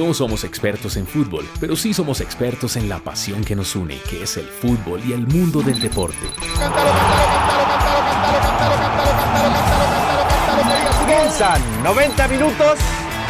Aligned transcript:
No 0.00 0.14
somos 0.14 0.44
expertos 0.44 0.96
en 0.96 1.06
fútbol, 1.06 1.46
pero 1.60 1.76
sí 1.76 1.92
somos 1.92 2.22
expertos 2.22 2.76
en 2.76 2.88
la 2.88 3.00
pasión 3.00 3.44
que 3.44 3.54
nos 3.54 3.76
une, 3.76 3.98
que 4.08 4.22
es 4.22 4.38
el 4.38 4.46
fútbol 4.46 5.02
y 5.06 5.12
el 5.12 5.26
mundo 5.26 5.60
del 5.60 5.78
deporte. 5.78 6.26
Comienzan 11.00 11.82
90 11.82 12.28
minutos 12.28 12.78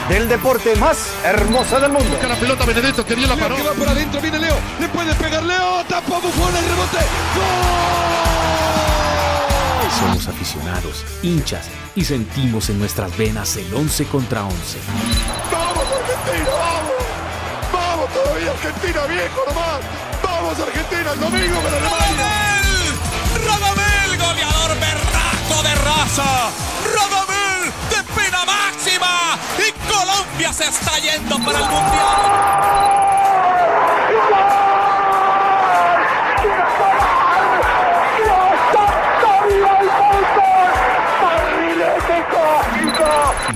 del 0.09 0.29
deporte 0.29 0.77
más 0.77 1.13
hermoso 1.25 1.81
del 1.81 1.91
mundo. 1.91 2.09
Busca 2.09 2.29
la 2.29 2.37
pelota 2.37 2.65
Benedetto 2.65 3.05
que 3.05 3.17
bien 3.17 3.29
la 3.29 3.35
paró. 3.35 3.57
Que 3.57 3.63
va 3.65 3.73
por 3.73 3.89
adentro, 3.89 4.21
viene 4.21 4.39
Leo, 4.39 4.55
le 4.79 4.89
puede 4.91 5.13
pegar 5.17 5.43
Leo, 5.43 5.85
tapa 5.89 6.21
Buffon 6.21 6.57
el 6.57 6.65
rebote. 6.67 6.99
¡Gol! 7.35 8.21
Somos 9.99 10.29
aficionados, 10.29 11.05
hinchas 11.25 11.67
y 11.97 12.05
sentimos 12.05 12.71
en 12.71 12.79
nuestras 12.79 13.19
venas 13.19 13.57
el 13.57 13.75
11 13.75 14.05
contra 14.05 14.45
11. 14.45 14.79
¡Vamos 15.51 15.70
Argentina, 16.21 16.51
vamos! 16.53 17.03
¡Vamos 17.73 18.13
todavía 18.13 18.51
Argentina, 18.51 19.07
viejo 19.07 19.45
nomás! 19.47 19.81
¡Vamos 20.23 20.61
Argentina 20.61 21.13
el 21.13 21.21
domingo 21.21 21.61
con 21.63 21.75
Alemania! 21.75 22.29
¡Radamel! 23.47 24.19
¡Goleador 24.19 24.71
berraco 24.81 25.63
de 25.63 25.75
raza! 25.77 26.51
¡Radamel 26.95 27.73
de 27.89 28.03
pena 28.15 28.45
máxima! 28.45 29.39
¡Y 29.59 29.73
Colombia 29.91 30.53
se 30.53 30.65
está 30.65 30.99
yendo 30.99 31.39
para 31.39 31.59
el 31.59 31.65
Mundial! 31.65 32.61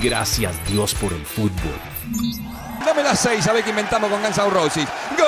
Gracias 0.01 0.53
Dios 0.67 0.93
por 0.93 1.13
el 1.13 1.25
fútbol. 1.25 1.79
Dame 2.85 3.01
las 3.01 3.19
seis, 3.19 3.47
a 3.47 3.53
ver 3.53 3.63
qué 3.63 3.71
inventamos 3.71 4.11
con 4.11 4.21
Guns 4.21 4.37
N' 4.37 4.49
Roses. 4.51 4.87
¡Gol! 5.17 5.25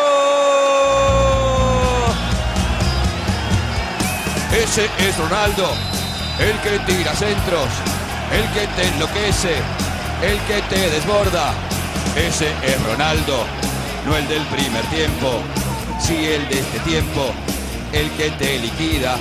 Ese 4.51 4.85
es 4.99 5.17
Ronaldo, 5.17 5.67
el 6.39 6.59
que 6.59 6.77
tira 6.85 7.15
centros, 7.15 7.67
el 8.31 8.47
que 8.53 8.67
te 8.67 8.87
enloquece, 8.89 9.55
el 10.21 10.39
que 10.41 10.61
te 10.69 10.89
desborda. 10.91 11.51
Ese 12.15 12.51
es 12.61 12.83
Ronaldo, 12.83 13.43
no 14.05 14.15
el 14.15 14.27
del 14.27 14.45
primer 14.45 14.85
tiempo, 14.85 15.41
sí 15.99 16.27
el 16.27 16.47
de 16.49 16.59
este 16.59 16.79
tiempo, 16.81 17.31
el 17.91 18.11
que 18.11 18.29
te 18.31 18.59
liquida. 18.59 19.17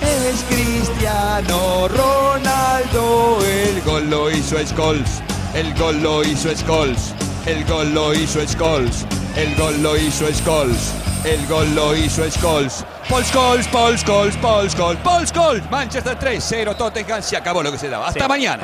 Es 0.00 0.44
Cristiano 0.48 1.88
Ronaldo, 1.88 3.38
el 3.44 3.82
gol 3.82 4.08
lo 4.08 4.30
hizo 4.30 4.64
Scholes, 4.64 5.22
el 5.54 5.74
gol 5.74 6.00
lo 6.02 6.22
hizo 6.22 6.54
Scholes, 6.56 7.14
el 7.46 7.64
gol 7.64 7.92
lo 7.92 8.14
hizo 8.14 8.40
Scholes, 8.46 9.06
el 9.36 9.54
gol 9.56 9.82
lo 9.82 9.96
hizo 9.96 10.26
Scholes, 10.32 10.92
el 11.24 11.46
gol 11.46 11.74
lo 11.74 11.94
hizo 11.94 12.28
Scholes. 12.30 12.84
Paul 13.08 13.24
Scholes, 13.24 13.68
Paul 13.68 13.98
Scholes, 13.98 14.36
Paul 14.38 14.70
Scholes, 14.70 15.00
Paul 15.02 15.26
Scholes. 15.26 15.70
Manchester 15.70 16.18
3-0, 16.18 16.76
Tottenham, 16.76 17.22
se 17.22 17.36
acabó 17.36 17.62
lo 17.62 17.70
que 17.70 17.78
se 17.78 17.90
daba. 17.90 18.08
Hasta 18.08 18.26
mañana. 18.26 18.62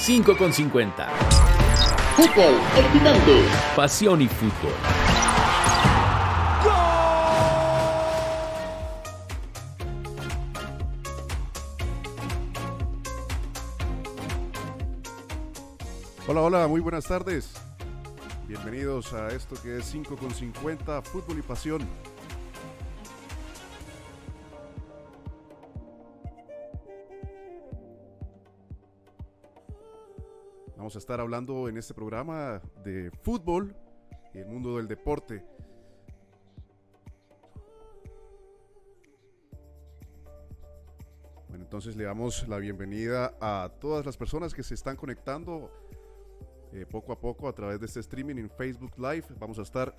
5 0.00 0.36
con 0.36 0.52
50. 0.52 1.08
Fútbol 2.16 2.54
excitante. 2.76 3.42
Pasión 3.74 4.20
y 4.22 4.28
fútbol. 4.28 5.13
Hola, 16.26 16.40
hola, 16.40 16.66
muy 16.68 16.80
buenas 16.80 17.04
tardes. 17.04 17.52
Bienvenidos 18.48 19.12
a 19.12 19.28
esto 19.28 19.56
que 19.62 19.76
es 19.76 19.84
5 19.84 20.16
con 20.16 20.30
50, 20.30 21.02
fútbol 21.02 21.38
y 21.38 21.42
pasión. 21.42 21.86
Vamos 30.78 30.96
a 30.96 30.98
estar 30.98 31.20
hablando 31.20 31.68
en 31.68 31.76
este 31.76 31.92
programa 31.92 32.62
de 32.82 33.10
fútbol 33.22 33.76
y 34.32 34.38
el 34.38 34.46
mundo 34.46 34.78
del 34.78 34.88
deporte. 34.88 35.44
Bueno, 41.48 41.64
entonces 41.64 41.96
le 41.96 42.04
damos 42.04 42.48
la 42.48 42.56
bienvenida 42.56 43.34
a 43.42 43.70
todas 43.78 44.06
las 44.06 44.16
personas 44.16 44.54
que 44.54 44.62
se 44.62 44.72
están 44.72 44.96
conectando 44.96 45.70
eh, 46.74 46.86
poco 46.86 47.12
a 47.12 47.20
poco 47.20 47.46
a 47.46 47.54
través 47.54 47.78
de 47.78 47.86
este 47.86 48.00
streaming 48.00 48.34
en 48.34 48.50
Facebook 48.50 48.92
Live. 48.98 49.26
Vamos 49.38 49.60
a 49.60 49.62
estar 49.62 49.94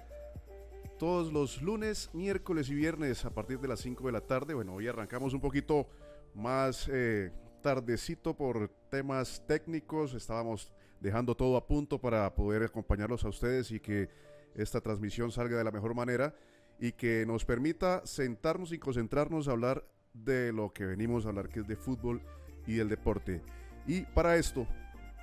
todos 0.99 1.31
los 1.31 1.61
lunes, 1.61 2.09
miércoles 2.13 2.69
y 2.69 2.75
viernes 2.75 3.23
a 3.23 3.29
partir 3.29 3.61
de 3.61 3.69
las 3.69 3.79
5 3.79 4.05
de 4.05 4.11
la 4.11 4.19
tarde. 4.19 4.53
Bueno, 4.53 4.73
hoy 4.73 4.87
arrancamos 4.89 5.33
un 5.33 5.39
poquito 5.39 5.87
más 6.33 6.89
eh, 6.91 7.31
tardecito 7.61 8.35
por 8.35 8.67
temas 8.89 9.41
técnicos. 9.47 10.13
Estábamos 10.13 10.73
dejando 10.99 11.33
todo 11.33 11.55
a 11.55 11.65
punto 11.65 11.97
para 11.99 12.35
poder 12.35 12.63
acompañarlos 12.63 13.23
a 13.23 13.29
ustedes 13.29 13.71
y 13.71 13.79
que 13.79 14.09
esta 14.53 14.81
transmisión 14.81 15.31
salga 15.31 15.57
de 15.57 15.63
la 15.63 15.71
mejor 15.71 15.95
manera 15.95 16.35
y 16.77 16.91
que 16.91 17.25
nos 17.25 17.45
permita 17.45 18.05
sentarnos 18.05 18.73
y 18.73 18.79
concentrarnos 18.79 19.47
a 19.47 19.51
hablar 19.51 19.85
de 20.13 20.51
lo 20.51 20.73
que 20.73 20.85
venimos 20.85 21.25
a 21.25 21.29
hablar, 21.29 21.47
que 21.47 21.61
es 21.61 21.67
de 21.67 21.77
fútbol 21.77 22.21
y 22.67 22.73
del 22.75 22.89
deporte. 22.89 23.41
Y 23.87 24.01
para 24.01 24.35
esto, 24.35 24.67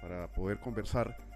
para 0.00 0.32
poder 0.32 0.58
conversar, 0.58 1.31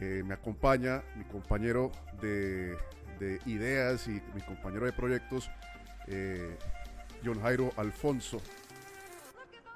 eh, 0.00 0.22
me 0.26 0.34
acompaña 0.34 1.02
mi 1.16 1.24
compañero 1.24 1.92
de, 2.20 2.76
de, 3.18 3.40
ideas 3.46 4.08
y 4.08 4.20
mi 4.34 4.40
compañero 4.40 4.86
de 4.86 4.92
proyectos, 4.92 5.50
eh, 6.06 6.56
John 7.24 7.40
Jairo 7.40 7.72
Alfonso, 7.76 8.40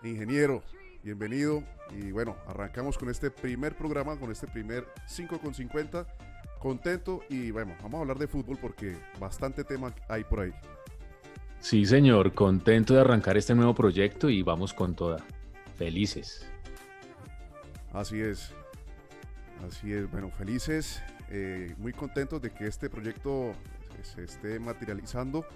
ingeniero. 0.02 0.62
Bienvenido 1.02 1.62
y 1.96 2.10
bueno, 2.10 2.36
arrancamos 2.48 2.98
con 2.98 3.08
este 3.08 3.30
primer 3.30 3.76
programa, 3.76 4.18
con 4.18 4.32
este 4.32 4.48
primer 4.48 4.88
5 5.06 5.38
con 5.38 5.54
50. 5.54 6.04
Contento 6.58 7.22
y 7.28 7.52
bueno, 7.52 7.76
vamos 7.80 7.98
a 7.98 8.00
hablar 8.00 8.18
de 8.18 8.26
fútbol 8.26 8.58
porque 8.60 8.96
bastante 9.20 9.62
tema 9.62 9.94
hay 10.08 10.24
por 10.24 10.40
ahí. 10.40 10.52
Sí, 11.60 11.86
señor, 11.86 12.32
contento 12.32 12.94
de 12.94 13.02
arrancar 13.02 13.36
este 13.36 13.54
nuevo 13.54 13.74
proyecto 13.74 14.28
y 14.30 14.42
vamos 14.42 14.74
con 14.74 14.94
toda. 14.94 15.18
Felices. 15.76 16.50
Así 17.92 18.20
es. 18.20 18.52
Así 19.64 19.92
es, 19.92 20.10
bueno, 20.10 20.30
felices, 20.30 21.02
eh, 21.30 21.74
muy 21.78 21.92
contentos 21.92 22.40
de 22.40 22.50
que 22.50 22.66
este 22.66 22.90
proyecto 22.90 23.52
se 24.02 24.24
esté 24.24 24.58
materializando 24.58 25.46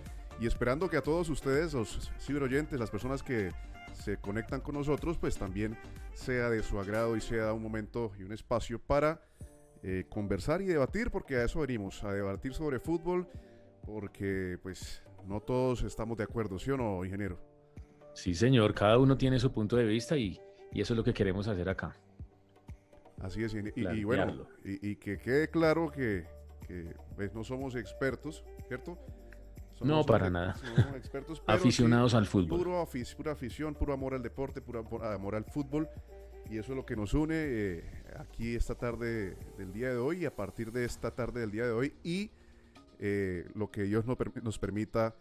y 0.41 0.47
esperando 0.47 0.89
que 0.89 0.97
a 0.97 1.03
todos 1.03 1.29
ustedes, 1.29 1.75
los 1.75 2.11
ciberoyentes, 2.19 2.79
las 2.79 2.91
personas 2.91 3.23
que 3.23 3.51
se 3.93 4.17
conectan 4.17 4.61
con 4.61 4.75
nosotros, 4.75 5.19
pues 5.19 5.37
también 5.37 5.77
sea 6.15 6.49
de 6.49 6.63
su 6.63 6.79
agrado 6.79 7.17
y 7.17 7.21
sea 7.21 7.53
un 7.53 7.63
momento 7.63 8.13
y 8.19 8.23
un 8.23 8.33
espacio 8.33 8.79
para 8.79 9.21
eh, 9.83 10.07
conversar 10.09 10.63
y 10.63 10.67
debatir, 10.67 11.11
porque 11.11 11.37
a 11.37 11.45
eso 11.45 11.61
venimos, 11.61 12.03
a 12.05 12.13
debatir 12.13 12.55
sobre 12.55 12.81
fútbol, 12.81 13.29
porque 13.85 14.59
pues 14.63 15.03
no 15.27 15.41
todos 15.41 15.83
estamos 15.83 16.17
de 16.17 16.25
acuerdo, 16.25 16.59
¿sí 16.59 16.71
o 16.71 16.77
no, 16.77 17.05
ingeniero? 17.05 17.39
Sí, 18.15 18.35
señor, 18.35 18.75
cada 18.75 18.99
uno 18.99 19.17
tiene 19.17 19.39
su 19.39 19.53
punto 19.53 19.77
de 19.77 19.85
vista 19.85 20.17
y, 20.17 20.41
y 20.73 20.81
eso 20.81 20.95
es 20.95 20.97
lo 20.97 21.05
que 21.05 21.15
queremos 21.15 21.47
hacer 21.49 21.69
acá. 21.69 21.97
Así 23.21 23.45
es, 23.45 23.55
y, 23.55 23.59
y, 23.77 23.87
y 23.87 24.05
bueno, 24.05 24.47
y, 24.65 24.97
que 24.97 25.19
quede 25.19 25.49
claro 25.49 25.91
que, 25.91 26.27
que 26.67 26.95
pues, 27.17 27.35
no 27.35 27.45
somos 27.45 27.75
expertos, 27.75 28.45
¿cierto? 28.67 28.99
Somos 29.75 29.97
no, 29.97 30.05
para 30.05 30.31
nada. 30.31 30.57
Expertos, 30.97 31.43
Aficionados 31.47 32.15
al 32.15 32.27
fútbol. 32.27 32.59
Puro 32.59 32.81
afic 32.81 33.15
pura 33.15 33.33
afición, 33.33 33.75
puro 33.75 33.93
amor 33.93 34.15
al 34.15 34.23
deporte, 34.23 34.61
puro 34.61 34.85
amor 35.03 35.35
al 35.35 35.45
fútbol. 35.45 35.89
Y 36.49 36.59
eso 36.59 36.73
es 36.73 36.77
lo 36.77 36.85
que 36.85 36.97
nos 36.97 37.15
une 37.15 37.35
eh, 37.37 37.85
aquí 38.19 38.57
esta 38.57 38.75
tarde 38.75 39.37
del 39.57 39.73
día 39.73 39.91
de 39.91 39.99
hoy 39.99 40.23
y 40.23 40.25
a 40.25 40.35
partir 40.35 40.73
de 40.73 40.85
esta 40.85 41.15
tarde 41.15 41.41
del 41.41 41.51
día 41.53 41.65
de 41.65 41.71
hoy 41.71 41.95
y 42.03 42.31
eh, 42.99 43.49
lo 43.55 43.71
que 43.71 43.85
Dios 43.85 44.05
nos, 44.05 44.19
nos 44.43 44.59
permita 44.59 45.15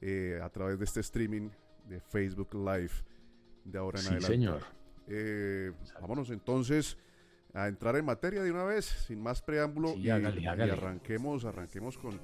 eh, 0.00 0.40
a 0.42 0.48
través 0.48 0.78
de 0.78 0.84
este 0.84 1.00
streaming 1.00 1.50
de 1.88 2.00
Facebook 2.00 2.54
Live 2.54 2.92
de 3.64 3.78
ahora 3.78 3.98
en 3.98 4.04
sí, 4.04 4.08
adelante. 4.08 4.32
señor. 4.32 4.62
Eh, 5.08 5.72
vámonos 6.00 6.30
entonces 6.30 6.96
a 7.56 7.68
entrar 7.68 7.96
en 7.96 8.04
materia 8.04 8.42
de 8.42 8.50
una 8.50 8.64
vez, 8.64 8.84
sin 8.84 9.22
más 9.22 9.40
preámbulo, 9.40 9.94
sí, 9.94 10.00
y, 10.02 10.10
hágale, 10.10 10.46
hágale. 10.46 10.72
y, 10.72 10.76
arranquemos, 10.76 11.44
arranquemos 11.44 11.96
con 11.96 12.18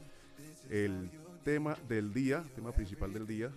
el 0.71 1.11
tema 1.43 1.77
del 1.89 2.13
día, 2.13 2.45
tema 2.55 2.71
principal 2.73 3.13
del 3.13 3.27
día. 3.27 3.51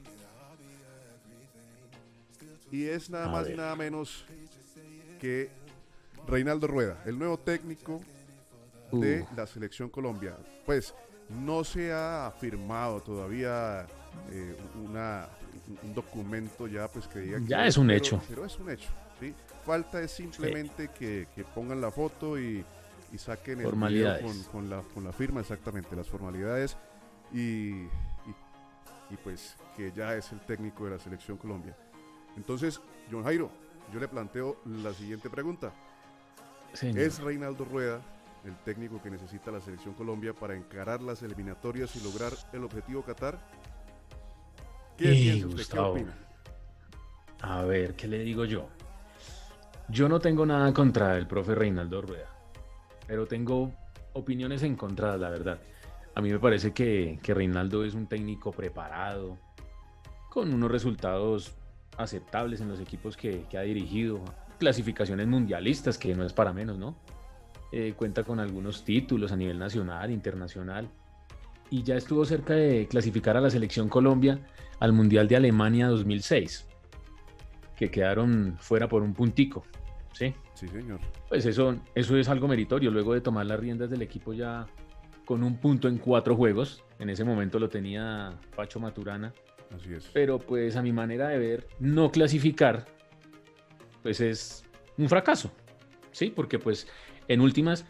Y 2.72 2.86
es 2.86 3.10
nada 3.10 3.26
A 3.26 3.30
más 3.30 3.44
ver. 3.46 3.54
y 3.54 3.58
nada 3.58 3.76
menos 3.76 4.26
que 5.20 5.50
Reinaldo 6.28 6.68
Rueda, 6.68 7.02
el 7.06 7.18
nuevo 7.20 7.38
técnico 7.38 8.02
de 8.92 9.26
la 9.36 9.46
selección 9.46 9.90
Colombia. 9.90 10.36
Pues 10.66 10.94
no 11.30 11.64
se 11.64 11.92
ha 11.94 12.34
firmado 12.40 13.02
todavía 13.02 13.86
eh, 14.32 14.56
una, 14.84 15.28
un 15.84 15.94
documento 15.94 16.68
ya 16.68 16.88
pues 16.88 17.08
que 17.08 17.20
diga 17.20 17.40
Ya 17.46 17.64
que- 17.64 17.68
es 17.68 17.78
un 17.78 17.88
pero- 17.88 17.98
hecho. 17.98 18.22
Pero 18.30 18.46
es 18.46 18.58
un 18.60 18.70
hecho. 18.72 18.90
Falta 19.66 20.00
es 20.00 20.12
simplemente 20.12 20.90
que, 20.90 21.28
que 21.34 21.44
pongan 21.44 21.82
la 21.82 21.90
foto 21.90 22.40
y, 22.40 22.64
y 23.12 23.18
saquen 23.18 23.62
el 23.62 23.72
video 23.72 24.22
con, 24.22 24.44
con 24.44 24.70
la, 24.70 24.82
con 24.94 25.04
la 25.04 25.12
firma, 25.12 25.42
exactamente, 25.42 25.96
las 25.96 26.08
formalidades 26.08 26.78
y, 27.34 27.72
y, 27.82 28.36
y 29.10 29.18
pues 29.24 29.58
que 29.76 29.92
ya 29.92 30.16
es 30.16 30.32
el 30.32 30.40
técnico 30.42 30.86
de 30.86 30.92
la 30.92 31.00
selección 31.00 31.38
Colombia. 31.38 31.76
Entonces, 32.38 32.80
John 33.12 33.24
Jairo, 33.24 33.50
yo 33.92 34.00
le 34.00 34.08
planteo 34.08 34.62
la 34.66 34.94
siguiente 34.94 35.30
pregunta. 35.30 35.74
Señor. 36.74 37.00
¿Es 37.00 37.20
Reinaldo 37.20 37.66
Rueda 37.66 38.02
el 38.46 38.56
técnico 38.58 39.02
que 39.02 39.10
necesita 39.10 39.50
la 39.50 39.62
selección 39.62 39.96
Colombia 39.96 40.34
para 40.34 40.56
encarar 40.56 41.02
las 41.02 41.24
eliminatorias 41.24 41.96
y 41.96 42.04
lograr 42.04 42.34
el 42.54 42.64
objetivo 42.64 43.02
Qatar? 43.02 43.40
¿Qué 44.96 45.44
opina? 45.76 46.16
A 47.42 47.64
ver, 47.64 47.96
¿qué 47.96 48.08
le 48.08 48.20
digo 48.20 48.46
yo? 48.46 48.70
Yo 49.90 50.10
no 50.10 50.20
tengo 50.20 50.46
nada 50.46 50.74
contra 50.74 51.16
el 51.16 51.28
profe 51.28 51.54
Reinaldo 51.54 52.02
Rueda, 52.02 52.30
pero 53.06 53.28
tengo 53.28 53.72
opiniones 54.14 54.64
encontradas, 54.64 55.20
la 55.20 55.30
verdad. 55.30 55.60
A 56.16 56.22
mí 56.22 56.32
me 56.32 56.40
parece 56.40 56.74
que, 56.74 57.20
que 57.22 57.34
Reinaldo 57.36 57.84
es 57.86 57.94
un 57.94 58.08
técnico 58.08 58.52
preparado, 58.52 59.38
con 60.30 60.52
unos 60.54 60.72
resultados 60.72 61.54
aceptables 61.98 62.62
en 62.62 62.70
los 62.70 62.80
equipos 62.80 63.16
que, 63.16 63.46
que 63.48 63.58
ha 63.60 63.62
dirigido, 63.62 64.22
clasificaciones 64.58 65.28
mundialistas, 65.28 66.00
que 66.00 66.16
no 66.16 66.26
es 66.26 66.34
para 66.34 66.52
menos, 66.52 66.80
¿no? 66.80 66.96
Eh, 67.72 67.94
cuenta 67.96 68.24
con 68.24 68.40
algunos 68.40 68.84
títulos 68.84 69.32
a 69.32 69.36
nivel 69.36 69.60
nacional, 69.60 70.10
internacional, 70.10 70.90
y 71.70 71.84
ya 71.84 71.96
estuvo 71.96 72.26
cerca 72.26 72.54
de 72.54 72.88
clasificar 72.88 73.38
a 73.38 73.42
la 73.42 73.52
selección 73.52 73.88
Colombia 73.88 74.40
al 74.80 74.94
Mundial 74.94 75.28
de 75.28 75.36
Alemania 75.36 75.88
2006 75.88 76.68
que 77.76 77.90
quedaron 77.92 78.56
fuera 78.60 78.88
por 78.88 79.02
un 79.04 79.14
puntico. 79.14 79.64
¿sí? 80.14 80.34
Sí, 80.54 80.68
señor. 80.68 81.00
Pues 81.30 81.46
eso, 81.46 81.76
eso 81.94 82.18
es 82.18 82.30
algo 82.30 82.48
meritorio. 82.48 82.90
Luego 82.92 83.14
de 83.14 83.22
tomar 83.22 83.46
las 83.46 83.60
riendas 83.60 83.90
del 83.90 84.02
equipo 84.02 84.34
ya 84.34 84.66
con 85.26 85.44
un 85.44 85.58
punto 85.58 85.88
en 85.88 85.98
cuatro 85.98 86.36
juegos. 86.36 86.84
En 87.00 87.10
ese 87.10 87.24
momento 87.24 87.60
lo 87.60 87.68
tenía 87.70 88.32
Pacho 88.56 88.80
Maturana. 88.80 89.34
Así 89.76 89.94
es. 89.94 90.10
Pero 90.14 90.40
pues 90.40 90.76
a 90.76 90.82
mi 90.82 90.94
manera 90.94 91.28
de 91.30 91.40
ver, 91.40 91.68
no 91.80 92.12
clasificar, 92.12 92.86
pues 94.04 94.22
es 94.22 94.64
un 94.98 95.10
fracaso. 95.10 95.52
¿Sí? 96.12 96.32
Porque 96.34 96.60
pues 96.60 96.88
en 97.28 97.42
últimas 97.42 97.86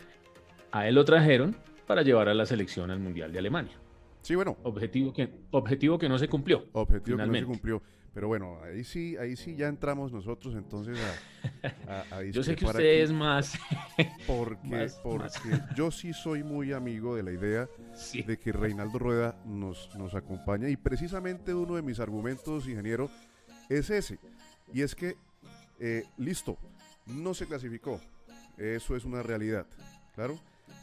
a 0.72 0.88
él 0.88 0.96
lo 0.96 1.06
trajeron 1.06 1.56
para 1.86 2.02
llevar 2.02 2.30
a 2.30 2.34
la 2.34 2.46
selección 2.48 2.90
al 2.90 3.00
Mundial 3.00 3.32
de 3.32 3.40
Alemania. 3.40 3.78
Sí, 4.22 4.34
bueno, 4.34 4.58
Objetivo 4.64 5.14
que, 5.14 5.30
objetivo 5.52 6.00
que 6.00 6.10
no 6.10 6.18
se 6.18 6.28
cumplió. 6.28 6.66
objetivo 6.72 7.18
que 7.18 7.28
no 7.28 7.34
se 7.36 7.44
cumplió. 7.46 7.84
Pero 8.16 8.30
bueno, 8.30 8.60
ahí 8.64 8.84
sí, 8.86 9.16
ahí 9.18 9.36
sí 9.36 9.56
ya 9.58 9.68
entramos 9.68 10.12
nosotros 10.14 10.56
entonces 10.56 10.98
a, 11.88 11.92
a- 11.92 12.18
a 12.18 12.24
Yo 12.32 12.42
sé 12.44 12.56
que 12.56 12.66
usted 12.66 12.80
aquí, 12.80 12.88
es 13.04 13.12
más... 13.12 13.60
porque, 14.26 14.68
más- 14.68 14.94
porque 15.04 15.38
yo 15.76 15.92
sí 15.92 16.14
soy 16.14 16.42
muy 16.42 16.72
amigo 16.74 17.16
de 17.16 17.24
la 17.24 17.32
idea 17.34 17.68
Sí. 17.94 18.24
de 18.24 18.38
que 18.40 18.52
Reinaldo 18.54 18.98
Rueda 19.00 19.36
nos, 19.46 19.94
nos 19.96 20.16
acompaña. 20.16 20.70
Y 20.70 20.78
precisamente 20.78 21.54
uno 21.54 21.76
de 21.76 21.82
mis 21.82 22.00
argumentos, 22.00 22.68
ingeniero, 22.68 23.12
es 23.70 23.90
ese. 23.90 24.18
Y 24.74 24.82
es 24.82 24.96
que, 24.96 25.16
eh, 25.80 26.06
listo, 26.18 26.58
no 27.06 27.34
se 27.34 27.46
clasificó, 27.46 28.00
eso 28.58 28.96
es 28.96 29.04
una 29.06 29.22
realidad, 29.24 29.66
claro, 30.16 30.40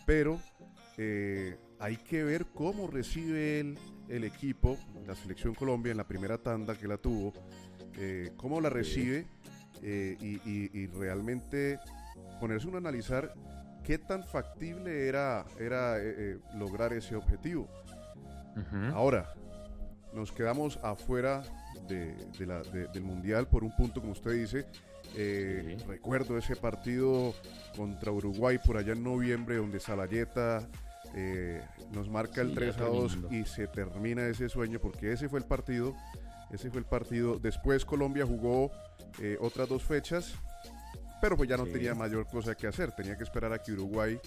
pero 0.07 0.39
eh, 0.99 1.57
hay 1.83 1.97
que 1.97 2.23
ver 2.23 2.47
cómo 2.55 2.87
recibe 2.87 3.59
el, 3.61 3.79
el 4.09 4.25
equipo, 4.25 4.79
la 5.07 5.15
selección 5.17 5.55
Colombia 5.55 5.91
en 5.91 5.97
la 5.99 6.07
primera 6.07 6.39
tanda 6.39 6.77
que 6.79 6.87
la 6.87 6.97
tuvo, 6.97 7.33
eh, 7.99 8.31
cómo 8.37 8.61
la 8.61 8.71
recibe 8.71 9.27
eh, 9.83 10.17
y, 10.21 10.37
y- 10.49 10.71
y 10.73 10.87
realmente 10.87 11.79
ponerse 12.41 12.69
uno 12.69 12.77
a 12.77 12.81
analizar 12.81 13.35
qué 13.85 13.99
tan 13.99 14.23
factible 14.25 15.09
era, 15.09 15.45
era 15.59 15.97
eh, 15.99 16.39
lograr 16.55 16.93
ese 16.93 17.17
objetivo. 17.17 17.69
Ahora, 18.95 19.35
nos 20.15 20.31
quedamos 20.31 20.79
afuera 20.85 21.43
de- 21.89 22.15
de 22.39 22.47
la- 22.47 22.63
de- 22.63 22.87
del 22.89 23.03
Mundial 23.03 23.49
por 23.49 23.65
un 23.65 23.75
punto, 23.75 24.01
como 24.01 24.13
usted 24.13 24.33
dice. 24.33 24.67
Eh, 25.17 25.77
Sí. 25.79 25.85
Recuerdo 25.89 26.39
ese 26.39 26.55
partido 26.55 27.35
contra 27.77 28.13
Uruguay 28.13 28.59
por 28.65 28.77
allá 28.77 28.93
en 28.93 29.03
noviembre, 29.03 29.57
donde 29.57 29.81
Salayeta 29.81 30.69
eh, 31.15 31.63
nos 31.93 32.09
marca 32.09 32.41
el 32.41 32.49
Sí, 32.51 32.55
3 32.55 32.77
a 32.77 32.79
ya 32.79 32.85
2 32.87 33.13
terminando. 33.13 33.37
y 33.37 33.45
se 33.47 33.67
termina 33.67 34.27
ese 34.27 34.49
sueño, 34.49 34.79
porque 34.81 35.13
ese 35.13 35.29
fue 35.29 35.39
el 35.41 35.45
partido. 35.47 35.95
Ese 36.51 36.71
fue 36.71 36.81
el 36.81 36.87
partido. 36.87 37.39
Después 37.39 37.85
Colombia 37.85 38.27
jugó 38.27 38.71
eh, 39.21 39.37
otras 39.41 39.69
dos 39.69 39.83
fechas, 39.83 40.35
pero 41.21 41.37
pues 41.37 41.49
ya 41.49 41.57
no 41.57 41.67
Sí. 41.67 41.73
tenía 41.73 41.95
mayor 41.95 42.27
cosa 42.27 42.55
que 42.55 42.67
hacer. 42.67 42.93
Tenía 42.93 43.17
que 43.17 43.25
esperar 43.25 43.53
a 43.53 43.59
que 43.63 43.73
Uruguay 43.73 44.19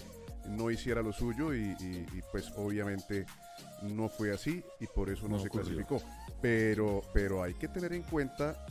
no 0.48 0.70
hiciera 0.70 1.02
lo 1.02 1.12
suyo 1.12 1.54
y, 1.54 1.60
y- 1.80 2.06
y, 2.14 2.22
pues 2.32 2.52
obviamente 2.56 3.26
no 3.82 4.08
fue 4.08 4.32
así 4.32 4.62
y 4.80 4.86
por 4.86 5.10
eso 5.10 5.24
no, 5.28 5.36
No 5.36 5.38
se 5.42 5.48
ocurrió. 5.48 5.66
clasificó. 5.66 6.02
Pero, 6.40 7.02
pero 7.12 7.42
hay 7.42 7.54
que 7.54 7.68
tener 7.68 7.92
en 7.92 8.02
cuenta 8.02 8.64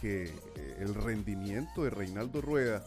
que 0.00 0.24
eh, 0.24 0.76
el 0.80 0.94
rendimiento 0.94 1.84
de 1.84 1.90
Reinaldo 1.90 2.40
Rueda 2.40 2.82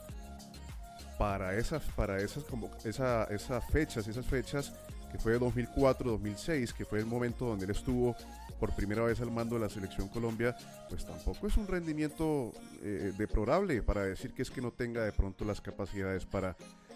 para 1.17 1.57
esas, 1.57 1.83
para 1.95 2.19
esas, 2.19 2.43
como, 2.43 2.69
esa, 2.83 3.23
esas 3.25 3.65
fechas, 3.69 4.07
esas 4.07 4.25
fechas 4.25 4.73
que 5.11 5.17
fue 5.17 5.33
de 5.33 5.39
2004, 5.39 6.11
2006, 6.11 6.73
que 6.73 6.85
fue 6.85 6.99
el 6.99 7.05
momento 7.05 7.45
donde 7.45 7.65
él 7.65 7.71
estuvo 7.71 8.15
por 8.59 8.75
primera 8.75 9.03
vez 9.03 9.21
al 9.21 9.31
mando 9.31 9.55
de 9.55 9.61
la 9.61 9.69
selección 9.69 10.09
Colombia, 10.09 10.55
pues 10.89 11.05
tampoco 11.05 11.47
es 11.47 11.55
un 11.57 11.67
rendimiento 11.67 12.51
eh, 12.81 13.13
deplorable 13.17 13.81
para 13.83 14.03
decir 14.03 14.33
que 14.33 14.41
es 14.41 14.49
que 14.49 14.61
no 14.61 14.71
tenga 14.71 15.03
de 15.03 15.11
pronto 15.11 15.45
las 15.45 15.61
capacidades 15.61 16.25
para 16.25 16.55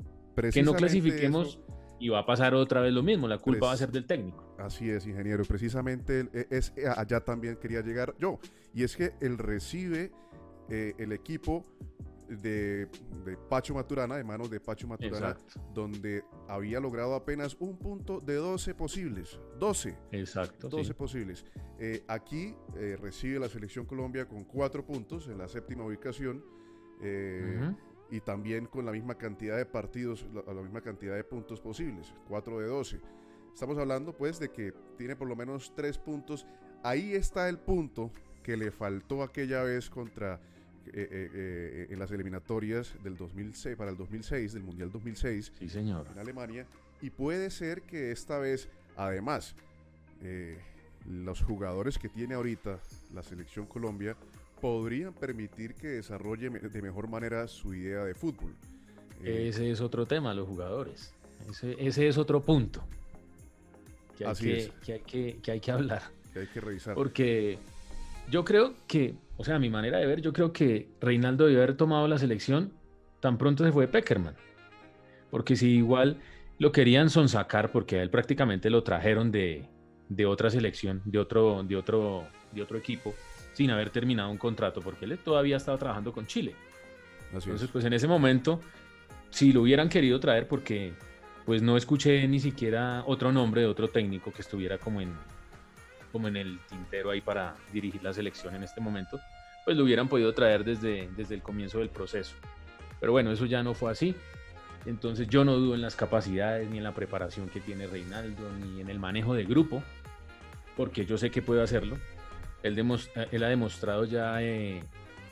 Que 0.52 0.62
no 0.62 0.74
clasifiquemos 0.74 1.48
eso- 1.48 1.66
y 1.98 2.08
va 2.10 2.20
a 2.20 2.26
pasar 2.26 2.54
otra 2.54 2.80
vez 2.80 2.92
lo 2.92 3.02
mismo. 3.02 3.26
La 3.26 3.38
culpa 3.38 3.66
va 3.66 3.72
a 3.72 3.76
ser 3.76 3.90
del 3.90 4.06
técnico. 4.06 4.54
Así 4.56 4.88
es, 4.88 5.04
ingeniero. 5.04 5.42
Precisamente 5.44 6.20
el- 6.20 6.30
e- 6.32 6.46
es, 6.50 6.72
eh, 6.76 6.84
allá 6.96 7.18
también 7.24 7.56
quería 7.56 7.80
llegar 7.80 8.14
yo. 8.20 8.38
Y 8.72 8.84
es 8.84 8.96
que 8.96 9.14
él 9.20 9.36
recibe 9.36 10.12
eh, 10.70 10.94
el 10.98 11.10
equipo 11.10 11.64
de, 12.28 12.88
de 13.24 13.36
Pacho 13.48 13.74
Maturana, 13.74 14.16
de 14.16 14.24
manos 14.24 14.50
de 14.50 14.60
Pacho 14.60 14.86
Maturana, 14.88 15.30
Exacto. 15.30 15.60
donde 15.74 16.24
había 16.48 16.80
logrado 16.80 17.14
apenas 17.14 17.56
un 17.60 17.76
punto 17.76 18.20
de 18.20 18.34
12 18.34 18.74
posibles. 18.74 19.38
12. 19.58 19.96
Exacto. 20.12 20.68
12 20.68 20.84
sí. 20.84 20.92
posibles. 20.94 21.44
Eh, 21.78 22.02
aquí 22.08 22.54
eh, 22.76 22.96
recibe 23.00 23.38
la 23.38 23.48
selección 23.48 23.86
Colombia 23.86 24.26
con 24.26 24.44
4 24.44 24.84
puntos 24.84 25.28
en 25.28 25.38
la 25.38 25.48
séptima 25.48 25.84
ubicación. 25.84 26.44
eh, 27.02 27.74
y 28.08 28.20
también 28.20 28.66
con 28.66 28.86
la 28.86 28.92
misma 28.92 29.16
cantidad 29.16 29.56
de 29.56 29.66
partidos, 29.66 30.24
la, 30.32 30.54
la 30.54 30.62
misma 30.62 30.80
cantidad 30.80 31.16
de 31.16 31.24
puntos 31.24 31.60
posibles, 31.60 32.14
4 32.28 32.60
de 32.60 32.66
12. 32.68 33.00
Estamos 33.52 33.76
hablando 33.78 34.16
pues 34.16 34.38
de 34.38 34.50
que 34.52 34.72
tiene 34.96 35.16
por 35.16 35.26
lo 35.26 35.34
menos 35.34 35.72
3 35.74 35.98
puntos. 35.98 36.46
Ahí 36.84 37.14
está 37.14 37.48
el 37.48 37.58
punto 37.58 38.12
que 38.44 38.56
le 38.56 38.70
faltó 38.70 39.24
aquella 39.24 39.64
vez 39.64 39.90
contra 39.90 40.40
eh, 40.92 41.08
eh, 41.10 41.30
eh, 41.34 41.86
en 41.90 41.98
las 41.98 42.10
eliminatorias 42.10 42.94
del 43.02 43.16
2006 43.16 43.76
para 43.76 43.90
el 43.90 43.96
2006 43.96 44.52
del 44.52 44.62
Mundial 44.62 44.90
2006 44.92 45.52
Sí, 45.58 45.68
señor. 45.68 46.06
en 46.12 46.18
Alemania 46.18 46.66
y 47.02 47.10
puede 47.10 47.50
ser 47.50 47.82
que 47.82 48.10
esta 48.12 48.38
vez 48.38 48.68
además 48.96 49.54
eh, 50.22 50.58
los 51.08 51.42
jugadores 51.42 51.98
que 51.98 52.08
tiene 52.08 52.34
ahorita 52.34 52.78
la 53.14 53.22
selección 53.22 53.66
Colombia 53.66 54.16
podrían 54.60 55.12
permitir 55.12 55.74
que 55.74 55.88
desarrolle 55.88 56.48
de 56.50 56.82
mejor 56.82 57.08
manera 57.08 57.46
su 57.46 57.74
idea 57.74 58.04
de 58.04 58.14
fútbol. 58.14 58.54
Ese 59.22 59.70
es 59.70 59.80
otro 59.80 60.06
tema, 60.06 60.32
los 60.34 60.48
jugadores. 60.48 61.12
Ese, 61.50 61.76
ese 61.78 62.08
es 62.08 62.16
otro 62.18 62.40
punto. 62.42 62.82
que 64.16 64.24
hay, 64.24 64.30
Así 64.30 64.44
que, 64.46 64.56
es. 64.58 64.70
que 64.84 64.92
hay 64.94 65.00
que, 65.00 65.38
que 65.42 65.50
hay 65.52 65.60
que 65.60 65.70
hablar. 65.70 66.02
Que 66.32 66.40
hay 66.40 66.46
que 66.46 66.60
revisar. 66.60 66.94
Porque 66.94 67.58
yo 68.30 68.44
creo 68.44 68.74
que, 68.86 69.14
o 69.36 69.44
sea, 69.44 69.56
a 69.56 69.58
mi 69.58 69.70
manera 69.70 69.98
de 69.98 70.06
ver, 70.06 70.20
yo 70.20 70.32
creo 70.32 70.52
que 70.52 70.88
Reinaldo 71.00 71.46
debió 71.46 71.62
haber 71.62 71.76
tomado 71.76 72.08
la 72.08 72.18
selección 72.18 72.72
tan 73.20 73.38
pronto 73.38 73.64
se 73.64 73.72
fue 73.72 73.88
Peckerman. 73.88 74.34
Porque 75.30 75.56
si 75.56 75.70
igual 75.70 76.18
lo 76.58 76.72
querían 76.72 77.10
sonsacar, 77.10 77.72
porque 77.72 77.98
a 77.98 78.02
él 78.02 78.10
prácticamente 78.10 78.70
lo 78.70 78.82
trajeron 78.82 79.30
de, 79.30 79.68
de 80.08 80.26
otra 80.26 80.50
selección, 80.50 81.02
de 81.04 81.18
otro, 81.18 81.62
de, 81.62 81.76
otro, 81.76 82.24
de 82.52 82.62
otro 82.62 82.78
equipo, 82.78 83.14
sin 83.52 83.70
haber 83.70 83.90
terminado 83.90 84.30
un 84.30 84.38
contrato, 84.38 84.80
porque 84.80 85.04
él 85.06 85.18
todavía 85.18 85.56
estaba 85.56 85.78
trabajando 85.78 86.12
con 86.12 86.26
Chile. 86.26 86.54
Así 87.28 87.48
Entonces, 87.48 87.62
es. 87.62 87.70
pues 87.70 87.84
en 87.84 87.92
ese 87.92 88.06
momento, 88.06 88.60
si 89.30 89.52
lo 89.52 89.62
hubieran 89.62 89.88
querido 89.88 90.20
traer, 90.20 90.46
porque 90.46 90.92
pues 91.44 91.62
no 91.62 91.76
escuché 91.76 92.26
ni 92.28 92.40
siquiera 92.40 93.02
otro 93.06 93.32
nombre 93.32 93.62
de 93.62 93.66
otro 93.66 93.88
técnico 93.88 94.32
que 94.32 94.42
estuviera 94.42 94.78
como 94.78 95.00
en, 95.00 95.14
como 96.16 96.28
en 96.28 96.36
el 96.38 96.58
tintero 96.66 97.10
ahí 97.10 97.20
para 97.20 97.56
dirigir 97.74 98.02
la 98.02 98.14
selección 98.14 98.54
en 98.54 98.62
este 98.62 98.80
momento, 98.80 99.20
pues 99.66 99.76
lo 99.76 99.84
hubieran 99.84 100.08
podido 100.08 100.32
traer 100.32 100.64
desde, 100.64 101.10
desde 101.14 101.34
el 101.34 101.42
comienzo 101.42 101.80
del 101.80 101.90
proceso. 101.90 102.34
Pero 102.98 103.12
bueno, 103.12 103.30
eso 103.30 103.44
ya 103.44 103.62
no 103.62 103.74
fue 103.74 103.92
así. 103.92 104.16
Entonces 104.86 105.28
yo 105.28 105.44
no 105.44 105.56
dudo 105.56 105.74
en 105.74 105.82
las 105.82 105.94
capacidades, 105.94 106.70
ni 106.70 106.78
en 106.78 106.84
la 106.84 106.94
preparación 106.94 107.50
que 107.50 107.60
tiene 107.60 107.86
Reinaldo, 107.86 108.50
ni 108.62 108.80
en 108.80 108.88
el 108.88 108.98
manejo 108.98 109.34
de 109.34 109.44
grupo, 109.44 109.82
porque 110.74 111.04
yo 111.04 111.18
sé 111.18 111.30
que 111.30 111.42
puede 111.42 111.60
hacerlo. 111.60 111.98
Él, 112.62 112.82
él 113.30 113.44
ha 113.44 113.48
demostrado 113.48 114.06
ya 114.06 114.40
eh, 114.40 114.80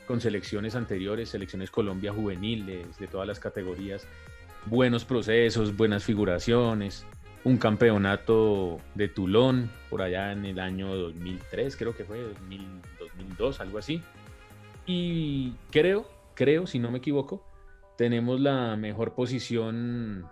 con 0.05 0.21
selecciones 0.21 0.75
anteriores, 0.75 1.29
selecciones 1.29 1.71
Colombia 1.71 2.13
juveniles, 2.13 2.95
de 2.99 3.07
todas 3.07 3.27
las 3.27 3.39
categorías, 3.39 4.07
buenos 4.67 5.03
procesos, 5.03 5.75
buenas 5.75 6.03
figuraciones, 6.03 7.07
un 7.45 7.57
campeonato 7.57 8.79
de 8.95 9.07
Tulón 9.07 9.71
por 9.89 10.01
allá 10.01 10.31
en 10.31 10.45
el 10.45 10.59
año 10.59 10.93
2003, 10.95 11.77
creo 11.77 11.95
que 11.95 12.03
fue 12.03 12.19
2000, 12.19 12.81
2002, 12.99 13.61
algo 13.61 13.77
así. 13.77 14.01
Y 14.87 15.53
creo, 15.71 16.09
creo, 16.33 16.65
si 16.65 16.79
no 16.79 16.89
me 16.91 16.97
equivoco, 16.97 17.45
tenemos 17.97 18.41
la 18.41 18.75
mejor 18.75 19.13
posición 19.13 20.25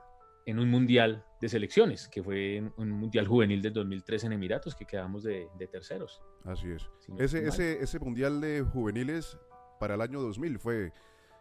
en 0.46 0.60
un 0.60 0.70
mundial 0.70 1.24
de 1.40 1.50
selecciones, 1.50 2.08
que 2.08 2.24
fue 2.24 2.64
un 2.78 2.90
mundial 2.90 3.28
juvenil 3.28 3.62
del 3.62 3.74
2003 3.74 4.24
en 4.26 4.34
Emiratos, 4.34 4.76
que 4.76 4.86
quedamos 4.86 5.24
de, 5.24 5.48
de 5.58 5.68
terceros. 5.68 6.20
Así 6.44 6.72
es. 6.72 6.90
si 7.00 7.14
Ese, 7.20 7.48
ese, 7.48 7.82
ese 7.82 8.00
mundial 8.00 8.42
de 8.42 8.64
juveniles 8.64 9.38
para 9.80 9.94
el 9.94 10.02
año 10.02 10.20
2000 10.20 10.58
fue 10.58 10.92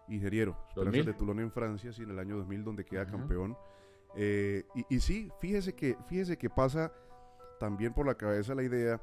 ingeniero. 0.09 0.57
Esperanzas 0.69 1.05
2000. 1.05 1.07
de 1.07 1.15
Toulon 1.15 1.41
en 1.41 1.51
Francia, 1.51 1.93
sí, 1.93 2.03
en 2.03 2.11
el 2.11 2.19
año 2.19 2.37
2000 2.37 2.63
donde 2.63 2.85
queda 2.85 3.03
Ajá. 3.03 3.13
campeón. 3.13 3.57
Eh, 4.17 4.65
y, 4.75 4.97
y 4.97 5.01
sí, 5.01 5.31
fíjese 5.41 5.75
que, 5.75 5.97
fíjese 6.07 6.37
que 6.37 6.51
pasa 6.51 6.93
también 7.59 7.95
por 7.95 8.07
la 8.07 8.15
cabeza 8.17 8.55
la 8.55 8.63
idea 8.63 9.01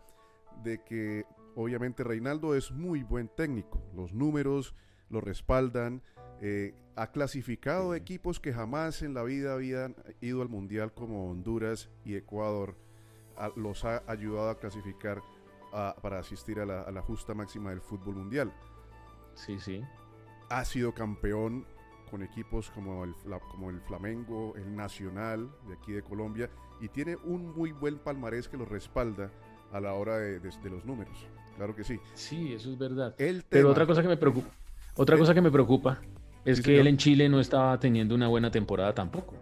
de 0.63 0.83
que 0.83 1.25
obviamente 1.55 2.03
Reinaldo 2.03 2.55
es 2.55 2.71
muy 2.71 3.03
buen 3.03 3.27
técnico. 3.29 3.81
Los 3.95 4.13
números 4.13 4.75
lo 5.09 5.21
respaldan. 5.21 6.01
eh, 6.41 6.73
ha 6.95 7.11
clasificado 7.11 7.91
Sí. 7.93 7.97
equipos 7.99 8.39
que 8.39 8.53
jamás 8.53 9.01
en 9.01 9.13
la 9.13 9.23
vida 9.23 9.53
habían 9.53 9.93
ido 10.21 10.41
al 10.41 10.47
mundial 10.47 10.93
como 10.93 11.29
Honduras 11.29 11.89
y 12.05 12.15
Ecuador. 12.15 12.75
a- 13.35 13.51
los 13.57 13.83
ha 13.85 14.03
ayudado 14.07 14.49
a 14.49 14.57
clasificar 14.59 15.21
a- 15.73 15.95
para 16.01 16.19
asistir 16.19 16.59
a 16.59 16.65
la, 16.65 16.81
a 16.81 16.91
la 16.91 17.01
justa 17.01 17.33
máxima 17.33 17.69
del 17.71 17.79
fútbol 17.81 18.15
mundial. 18.15 18.53
Sí, 19.33 19.59
sí. 19.59 19.81
Ha 20.49 20.63
sido 20.65 20.93
campeón 20.93 21.65
con 22.09 22.23
equipos 22.23 22.69
como 22.71 23.03
el, 23.03 23.13
como 23.51 23.69
el 23.69 23.79
Flamengo, 23.81 24.53
el 24.55 24.75
Nacional 24.75 25.49
de 25.67 25.73
aquí 25.75 25.91
de 25.91 26.01
Colombia 26.01 26.49
y 26.81 26.87
tiene 26.89 27.15
un 27.25 27.53
muy 27.55 27.71
buen 27.71 27.97
palmarés 27.99 28.47
que 28.47 28.57
lo 28.57 28.65
respalda 28.65 29.31
a 29.71 29.79
la 29.79 29.93
hora 29.93 30.17
de, 30.17 30.39
de- 30.39 30.49
de 30.63 30.69
los 30.69 30.83
números. 30.85 31.27
Claro 31.57 31.75
que 31.75 31.83
sí. 31.83 31.99
Sí, 32.13 32.53
eso 32.53 32.71
es 32.71 32.77
verdad. 32.77 33.13
El 33.17 33.43
Pero 33.47 33.69
otra 33.69 33.85
cosa 33.85 34.01
que 34.01 34.07
me 34.07 34.17
preocupa, 34.17 34.49
otra 34.95 35.17
cosa 35.17 35.33
que 35.33 35.41
me 35.41 35.51
preocupa 35.51 35.99
es 36.45 36.57
Sí, 36.57 36.63
que 36.63 36.67
señor. 36.71 36.81
él 36.81 36.87
en 36.87 36.97
Chile 36.97 37.29
no 37.29 37.39
estaba 37.39 37.79
teniendo 37.79 38.15
una 38.15 38.27
buena 38.27 38.49
temporada 38.49 38.93
tampoco. 38.93 39.35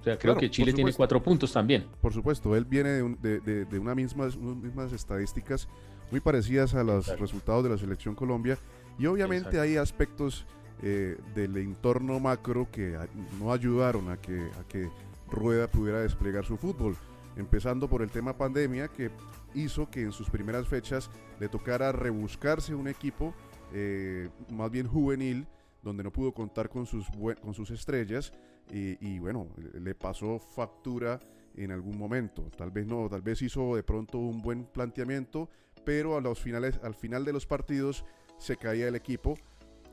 O 0.00 0.02
sea, 0.04 0.16
creo 0.18 0.34
Claro, 0.34 0.40
que 0.40 0.50
Chile 0.50 0.72
tiene 0.72 0.92
cuatro 0.92 1.22
puntos 1.22 1.52
también. 1.52 1.86
Por 2.00 2.12
supuesto, 2.12 2.54
él 2.56 2.64
viene 2.64 2.90
de, 2.90 3.02
un- 3.02 3.20
de, 3.20 3.40
de- 3.40 3.64
de 3.64 3.78
una 3.78 3.94
mismas, 3.94 4.34
unas 4.36 4.56
mismas 4.56 4.92
estadísticas 4.92 5.68
muy 6.10 6.20
parecidas 6.20 6.74
a 6.74 6.82
los 6.84 7.04
Exacto. 7.06 7.22
resultados 7.22 7.64
de 7.64 7.70
la 7.70 7.78
selección 7.78 8.14
Colombia 8.14 8.56
y 8.98 9.06
obviamente 9.06 9.48
Exacto. 9.48 9.60
hay 9.62 9.76
aspectos 9.76 10.46
eh, 10.82 11.16
del 11.34 11.56
entorno 11.56 12.20
macro 12.20 12.70
que 12.70 12.98
no 13.38 13.52
ayudaron 13.52 14.10
a 14.10 14.16
que, 14.18 14.50
a 14.60 14.68
que 14.68 14.88
Rueda 15.30 15.68
pudiera 15.68 16.00
desplegar 16.00 16.44
su 16.44 16.56
fútbol, 16.56 16.96
empezando 17.36 17.88
por 17.88 18.02
el 18.02 18.10
tema 18.10 18.36
pandemia 18.36 18.88
que 18.88 19.10
hizo 19.54 19.90
que 19.90 20.02
en 20.02 20.12
sus 20.12 20.28
primeras 20.28 20.68
fechas 20.68 21.10
le 21.40 21.48
tocara 21.48 21.92
rebuscarse 21.92 22.74
un 22.74 22.88
equipo 22.88 23.34
eh, 23.72 24.28
más 24.50 24.70
bien 24.70 24.86
juvenil 24.86 25.46
donde 25.82 26.02
no 26.02 26.12
pudo 26.12 26.32
contar 26.32 26.68
con 26.68 26.86
sus, 26.86 27.06
con 27.40 27.54
sus 27.54 27.70
estrellas 27.70 28.32
y, 28.70 29.04
y 29.06 29.18
bueno, 29.18 29.48
le 29.74 29.94
pasó 29.94 30.38
factura 30.38 31.20
en 31.56 31.70
algún 31.70 31.96
momento. 31.96 32.50
Tal 32.56 32.70
vez 32.70 32.86
no, 32.86 33.08
tal 33.08 33.22
vez 33.22 33.40
hizo 33.42 33.76
de 33.76 33.82
pronto 33.82 34.18
un 34.18 34.42
buen 34.42 34.64
planteamiento, 34.64 35.48
pero 35.84 36.16
a 36.16 36.20
los 36.20 36.40
finales, 36.40 36.78
al 36.82 36.94
final 36.94 37.24
de 37.24 37.32
los 37.32 37.46
partidos 37.46 38.04
se 38.38 38.56
caía 38.56 38.88
el 38.88 38.96
equipo, 38.96 39.38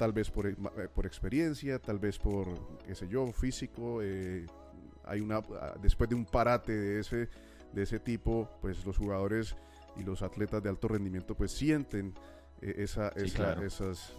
tal 0.03 0.11
vez 0.11 0.29
por, 0.29 0.45
eh, 0.47 0.55
por 0.93 1.05
experiencia, 1.05 1.79
tal 1.79 1.97
vez 1.97 2.19
por, 2.19 2.45
qué 2.85 2.93
sé 2.93 3.07
yo, 3.07 3.25
físico. 3.31 4.01
eh, 4.03 4.45
hay 5.05 5.21
una, 5.21 5.37
ah, 5.37 5.75
después 5.81 6.09
de 6.09 6.15
un 6.15 6.25
parate 6.25 6.73
de 6.73 6.99
ese, 6.99 7.29
de 7.71 7.83
ese 7.83 7.99
tipo, 8.01 8.49
pues 8.61 8.85
los 8.85 8.97
jugadores 8.97 9.55
y 9.95 10.03
los 10.03 10.21
atletas 10.21 10.61
de 10.61 10.67
alto 10.67 10.89
rendimiento 10.89 11.35
pues 11.35 11.53
sienten 11.53 12.13
eh, 12.61 12.75
esa, 12.79 13.13
Sí, 13.15 13.27
esa- 13.27 13.37
claro. 13.37 13.65
esas, 13.65 14.13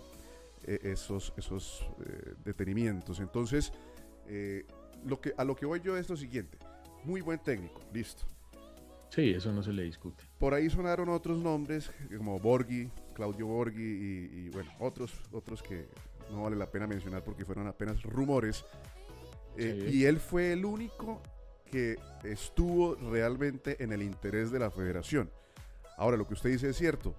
eh, 0.64 0.78
esos, 0.84 1.34
esos 1.36 1.86
eh, 2.06 2.32
detenimientos. 2.42 3.20
Entonces, 3.20 3.70
eh, 4.26 4.64
lo 5.04 5.20
que, 5.20 5.34
a 5.36 5.44
lo 5.44 5.54
que 5.54 5.66
voy 5.66 5.80
yo 5.84 5.98
es 5.98 6.08
lo 6.08 6.16
siguiente. 6.16 6.56
Muy 7.04 7.20
buen 7.20 7.40
técnico, 7.40 7.82
listo. 7.92 8.24
Sí, 9.10 9.34
eso 9.34 9.52
no 9.52 9.62
se 9.62 9.72
le 9.74 9.82
discute. 9.82 10.24
Por 10.38 10.54
ahí 10.54 10.70
sonaron 10.70 11.10
otros 11.10 11.36
nombres, 11.38 11.90
como 12.16 12.38
Borghi, 12.40 12.88
Claudio 13.14 13.46
Borghi 13.46 13.82
y, 13.82 14.30
y, 14.46 14.48
bueno, 14.50 14.70
otros, 14.80 15.12
otros 15.32 15.62
que 15.62 15.86
no 16.30 16.42
vale 16.42 16.56
la 16.56 16.70
pena 16.70 16.86
mencionar 16.86 17.22
porque 17.24 17.44
fueron 17.44 17.66
apenas 17.66 18.02
rumores. 18.02 18.64
Eh, 19.56 19.86
Sí. 19.88 19.98
Y 19.98 20.04
él 20.04 20.18
fue 20.18 20.52
el 20.52 20.64
único 20.64 21.22
que 21.70 21.96
estuvo 22.24 22.96
realmente 22.96 23.82
en 23.82 23.92
el 23.92 24.02
interés 24.02 24.50
de 24.50 24.58
la 24.58 24.70
federación. 24.70 25.30
Ahora, 25.96 26.16
lo 26.16 26.26
que 26.26 26.34
usted 26.34 26.50
dice 26.50 26.68
es 26.70 26.76
cierto. 26.76 27.14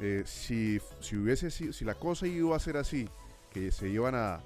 Eh, 0.00 0.22
si, 0.26 0.78
si, 1.00 1.16
hubiese, 1.16 1.50
sido- 1.50 1.72
si 1.72 1.84
la 1.84 1.94
cosa 1.94 2.26
iba 2.26 2.54
a 2.56 2.58
ser 2.58 2.76
así, 2.76 3.08
que 3.50 3.70
se 3.72 3.88
iban 3.88 4.14
a, 4.14 4.34
a- 4.34 4.40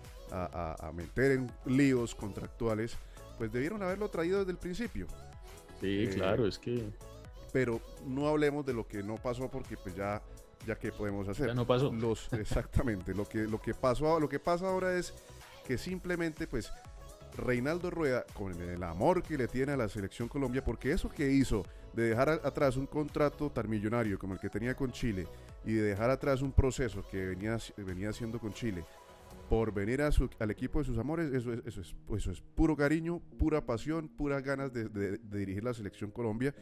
a- 0.81 0.89
a 0.89 0.93
meter 0.93 1.33
en 1.33 1.51
líos 1.67 2.15
contractuales, 2.15 2.97
pues 3.39 3.51
debieron 3.53 3.83
haberlo 3.83 4.09
traído 4.11 4.41
desde 4.41 4.53
el 4.53 4.59
principio 4.59 5.07
Sí, 5.81 6.05
Eh, 6.05 6.11
claro, 6.15 6.47
es 6.47 6.59
que 6.59 6.85
pero 7.53 7.81
no 8.07 8.29
hablemos 8.29 8.65
de 8.67 8.75
lo 8.75 8.87
que 8.87 9.03
no 9.03 9.17
pasó 9.17 9.51
porque 9.51 9.77
pues 9.77 9.95
ya 9.97 10.23
ya 10.67 10.77
que 10.79 10.93
podemos 10.93 11.29
hacer 11.29 11.49
ya 11.49 11.55
no 11.55 11.67
pasó. 11.67 11.93
los 11.93 12.33
exactamente 12.33 13.15
lo 13.15 13.27
que 13.29 13.39
lo 13.49 13.61
que 13.61 13.75
pasó 13.75 14.19
lo 14.21 14.29
que 14.29 14.39
pasa 14.39 14.69
ahora 14.69 14.95
es 14.97 15.15
que 15.67 15.79
simplemente 15.79 16.47
pues 16.47 16.71
Reinaldo 17.37 17.91
Rueda 17.91 18.25
con 18.35 18.53
el 18.61 18.83
amor 18.83 19.23
que 19.23 19.39
le 19.39 19.47
tiene 19.49 19.73
a 19.73 19.77
la 19.77 19.89
selección 19.89 20.29
Colombia 20.29 20.63
porque 20.65 20.93
eso 20.93 21.09
que 21.09 21.31
hizo 21.31 21.65
de 21.95 22.09
dejar 22.11 22.29
a- 22.29 22.35
atrás 22.47 22.77
un 22.77 22.87
contrato 22.87 23.51
tan 23.51 23.69
millonario 23.71 24.19
como 24.19 24.35
el 24.35 24.41
que 24.41 24.51
tenía 24.51 24.75
con 24.75 24.91
Chile 24.93 25.27
y 25.65 25.73
de 25.75 25.83
dejar 25.83 26.11
atrás 26.11 26.43
un 26.43 26.53
proceso 26.53 27.03
que 27.11 27.25
venía 27.27 27.57
venía 27.77 28.11
haciendo 28.11 28.39
con 28.39 28.53
Chile 28.53 28.85
por 29.49 29.73
venir 29.73 30.03
a 30.03 30.13
su- 30.13 30.31
al 30.39 30.51
equipo 30.53 30.79
de 30.79 30.85
sus 30.85 30.97
amores, 30.99 31.33
eso 31.33 31.53
es, 31.53 31.61
eso, 31.67 31.81
es, 31.81 31.95
eso 32.17 32.31
es 32.31 32.41
puro 32.41 32.77
cariño, 32.77 33.21
pura 33.39 33.65
pasión, 33.65 34.09
puras 34.09 34.43
ganas 34.45 34.73
de, 34.73 34.89
de- 34.89 35.19
de 35.19 35.39
dirigir 35.39 35.65
la 35.65 35.75
selección 35.75 36.11
Colombia 36.13 36.55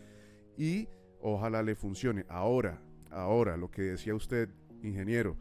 y 0.57 0.88
ojalá 1.21 1.62
le 1.62 1.75
funcione. 1.75 2.25
Ahora, 2.31 2.81
ahora, 3.11 3.57
lo 3.57 3.71
que 3.71 3.83
decía 3.83 4.15
usted, 4.15 4.49
ingeniero, 4.83 5.37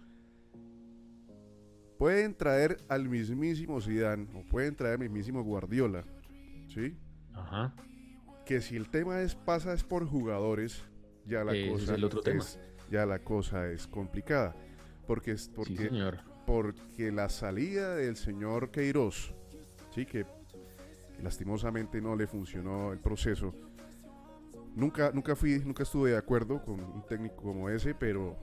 pueden 1.97 2.35
traer 2.35 2.77
al 2.89 3.09
mismísimo 3.09 3.81
Zidane 3.81 4.27
o 4.35 4.43
pueden 4.49 4.75
traer 4.75 4.93
al 4.93 4.99
mismísimo 4.99 5.43
Guardiola, 5.43 6.03
¿sí? 6.67 6.95
Ajá. 7.33 7.73
Que 8.45 8.61
si 8.61 8.75
el 8.75 8.89
tema 8.89 9.21
es 9.21 9.35
pasa 9.35 9.73
es 9.73 9.83
por 9.83 10.05
jugadores, 10.07 10.83
ya 11.25 11.43
la 11.43 11.53
es 11.55 11.69
cosa 11.69 11.95
el 11.95 12.03
otro 12.03 12.21
tema. 12.21 12.39
es- 12.39 12.59
ya 12.89 13.05
la 13.05 13.19
cosa 13.19 13.69
es 13.69 13.85
complicada, 13.87 14.55
porque 15.07 15.31
es 15.31 15.43
Sí, 15.45 15.51
porque 15.55 15.75
señor. 15.89 16.19
porque 16.45 17.11
la 17.11 17.27
salida 17.29 17.95
del 17.95 18.15
señor 18.15 18.71
Queiroz, 18.71 19.33
sí, 19.93 20.05
que 20.05 20.25
lastimosamente 21.21 21.99
no 21.99 22.15
le 22.15 22.27
funcionó 22.27 22.93
el 22.93 22.99
proceso. 22.99 23.53
Nunca, 24.77 25.11
nunca 25.11 25.35
fui, 25.35 25.59
nunca 25.65 25.81
estuve 25.83 26.11
de 26.11 26.17
acuerdo 26.17 26.61
con 26.63 26.79
un 26.79 27.03
técnico 27.07 27.37
como 27.37 27.67
ese, 27.67 27.95
pero, 27.95 28.37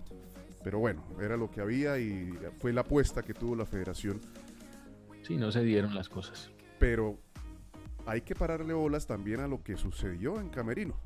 pero 0.65 0.81
bueno, 0.81 1.05
era 1.23 1.37
lo 1.37 1.49
que 1.49 1.61
había 1.61 1.97
y 1.99 2.33
fue 2.59 2.73
la 2.73 2.81
apuesta 2.81 3.23
que 3.23 3.35
tuvo 3.35 3.55
la 3.55 3.65
federación. 3.65 4.21
Sí, 5.23 5.37
no 5.37 5.53
se 5.53 5.63
dieron 5.63 5.95
las 5.95 6.09
cosas. 6.09 6.51
Pero 6.81 7.19
hay 8.05 8.23
que 8.23 8.35
pararle 8.35 8.75
bolas 8.75 9.07
también 9.07 9.39
a 9.41 9.47
lo 9.47 9.63
que 9.63 9.77
sucedió 9.77 10.41
en 10.41 10.49
Camerino, 10.49 10.99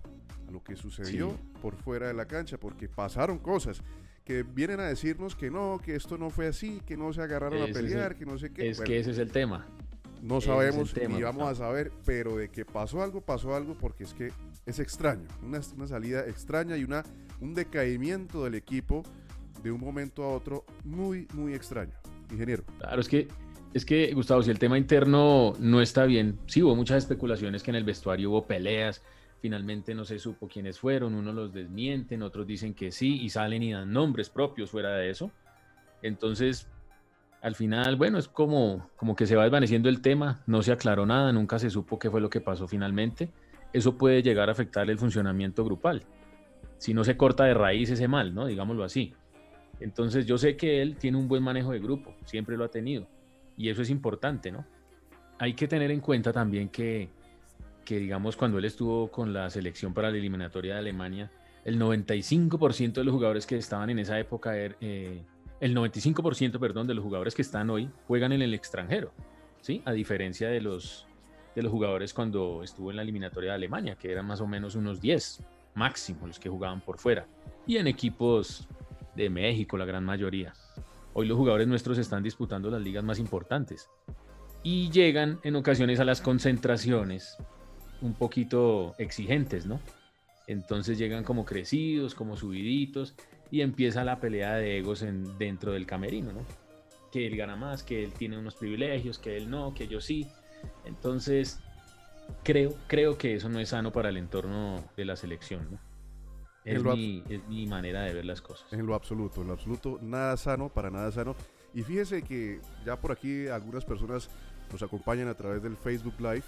a 0.48 0.50
lo 0.50 0.64
que 0.64 0.76
sucedió 0.76 1.30
Sí. 1.32 1.36
por 1.60 1.76
fuera 1.76 2.06
de 2.08 2.14
la 2.14 2.24
cancha, 2.24 2.58
porque 2.58 2.88
pasaron 2.88 3.38
cosas 3.38 3.82
que 4.24 4.42
vienen 4.44 4.80
a 4.80 4.84
decirnos 4.84 5.36
que 5.36 5.50
no, 5.50 5.78
que 5.84 5.94
esto 5.94 6.16
no 6.16 6.30
fue 6.30 6.46
así, 6.46 6.80
que 6.86 6.96
no 6.96 7.12
se 7.12 7.20
agarraron 7.20 7.58
a 7.60 7.64
Ese 7.64 7.70
es 7.72 7.76
pelear, 7.76 8.12
el- 8.12 8.18
que 8.18 8.24
no 8.24 8.38
sé 8.38 8.50
qué. 8.50 8.70
Es 8.70 8.78
Bueno, 8.78 8.86
que 8.88 8.98
ese 8.98 9.10
es 9.10 9.18
el 9.18 9.30
tema. 9.30 9.66
no 10.22 10.40
sabemos 10.40 10.92
tema, 10.94 11.16
ni 11.16 11.22
vamos 11.22 11.48
Gustavo. 11.48 11.50
a 11.50 11.68
saber, 11.68 11.92
pero 12.06 12.36
de 12.36 12.48
que 12.48 12.64
pasó 12.64 13.02
algo, 13.02 13.20
pasó 13.20 13.54
algo 13.54 13.74
porque 13.78 14.04
es 14.04 14.14
que 14.14 14.32
es 14.68 14.78
extraño, 14.78 15.26
una, 15.42 15.60
una 15.76 15.86
salida 15.86 16.26
extraña 16.26 16.76
y 16.76 16.84
una, 16.84 17.02
un 17.40 17.54
decaimiento 17.54 18.44
del 18.44 18.54
equipo 18.54 19.02
de 19.62 19.72
un 19.72 19.80
momento 19.80 20.22
a 20.22 20.28
otro 20.28 20.64
muy, 20.84 21.26
muy 21.32 21.54
extraño. 21.54 21.94
Ingeniero. 22.30 22.64
Claro, 22.78 23.00
es 23.00 23.08
que, 23.08 23.28
es 23.72 23.86
que, 23.86 24.12
Gustavo, 24.12 24.42
si 24.42 24.50
el 24.50 24.58
tema 24.58 24.76
interno 24.76 25.54
no 25.58 25.80
está 25.80 26.04
bien, 26.04 26.38
sí 26.46 26.62
hubo 26.62 26.76
muchas 26.76 26.98
especulaciones 26.98 27.62
que 27.62 27.70
en 27.70 27.76
el 27.76 27.84
vestuario 27.84 28.30
hubo 28.30 28.46
peleas, 28.46 29.02
finalmente 29.40 29.94
no 29.94 30.04
se 30.04 30.18
supo 30.18 30.48
quiénes 30.48 30.78
fueron, 30.78 31.14
unos 31.14 31.34
los 31.34 31.54
desmienten, 31.54 32.22
otros 32.22 32.46
dicen 32.46 32.74
que 32.74 32.92
sí 32.92 33.22
y 33.22 33.30
salen 33.30 33.62
y 33.62 33.72
dan 33.72 33.90
nombres 33.90 34.28
propios 34.28 34.70
fuera 34.70 34.90
de 34.90 35.08
eso. 35.08 35.30
Entonces, 36.02 36.68
al 37.40 37.54
final, 37.54 37.96
bueno, 37.96 38.18
es 38.18 38.28
como, 38.28 38.90
como 38.96 39.16
que 39.16 39.26
se 39.26 39.34
va 39.34 39.44
desvaneciendo 39.44 39.88
el 39.88 40.02
tema, 40.02 40.42
no 40.46 40.62
se 40.62 40.72
aclaró 40.72 41.06
nada, 41.06 41.32
nunca 41.32 41.58
se 41.58 41.70
supo 41.70 41.98
qué 41.98 42.10
fue 42.10 42.20
lo 42.20 42.28
que 42.28 42.42
pasó 42.42 42.68
finalmente. 42.68 43.30
Eso 43.72 43.96
puede 43.98 44.22
llegar 44.22 44.48
a 44.48 44.52
afectar 44.52 44.88
el 44.88 44.98
funcionamiento 44.98 45.64
grupal. 45.64 46.02
Si 46.78 46.94
no 46.94 47.04
se 47.04 47.16
corta 47.16 47.44
de 47.44 47.54
raíz 47.54 47.90
ese 47.90 48.08
mal, 48.08 48.34
¿no? 48.34 48.46
Digámoslo 48.46 48.84
así. 48.84 49.12
Entonces 49.80 50.26
yo 50.26 50.38
sé 50.38 50.56
que 50.56 50.80
él 50.82 50.96
tiene 50.96 51.18
un 51.18 51.28
buen 51.28 51.42
manejo 51.42 51.72
de 51.72 51.78
grupo, 51.80 52.14
siempre 52.24 52.56
lo 52.56 52.64
ha 52.64 52.68
tenido. 52.70 53.06
Y 53.56 53.68
eso 53.68 53.82
es 53.82 53.90
importante, 53.90 54.50
¿no? 54.52 54.64
Hay 55.38 55.54
que 55.54 55.68
tener 55.68 55.90
en 55.90 56.00
cuenta 56.00 56.32
también 56.32 56.68
que, 56.68 57.08
que 57.84 57.98
digamos, 57.98 58.36
cuando 58.36 58.58
él 58.58 58.64
estuvo 58.64 59.10
con 59.10 59.32
la 59.32 59.50
selección 59.50 59.92
para 59.92 60.10
la 60.10 60.16
eliminatoria 60.16 60.74
de 60.74 60.78
Alemania, 60.80 61.30
el 61.64 61.78
95% 61.78 62.92
de 63.00 63.04
los 63.04 63.12
jugadores 63.14 63.46
que 63.46 63.56
estaban 63.56 63.90
en 63.90 63.98
esa 63.98 64.18
época, 64.18 64.56
er- 64.56 64.76
eh, 64.80 65.22
el 65.60 65.74
95%, 65.74 66.58
perdón, 66.60 66.86
de 66.86 66.94
los 66.94 67.04
jugadores 67.04 67.34
que 67.34 67.42
están 67.42 67.68
hoy 67.70 67.90
juegan 68.06 68.32
en 68.32 68.42
el 68.42 68.54
extranjero, 68.54 69.12
¿sí? 69.60 69.82
A 69.84 69.92
diferencia 69.92 70.48
de 70.48 70.60
los, 70.60 71.06
de 71.54 71.62
los 71.62 71.72
jugadores 71.72 72.14
cuando 72.14 72.62
estuvo 72.62 72.90
en 72.90 72.96
la 72.96 73.02
eliminatoria 73.02 73.50
de 73.50 73.56
Alemania, 73.56 73.96
que 73.96 74.12
eran 74.12 74.26
más 74.26 74.40
o 74.40 74.46
menos 74.46 74.74
unos 74.74 75.00
10 75.00 75.42
máximo 75.74 76.26
los 76.26 76.38
que 76.38 76.48
jugaban 76.48 76.80
por 76.80 76.98
fuera. 76.98 77.26
Y 77.66 77.76
en 77.76 77.86
equipos 77.86 78.68
de 79.14 79.30
México, 79.30 79.76
la 79.76 79.84
gran 79.84 80.04
mayoría. 80.04 80.52
Hoy 81.14 81.26
los 81.26 81.36
jugadores 81.36 81.66
nuestros 81.66 81.98
están 81.98 82.22
disputando 82.22 82.70
las 82.70 82.82
ligas 82.82 83.02
más 83.02 83.18
importantes 83.18 83.88
y 84.62 84.90
llegan 84.90 85.40
en 85.42 85.56
ocasiones 85.56 86.00
a 86.00 86.04
las 86.04 86.20
concentraciones 86.20 87.36
un 88.00 88.14
poquito 88.14 88.94
exigentes, 88.98 89.66
¿no? 89.66 89.80
Entonces 90.46 90.98
llegan 90.98 91.24
como 91.24 91.44
crecidos, 91.44 92.14
como 92.14 92.36
subiditos 92.36 93.14
y 93.50 93.60
empieza 93.60 94.04
la 94.04 94.20
pelea 94.20 94.54
de 94.56 94.78
egos 94.78 95.02
en, 95.02 95.36
dentro 95.38 95.72
del 95.72 95.86
camerino, 95.86 96.32
¿no? 96.32 96.44
Que 97.12 97.26
él 97.26 97.36
gana 97.36 97.56
más, 97.56 97.82
que 97.82 98.04
él 98.04 98.12
tiene 98.12 98.38
unos 98.38 98.54
privilegios, 98.54 99.18
que 99.18 99.36
él 99.36 99.50
no, 99.50 99.74
que 99.74 99.88
yo 99.88 100.00
sí. 100.00 100.26
Entonces, 100.84 101.60
creo, 102.44 102.74
creo 102.86 103.18
que 103.18 103.34
eso 103.34 103.48
no 103.48 103.60
es 103.60 103.70
sano 103.70 103.92
para 103.92 104.08
el 104.08 104.16
entorno 104.16 104.84
de 104.96 105.04
la 105.04 105.16
selección, 105.16 105.68
¿no? 105.72 105.78
Es 106.64 106.82
mi, 106.82 107.22
es 107.30 107.46
mi 107.48 107.66
manera 107.66 108.02
de 108.02 108.12
ver 108.12 108.24
las 108.26 108.42
cosas. 108.42 108.70
En 108.72 108.84
lo 108.86 108.94
absoluto, 108.94 109.40
en 109.40 109.46
lo 109.48 109.54
absoluto, 109.54 109.98
nada 110.02 110.36
sano, 110.36 110.68
para 110.68 110.90
nada 110.90 111.10
sano. 111.10 111.34
Y 111.72 111.82
fíjese 111.82 112.22
que 112.22 112.60
ya 112.84 112.96
por 113.00 113.12
aquí 113.12 113.46
algunas 113.48 113.84
personas 113.84 114.28
nos 114.70 114.82
acompañan 114.82 115.28
a 115.28 115.34
través 115.34 115.62
del 115.62 115.76
Facebook 115.76 116.14
Live 116.18 116.42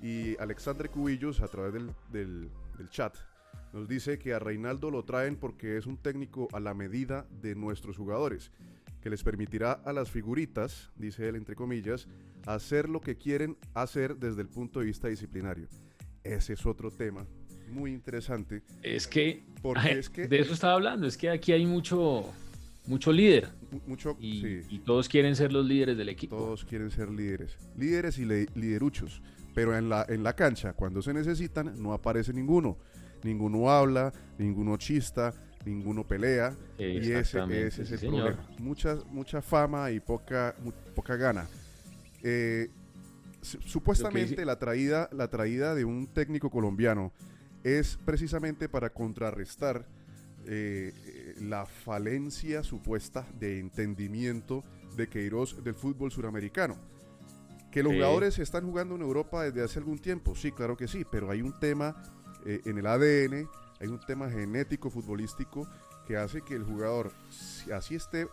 y 0.00 0.36
Alexandre 0.38 0.88
Cubillos 0.90 1.40
a 1.40 1.48
través 1.48 1.72
del, 1.72 1.90
del- 2.10 2.50
del 2.76 2.90
chat 2.90 3.14
nos 3.72 3.88
dice 3.88 4.18
que 4.18 4.34
a 4.34 4.38
Reinaldo 4.38 4.90
lo 4.90 5.04
traen 5.04 5.36
porque 5.36 5.78
es 5.78 5.86
un 5.86 5.96
técnico 5.96 6.48
a 6.52 6.60
la 6.60 6.74
medida 6.74 7.26
de 7.40 7.54
nuestros 7.54 7.96
jugadores, 7.96 8.50
que 9.02 9.10
les 9.10 9.22
permitirá 9.22 9.72
a 9.72 9.92
las 9.92 10.10
figuritas, 10.10 10.90
dice 10.96 11.28
él 11.28 11.36
entre 11.36 11.54
comillas, 11.54 12.08
hacer 12.46 12.88
lo 12.88 13.00
que 13.00 13.16
quieren 13.16 13.56
hacer 13.74 14.16
desde 14.16 14.42
el 14.42 14.48
punto 14.48 14.80
de 14.80 14.86
vista 14.86 15.08
disciplinario. 15.08 15.68
Ese 16.24 16.52
es 16.54 16.64
otro 16.64 16.90
tema 16.90 17.26
muy 17.70 17.92
interesante 17.92 18.62
Es 18.82 19.06
que, 19.06 19.44
porque 19.62 19.92
es 19.98 20.10
que 20.10 20.28
de 20.28 20.40
eso 20.40 20.52
estaba 20.52 20.74
hablando, 20.74 21.06
es 21.06 21.16
que 21.16 21.30
aquí 21.30 21.52
hay 21.52 21.64
mucho, 21.64 22.24
mucho 22.86 23.10
líder 23.12 23.48
mu- 23.70 23.80
mucho 23.86 24.16
y, 24.20 24.40
sí. 24.42 24.60
y 24.68 24.78
todos 24.80 25.08
quieren 25.08 25.34
ser 25.36 25.52
los 25.52 25.64
líderes 25.64 25.96
del 25.96 26.10
equipo. 26.10 26.36
Todos 26.36 26.64
quieren 26.66 26.90
ser 26.90 27.10
líderes. 27.10 27.56
Líderes 27.76 28.18
y 28.18 28.24
lideruchos. 28.26 29.22
Pero 29.54 29.76
en 29.76 29.88
la, 29.88 30.04
en 30.08 30.22
la 30.22 30.34
cancha, 30.34 30.74
cuando 30.74 31.00
se 31.02 31.12
necesitan, 31.14 31.82
no 31.82 31.92
aparece 31.92 32.32
ninguno. 32.32 32.78
Ninguno 33.22 33.70
habla, 33.70 34.12
ninguno 34.38 34.76
chista, 34.76 35.32
ninguno 35.64 36.06
pelea. 36.06 36.56
Y 36.78 37.12
ese, 37.12 37.42
es 37.66 37.92
el 37.92 37.98
problema. 38.00 38.48
Mucha, 38.58 38.96
mucha 39.10 39.42
fama 39.42 39.90
y 39.90 40.00
poca, 40.00 40.54
poca 40.94 41.16
gana. 41.16 41.46
Eh, 42.22 42.68
su- 43.40 43.60
supuestamente 43.62 44.44
la, 44.44 44.58
traída, 44.58 45.08
la 45.12 45.28
traída 45.28 45.74
de 45.74 45.84
un 45.84 46.06
técnico 46.06 46.50
colombiano 46.50 47.12
es 47.64 47.98
precisamente 48.04 48.68
para 48.68 48.90
contrarrestar 48.90 49.86
eh, 50.46 50.92
la 51.40 51.66
falencia 51.66 52.62
supuesta 52.64 53.26
de 53.38 53.60
entendimiento 53.60 54.64
de 54.96 55.08
Queiroz 55.08 55.62
del 55.62 55.74
fútbol 55.74 56.10
suramericano. 56.10 56.76
Que 57.70 57.82
los 57.82 57.92
Sí. 57.92 57.98
jugadores 57.98 58.38
están 58.38 58.64
jugando 58.66 58.96
en 58.96 59.02
Europa 59.02 59.44
desde 59.44 59.62
hace 59.62 59.78
algún 59.78 59.98
tiempo, 59.98 60.34
sí, 60.34 60.52
claro 60.52 60.76
que 60.76 60.86
sí, 60.88 61.04
pero 61.10 61.30
hay 61.30 61.40
un 61.42 61.58
tema 61.58 62.02
eh, 62.44 62.60
en 62.66 62.76
el 62.76 62.86
ADN, 62.86 63.48
hay 63.82 63.88
un 63.88 63.98
tema 63.98 64.30
genético 64.30 64.90
futbolístico 64.90 65.68
que 66.06 66.16
hace 66.16 66.40
que 66.42 66.54
el 66.54 66.62
jugador, 66.62 67.10
si 67.30 67.72
así 67.72 67.96
esté 67.96 68.28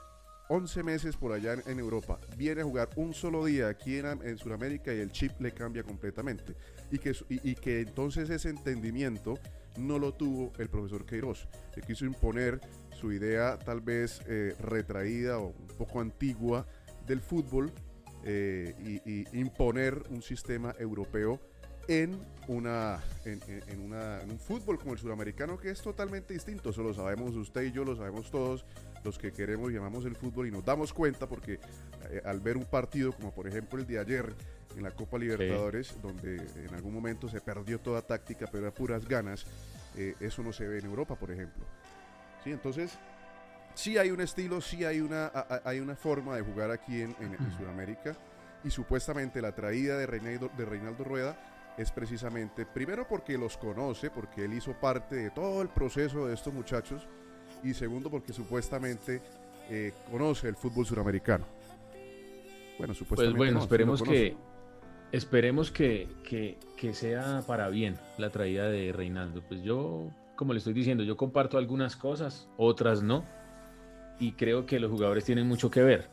11 0.47 0.83
meses 0.83 1.17
por 1.17 1.31
allá 1.31 1.55
en, 1.65 1.79
Europa, 1.79 2.19
viene 2.37 2.61
a 2.61 2.63
jugar 2.63 2.89
un 2.95 3.13
solo 3.13 3.45
día 3.45 3.67
aquí 3.67 3.97
en, 3.97 4.05
en 4.23 4.37
Sudamérica 4.37 4.93
y 4.93 4.99
el 4.99 5.11
chip 5.11 5.39
le 5.39 5.51
cambia 5.51 5.83
completamente. 5.83 6.55
Y 6.91 6.99
que, 6.99 7.15
y, 7.29 7.55
que 7.55 7.81
entonces 7.81 8.29
ese 8.29 8.49
entendimiento 8.49 9.39
no 9.77 9.97
lo 9.97 10.13
tuvo 10.13 10.53
el 10.59 10.69
profesor 10.69 11.05
Queiroz, 11.05 11.47
que 11.73 11.81
quiso 11.81 12.05
imponer 12.05 12.59
su 12.91 13.11
idea 13.11 13.57
tal 13.57 13.81
vez 13.81 14.21
eh, 14.27 14.55
retraída 14.59 15.39
o 15.39 15.47
un 15.47 15.67
poco 15.77 15.99
antigua 15.99 16.67
del 17.07 17.21
fútbol 17.21 17.71
eh, 18.23 18.75
y 19.05 19.39
imponer 19.39 20.03
un 20.09 20.21
sistema 20.21 20.75
europeo 20.77 21.39
en, 21.89 22.17
una, 22.47 22.99
en, 23.25 23.41
en- 23.47 23.63
en 23.67 23.79
una, 23.81 24.21
en 24.21 24.31
un 24.31 24.39
fútbol 24.39 24.77
como 24.79 24.93
el 24.93 24.99
sudamericano 24.99 25.57
que 25.57 25.71
es 25.71 25.81
totalmente 25.81 26.33
distinto. 26.33 26.69
Eso 26.69 26.83
lo 26.83 26.93
sabemos 26.93 27.35
usted 27.35 27.63
y 27.63 27.71
yo, 27.71 27.83
lo 27.83 27.95
sabemos 27.95 28.29
todos 28.31 28.63
los 29.03 29.17
que 29.17 29.31
queremos 29.33 29.71
y 29.71 29.77
amamos 29.77 30.05
el 30.05 30.15
fútbol 30.15 30.47
y 30.47 30.51
nos 30.51 30.63
damos 30.63 30.93
cuenta 30.93 31.27
porque 31.27 31.59
eh, 32.11 32.21
al 32.23 32.39
ver 32.41 32.57
un 32.57 32.65
partido 32.65 33.11
como 33.13 33.33
por 33.33 33.47
ejemplo 33.47 33.79
el 33.79 33.87
de 33.87 33.97
ayer 33.99 34.33
en 34.77 34.83
la 34.83 34.91
Copa 34.91 35.17
Libertadores, 35.17 35.95
donde 36.01 36.35
en 36.37 36.73
algún 36.75 36.93
momento 36.93 37.27
se 37.27 37.41
perdió 37.41 37.79
toda 37.79 38.01
táctica, 38.03 38.45
pero 38.51 38.67
a 38.67 38.71
puras 38.71 39.07
ganas, 39.07 39.45
eh, 39.95 40.13
eso 40.19 40.43
no 40.43 40.53
se 40.53 40.67
ve 40.67 40.77
en 40.79 40.85
Europa, 40.85 41.15
por 41.15 41.31
ejemplo. 41.31 41.65
Sí, 42.43 42.51
entonces 42.51 42.91
sí 43.73 43.97
hay 43.97 44.11
un 44.11 44.21
estilo, 44.21 44.61
sí 44.61 44.85
hay 44.85 45.01
una, 45.01 45.25
a- 45.27 45.61
hay 45.65 45.79
una 45.79 45.95
forma 45.95 46.35
de 46.35 46.43
jugar 46.43 46.69
aquí 46.69 47.01
en, 47.01 47.15
en- 47.19 47.33
en 47.33 47.57
Sudamérica 47.57 48.15
y 48.63 48.69
supuestamente 48.69 49.41
la 49.41 49.55
traída 49.55 49.97
de 49.97 50.05
Reinaldo, 50.05 50.51
de 50.55 50.65
Reinaldo 50.65 51.03
Rueda 51.03 51.39
es 51.79 51.91
precisamente, 51.91 52.65
primero 52.65 53.07
porque 53.07 53.37
los 53.37 53.55
conoce, 53.57 54.09
porque 54.11 54.45
él 54.45 54.53
hizo 54.53 54.73
parte 54.73 55.15
de 55.15 55.31
todo 55.31 55.61
el 55.61 55.69
proceso 55.69 56.27
de 56.27 56.33
estos 56.33 56.53
muchachos 56.53 57.07
y 57.63 57.73
segundo 57.73 58.09
porque 58.11 58.33
supuestamente 58.33 59.21
eh, 59.69 59.93
conoce 60.11 60.49
el 60.49 60.55
fútbol 60.55 60.85
suramericano. 60.85 61.45
Bueno, 62.77 62.87
Pues 62.87 62.97
supuestamente. 62.97 63.37
bueno, 63.37 63.53
no, 63.53 63.59
sí 63.61 63.61
lo 63.61 63.63
esperemos 63.65 64.01
que 64.03 64.35
esperemos 65.11 65.71
que, 65.71 66.07
que- 66.23 66.57
que 66.77 66.93
sea 66.93 67.41
para 67.47 67.67
bien 67.69 67.97
la 68.17 68.29
traída 68.29 68.69
de 68.69 68.91
Reinaldo. 68.93 69.41
Pues 69.47 69.63
yo, 69.63 70.09
como 70.35 70.53
le 70.53 70.59
estoy 70.59 70.73
diciendo, 70.73 71.03
yo 71.03 71.17
comparto 71.17 71.57
algunas 71.57 71.95
cosas, 71.95 72.47
otras 72.57 73.01
no. 73.01 73.25
Y 74.19 74.33
creo 74.33 74.65
que 74.65 74.79
los 74.79 74.91
jugadores 74.91 75.23
tienen 75.25 75.47
mucho 75.47 75.71
que 75.71 75.81
ver. 75.81 76.09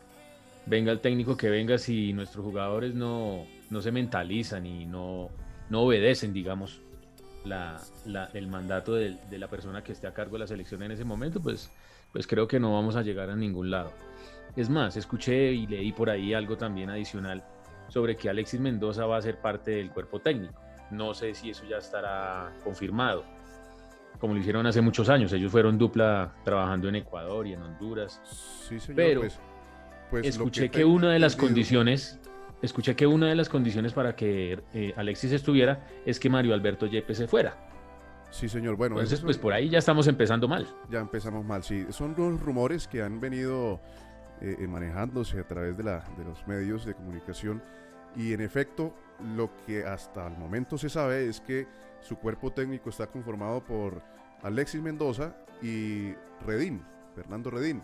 Venga 0.65 0.93
el 0.93 1.01
técnico 1.01 1.37
que 1.37 1.51
venga, 1.51 1.77
si 1.79 2.13
nuestros 2.13 2.45
jugadores 2.45 2.95
no, 2.95 3.45
no 3.71 3.81
se 3.83 3.93
mentalizan 3.93 4.65
y 4.67 4.87
no, 4.87 5.29
no 5.71 5.83
obedecen, 5.83 6.33
digamos, 6.33 6.81
la, 7.45 7.81
la- 8.05 8.31
el 8.35 8.49
mandato 8.49 8.95
de, 8.95 9.17
la 9.31 9.49
persona 9.49 9.83
que 9.83 9.93
esté 9.93 10.07
a 10.07 10.13
cargo 10.13 10.35
de 10.35 10.41
la 10.41 10.47
selección 10.47 10.83
en 10.83 10.93
ese 10.93 11.05
momento, 11.05 11.41
pues, 11.41 11.71
pues 12.13 12.27
creo 12.27 12.49
que 12.49 12.59
no 12.61 12.73
vamos 12.75 12.97
a 12.97 13.03
llegar 13.03 13.31
a 13.31 13.37
ningún 13.37 13.71
lado. 13.71 13.93
Es 14.57 14.69
más, 14.71 14.97
escuché 14.97 15.53
y 15.53 15.67
leí 15.67 15.93
por 15.93 16.09
ahí 16.11 16.33
algo 16.35 16.57
también 16.57 16.91
adicional 16.91 17.45
sobre 17.89 18.17
que 18.17 18.29
Alexis 18.29 18.59
Mendoza 18.61 19.07
va 19.07 19.17
a 19.19 19.23
ser 19.23 19.41
parte 19.41 19.73
del 19.73 19.91
cuerpo 19.91 20.21
técnico. 20.21 20.55
No 20.91 21.15
sé 21.15 21.35
si 21.35 21.51
eso 21.51 21.65
ya 21.69 21.77
estará 21.79 22.53
confirmado, 22.65 23.25
como 24.19 24.35
lo 24.35 24.41
hicieron 24.41 24.67
hace 24.67 24.81
muchos 24.81 25.09
años. 25.09 25.33
Ellos 25.33 25.53
fueron 25.53 25.77
dupla 25.79 26.33
trabajando 26.45 26.89
en 26.89 26.97
Ecuador 26.97 27.47
y 27.47 27.53
en 27.53 27.63
Honduras. 27.63 28.21
Sí, 28.69 28.81
señor, 28.81 28.97
Pero 28.97 29.21
pues, 29.21 29.39
pues 30.11 30.25
lo 30.25 30.29
Escuché 30.31 30.71
que, 30.71 30.85
una 30.85 31.13
de 31.13 31.19
las 31.19 31.37
condiciones 31.37 32.19
escuché 32.63 32.97
que 32.97 33.07
una 33.07 33.29
de 33.29 33.35
las 33.35 33.49
condiciones 33.49 33.93
para 33.93 34.17
que 34.17 34.61
eh, 34.75 34.95
Alexis 34.97 35.33
estuviera 35.33 35.87
es 36.05 36.19
que 36.19 36.31
Mario 36.31 36.55
Alberto 36.55 36.87
Yepes 36.87 37.19
se 37.19 37.27
fuera. 37.27 37.57
Sí, 38.31 38.49
señor. 38.49 38.77
Bueno, 38.77 38.97
Entonces, 38.97 39.21
pues 39.21 39.39
por 39.39 39.53
ahí 39.53 39.69
ya 39.69 39.79
estamos 39.79 40.07
empezando 40.09 40.49
mal. 40.49 40.67
Ya 40.91 41.01
empezamos 41.01 41.45
mal, 41.45 41.63
sí. 41.63 41.87
Son 41.91 42.15
los 42.17 42.41
rumores 42.41 42.89
que 42.89 43.03
han 43.03 43.21
venido 43.21 43.81
eh, 44.41 44.57
eh, 44.59 44.67
manejándose 44.67 45.41
a 45.41 45.47
través 45.47 45.77
de, 45.77 45.85
la, 45.85 46.05
de 46.19 46.25
los 46.25 46.47
medios 46.47 46.85
de 46.85 46.95
comunicación 46.95 47.63
y 48.17 48.33
en 48.33 48.41
efecto 48.41 48.95
lo 49.37 49.51
que 49.67 49.85
hasta 49.85 50.27
el 50.27 50.37
momento 50.37 50.77
se 50.77 50.89
sabe 50.89 51.29
es 51.29 51.41
que 51.41 51.67
su 52.01 52.17
cuerpo 52.17 52.51
técnico 52.51 52.91
está 52.91 53.07
conformado 53.07 53.65
por 53.65 54.03
Alexis 54.43 54.83
Mendoza 54.83 55.35
y 55.63 56.13
Redín, 56.45 56.83
Fernando 57.15 57.51
Redín. 57.51 57.83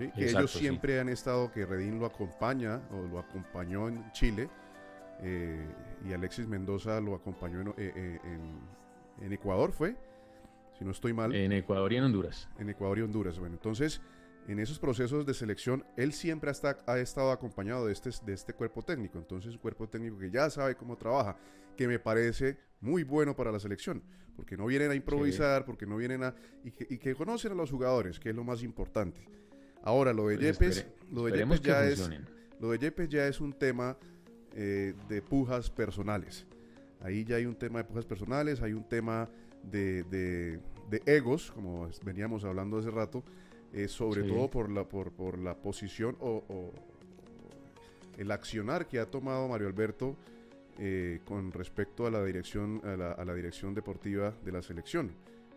¿Sí? 0.00 0.10
Que 0.12 0.22
Exacto, 0.22 0.38
ellos 0.40 0.50
sí. 0.52 0.58
siempre 0.58 0.98
han 0.98 1.08
estado, 1.08 1.52
que 1.52 1.64
Redín 1.64 1.98
lo 2.00 2.06
acompaña 2.06 2.80
o 2.90 3.02
lo 3.06 3.18
acompañó 3.20 3.88
en 3.88 4.10
Chile 4.12 4.48
eh, 5.22 5.64
y 6.08 6.12
Alexis 6.12 6.48
Mendoza 6.48 7.00
lo 7.00 7.14
acompañó 7.14 7.60
en, 7.60 7.68
eh, 7.68 7.72
eh, 7.78 8.18
en- 8.24 9.24
en 9.26 9.32
Ecuador, 9.32 9.70
¿fue? 9.72 9.94
Si 10.78 10.84
no 10.84 10.90
estoy 10.92 11.12
mal 11.12 11.34
En 11.34 11.52
Ecuador 11.52 11.92
y 11.92 11.96
en 11.96 12.04
Honduras. 12.04 12.48
en 12.58 12.70
Ecuador 12.70 12.98
y 12.98 13.02
Honduras. 13.02 13.38
Bueno, 13.38 13.54
entonces, 13.56 14.00
en 14.48 14.58
esos 14.58 14.78
procesos 14.78 15.26
de 15.26 15.34
selección, 15.34 15.84
él 15.96 16.14
siempre 16.14 16.50
hasta- 16.50 16.78
ha 16.86 16.98
estado 16.98 17.30
acompañado 17.32 17.84
de 17.86 17.92
este, 17.92 18.08
de 18.24 18.32
este 18.32 18.54
cuerpo 18.54 18.82
técnico. 18.82 19.18
Entonces, 19.18 19.52
un 19.52 19.58
cuerpo 19.58 19.86
técnico 19.88 20.18
que 20.18 20.30
ya 20.30 20.48
sabe 20.48 20.74
cómo 20.76 20.96
trabaja, 20.96 21.36
que 21.76 21.86
me 21.86 21.98
parece 21.98 22.56
muy 22.80 23.04
bueno 23.04 23.36
para 23.36 23.52
la 23.52 23.60
selección, 23.60 24.02
porque 24.34 24.56
no 24.56 24.64
vienen 24.64 24.90
a 24.90 24.94
improvisar, 24.94 25.66
porque 25.66 25.84
no 25.84 25.98
vienen 25.98 26.24
a... 26.24 26.34
Y 26.64 26.70
que, 26.70 26.86
y 26.88 26.96
que 26.96 27.14
conocen 27.14 27.52
a 27.52 27.54
los 27.54 27.70
jugadores, 27.70 28.18
que 28.18 28.30
es 28.30 28.34
lo 28.34 28.42
más 28.44 28.62
importante. 28.62 29.20
Ahora, 29.82 30.12
lo 30.12 30.28
de 30.28 30.36
Pues 30.36 30.58
Yepes, 30.58 30.78
espere- 30.78 30.94
lo 31.12 31.24
de 31.24 31.38
Yepes 31.38 31.60
ya 31.62 31.84
es... 31.84 32.10
Lo 32.60 32.70
de 32.72 32.78
Yepes 32.78 33.08
ya 33.08 33.26
es 33.26 33.40
un 33.40 33.52
tema 33.54 33.96
eh, 34.54 34.94
de 35.08 35.22
pujas 35.22 35.70
personales. 35.70 36.46
Ahí 37.00 37.24
ya 37.24 37.36
hay 37.36 37.46
un 37.46 37.54
tema 37.56 37.78
de 37.78 37.84
pujas 37.84 38.04
personales, 38.04 38.60
hay 38.60 38.74
un 38.74 38.84
tema 38.86 39.30
de, 39.62 40.02
de- 40.04 40.60
de 40.90 41.02
egos, 41.06 41.50
como 41.52 41.88
veníamos 42.04 42.44
hablando 42.44 42.78
hace 42.78 42.90
rato, 42.90 43.24
eh, 43.72 43.88
sobre 43.88 44.24
Sí. 44.24 44.28
todo 44.28 44.50
por 44.50 44.70
la, 44.70 44.84
por, 44.86 45.12
por 45.12 45.38
la 45.38 45.54
posición 45.54 46.16
o, 46.20 46.44
o 46.48 46.72
el 48.18 48.30
accionar 48.32 48.86
que 48.88 48.98
ha 48.98 49.06
tomado 49.06 49.48
Mario 49.48 49.68
Alberto 49.68 50.16
eh, 50.78 51.20
con 51.24 51.52
respecto 51.52 52.06
a 52.06 52.10
la 52.10 52.22
dirección 52.24 52.80
a 52.84 52.96
la, 52.96 53.12
a 53.12 53.24
la 53.24 53.34
dirección 53.34 53.72
deportiva 53.74 54.34
de 54.44 54.52
la 54.52 54.60
selección, 54.62 55.12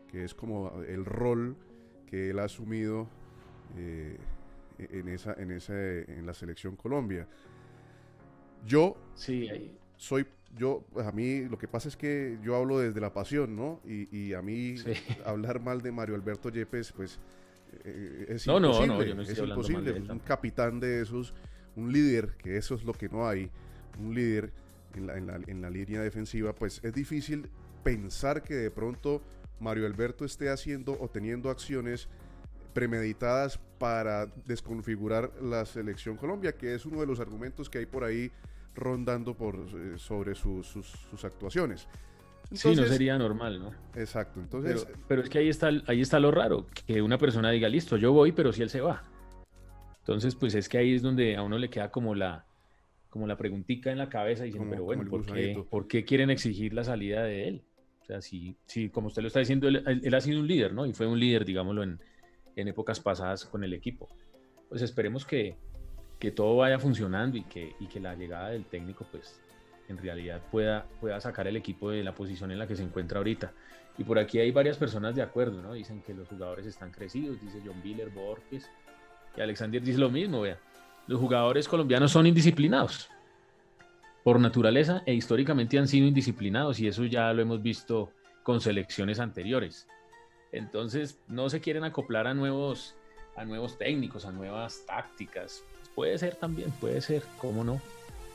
que 0.07 0.23
es 0.23 0.33
como 0.33 0.81
el 0.87 1.03
rol 1.05 1.55
que 2.05 2.29
él 2.29 2.39
ha 2.39 2.43
asumido 2.45 3.09
eh, 3.77 4.17
en 4.79 5.07
esa 5.09 5.33
en 5.33 5.51
esa 5.51 5.73
en 5.79 6.25
la 6.25 6.33
selección 6.33 6.75
Colombia. 6.75 7.27
Yo 8.65 8.95
Sí, 9.15 9.49
ahí- 9.49 9.77
soy 9.97 10.25
yo 10.55 10.83
a 11.03 11.11
mí 11.11 11.41
lo 11.45 11.57
que 11.57 11.67
pasa 11.67 11.87
es 11.89 11.97
que 11.97 12.37
yo 12.43 12.55
hablo 12.55 12.79
desde 12.79 13.01
la 13.01 13.11
pasión, 13.13 13.55
¿no? 13.55 13.79
Y, 13.85 14.15
y 14.15 14.33
a 14.33 14.41
mí 14.41 14.77
Sí. 14.77 14.93
hablar 15.25 15.59
mal 15.61 15.81
de 15.81 15.91
Mario 15.91 16.15
Alberto 16.15 16.49
Yepes, 16.49 16.91
pues 16.91 17.19
eh, 17.83 18.25
es 18.29 18.45
No, 18.47 18.59
no, 18.59 18.67
no, 18.69 18.83
imposible, 18.83 19.07
yo 19.09 19.15
no 19.15 19.21
estoy 19.23 19.33
es 19.33 19.39
hablando 19.39 19.61
mal 19.63 19.71
de 19.71 19.77
imposible. 19.91 20.05
él 20.05 20.11
Un 20.11 20.19
capitán 20.19 20.79
de 20.79 21.01
esos, 21.01 21.33
un 21.75 21.91
líder, 21.91 22.35
que 22.37 22.57
eso 22.57 22.75
es 22.75 22.83
lo 22.83 22.93
que 22.93 23.09
no 23.09 23.27
hay, 23.27 23.49
un 23.99 24.13
líder 24.13 24.51
en 24.93 25.07
la, 25.07 25.17
en 25.17 25.25
la- 25.27 25.41
en 25.47 25.61
la 25.61 25.69
línea 25.71 26.01
defensiva, 26.01 26.53
pues 26.53 26.79
es 26.83 26.93
difícil 26.93 27.49
pensar 27.83 28.43
que 28.43 28.53
de 28.53 28.69
pronto 28.71 29.23
Mario 29.59 29.87
Alberto 29.87 30.23
esté 30.23 30.49
haciendo 30.49 30.95
o 30.99 31.09
teniendo 31.09 31.49
acciones 31.49 32.07
premeditadas 32.73 33.59
para 33.79 34.25
desconfigurar 34.45 35.31
la 35.41 35.65
selección 35.65 36.17
Colombia, 36.17 36.53
que 36.53 36.73
es 36.75 36.85
uno 36.85 36.99
de 37.01 37.07
los 37.07 37.19
argumentos 37.19 37.69
que 37.69 37.79
hay 37.79 37.85
por 37.85 38.03
ahí 38.03 38.31
rondando 38.75 39.35
por, 39.35 39.55
eh, 39.55 39.97
sobre 39.97 40.35
sus, 40.35 40.65
sus- 40.67 40.87
sus 41.09 41.23
actuaciones. 41.25 41.87
sí, 42.51 42.75
no 42.75 42.85
sería 42.85 43.17
normal, 43.17 43.59
¿no? 43.59 43.71
Exacto, 43.95 44.39
entonces 44.39 44.85
Pero, 44.85 44.97
pero 45.07 45.21
es 45.21 45.29
que 45.29 45.37
ahí 45.39 45.49
está, 45.49 45.69
ahí 45.87 46.01
está 46.01 46.19
lo 46.19 46.31
raro, 46.31 46.67
que 46.87 47.01
una 47.01 47.17
persona 47.17 47.51
diga, 47.51 47.69
listo, 47.69 47.97
yo 47.97 48.11
voy, 48.13 48.31
pero 48.31 48.51
si 48.51 48.61
él 48.63 48.69
se 48.69 48.81
va. 48.81 49.03
Entonces, 49.99 50.35
pues 50.35 50.53
es 50.55 50.67
que 50.67 50.77
ahí 50.77 50.95
es 50.95 51.01
donde 51.01 51.35
a 51.37 51.43
uno 51.43 51.57
le 51.57 51.69
queda 51.69 51.89
como 51.91 52.13
la, 52.15 52.45
como 53.09 53.25
la 53.27 53.37
preguntica 53.37 53.91
en 53.91 53.97
la 53.97 54.09
cabeza 54.09 54.43
diciendo, 54.43 54.65
Como- 54.65 54.71
pero 54.71 54.83
bueno, 54.83 55.09
¿por 55.09 55.25
qué, 55.25 55.63
por 55.69 55.87
qué 55.87 56.03
quieren 56.03 56.29
exigir 56.29 56.73
la 56.73 56.83
salida 56.83 57.23
de 57.23 57.47
él? 57.47 57.63
O 58.01 58.05
sea, 58.05 58.21
si, 58.21 58.57
si 58.65 58.89
como 58.89 59.07
usted 59.07 59.21
lo 59.21 59.27
está 59.29 59.39
diciendo, 59.39 59.67
él, 59.69 59.81
él- 59.87 60.01
él 60.03 60.13
ha 60.13 60.19
sido 60.19 60.39
un 60.41 60.47
líder, 60.47 60.73
¿no? 60.73 60.85
Y 60.85 60.93
fue 60.93 61.07
un 61.07 61.19
líder, 61.19 61.45
digámoslo, 61.45 61.83
en, 61.83 61.99
en 62.55 62.67
épocas 62.67 62.99
pasadas 62.99 63.45
con 63.45 63.63
el 63.63 63.73
equipo. 63.73 64.09
Pues 64.69 64.81
esperemos 64.81 65.25
que, 65.25 65.55
que 66.19 66.31
todo 66.31 66.57
vaya 66.57 66.79
funcionando 66.79 67.37
y 67.37 67.43
que, 67.43 67.75
y 67.79 67.87
que 67.87 67.99
la 67.99 68.15
llegada 68.15 68.49
del 68.49 68.65
técnico, 68.65 69.05
pues, 69.11 69.39
en 69.89 69.97
realidad 69.97 70.41
pueda, 70.51 70.85
pueda 71.01 71.19
sacar 71.19 71.47
el 71.47 71.57
equipo 71.57 71.91
de 71.91 72.03
la 72.03 72.15
posición 72.15 72.51
en 72.51 72.59
la 72.59 72.67
que 72.67 72.75
se 72.75 72.83
encuentra 72.83 73.17
ahorita. 73.17 73.51
Y 73.97 74.03
por 74.03 74.17
aquí 74.17 74.39
hay 74.39 74.51
varias 74.51 74.77
personas 74.77 75.15
de 75.15 75.21
acuerdo, 75.21 75.61
¿no? 75.61 75.73
Dicen 75.73 76.01
que 76.01 76.13
los 76.13 76.27
jugadores 76.27 76.65
están 76.65 76.91
crecidos, 76.91 77.39
dice 77.41 77.61
John 77.63 77.81
Biller, 77.83 78.09
Borges, 78.09 78.69
y 79.35 79.41
Alexander 79.41 79.81
dice 79.81 79.99
lo 79.99 80.09
mismo, 80.09 80.41
vea. 80.41 80.57
Los 81.07 81.19
jugadores 81.19 81.67
colombianos 81.67 82.11
son 82.11 82.25
indisciplinados. 82.25 83.09
Por 84.23 84.39
naturaleza 84.39 85.03
e 85.05 85.13
históricamente 85.13 85.77
han 85.77 85.87
sido 85.87 86.07
indisciplinados 86.07 86.79
y 86.79 86.87
eso 86.87 87.03
ya 87.03 87.33
lo 87.33 87.41
hemos 87.41 87.61
visto 87.61 88.11
con 88.41 88.61
selecciones 88.61 89.19
anteriores. 89.19 89.87
Entonces, 90.53 91.17
no 91.27 91.49
se 91.49 91.59
quieren 91.59 91.83
acoplar 91.83 92.27
a 92.27 92.33
nuevos, 92.33 92.95
a 93.35 93.43
nuevos 93.43 93.77
técnicos, 93.77 94.23
a 94.25 94.31
nuevas 94.31 94.83
tácticas. 94.87 95.63
Puede 95.95 96.17
ser 96.17 96.35
también, 96.35 96.71
puede 96.79 97.01
ser, 97.01 97.23
¿cómo 97.41 97.63
no? 97.63 97.81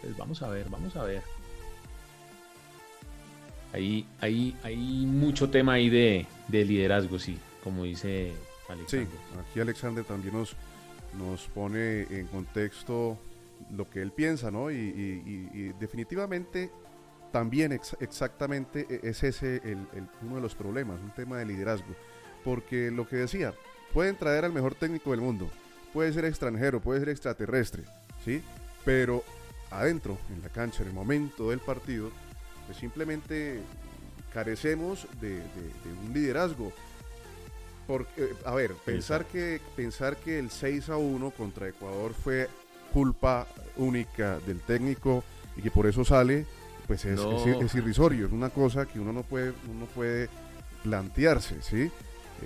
Pues 0.02 0.16
vamos 0.16 0.42
a 0.42 0.48
ver, 0.48 0.68
vamos 0.68 0.94
a 0.96 1.04
ver. 1.04 1.22
Ahí, 3.72 4.06
ahí, 4.20 4.56
hay 4.62 4.76
mucho 4.76 5.50
tema 5.50 5.74
ahí 5.74 5.90
de, 5.90 6.26
de 6.48 6.64
liderazgo, 6.64 7.18
sí, 7.18 7.38
como 7.62 7.84
dice 7.84 8.32
Sí, 8.66 8.72
Alexander. 8.72 9.08
aquí 9.50 9.60
Alexander 9.60 10.04
también 10.04 10.34
nos, 10.34 10.54
nos 11.18 11.46
pone 11.48 12.02
en 12.02 12.26
contexto 12.28 13.18
lo 13.76 13.88
que 13.88 14.00
él 14.02 14.10
piensa, 14.12 14.50
¿no? 14.50 14.70
Y, 14.70 14.74
y- 14.76 15.22
y- 15.26 15.58
y 15.58 15.72
definitivamente 15.78 16.70
también 17.32 17.72
ex- 17.72 17.96
exactamente 18.00 18.86
e- 18.88 19.00
es 19.08 19.22
ese 19.22 19.56
el- 19.64 19.86
el- 19.94 20.08
uno 20.22 20.36
de 20.36 20.40
los 20.40 20.54
problemas, 20.54 20.98
un 21.00 21.10
tema 21.14 21.38
de 21.38 21.46
liderazgo. 21.46 21.94
Porque 22.44 22.90
lo 22.90 23.06
que 23.08 23.16
decía, 23.16 23.52
pueden 23.92 24.16
traer 24.16 24.44
al 24.44 24.52
mejor 24.52 24.74
técnico 24.74 25.10
del 25.10 25.20
mundo, 25.20 25.50
puede 25.92 26.12
ser 26.12 26.24
extranjero, 26.24 26.80
puede 26.80 27.00
ser 27.00 27.08
extraterrestre, 27.10 27.84
¿sí? 28.24 28.42
Pero 28.84 29.24
adentro, 29.70 30.16
en 30.34 30.42
la 30.42 30.48
cancha, 30.48 30.82
en 30.82 30.88
el 30.88 30.94
momento 30.94 31.50
del 31.50 31.58
partido, 31.60 32.10
pues 32.66 32.78
simplemente 32.78 33.60
carecemos 34.32 35.06
de, 35.20 35.30
de- 35.30 35.40
de 35.42 36.06
un 36.06 36.12
liderazgo. 36.14 36.72
Porque, 37.86 38.24
eh, 38.24 38.34
a 38.44 38.54
ver, 38.54 38.72
pensar 38.84 39.24
que, 39.24 39.60
pensar 39.74 40.16
que 40.16 40.38
el 40.38 40.50
6 40.50 40.90
a 40.90 40.96
1 40.98 41.30
contra 41.30 41.68
Ecuador 41.68 42.12
fue 42.12 42.48
culpa 42.92 43.46
única 43.76 44.38
del 44.40 44.60
técnico 44.60 45.24
y 45.56 45.62
que 45.62 45.70
por 45.70 45.86
eso 45.86 46.04
sale, 46.04 46.46
pues 46.88 47.04
es, 47.04 47.16
No. 47.20 47.36
es- 47.36 47.46
es 47.66 47.74
irrisorio, 47.76 48.26
es 48.26 48.32
una 48.32 48.48
cosa 48.50 48.84
que 48.86 48.98
uno 48.98 49.12
no 49.12 49.22
puede, 49.22 49.52
uno 49.70 49.86
puede 49.94 50.28
plantearse, 50.82 51.62
¿sí? 51.62 51.90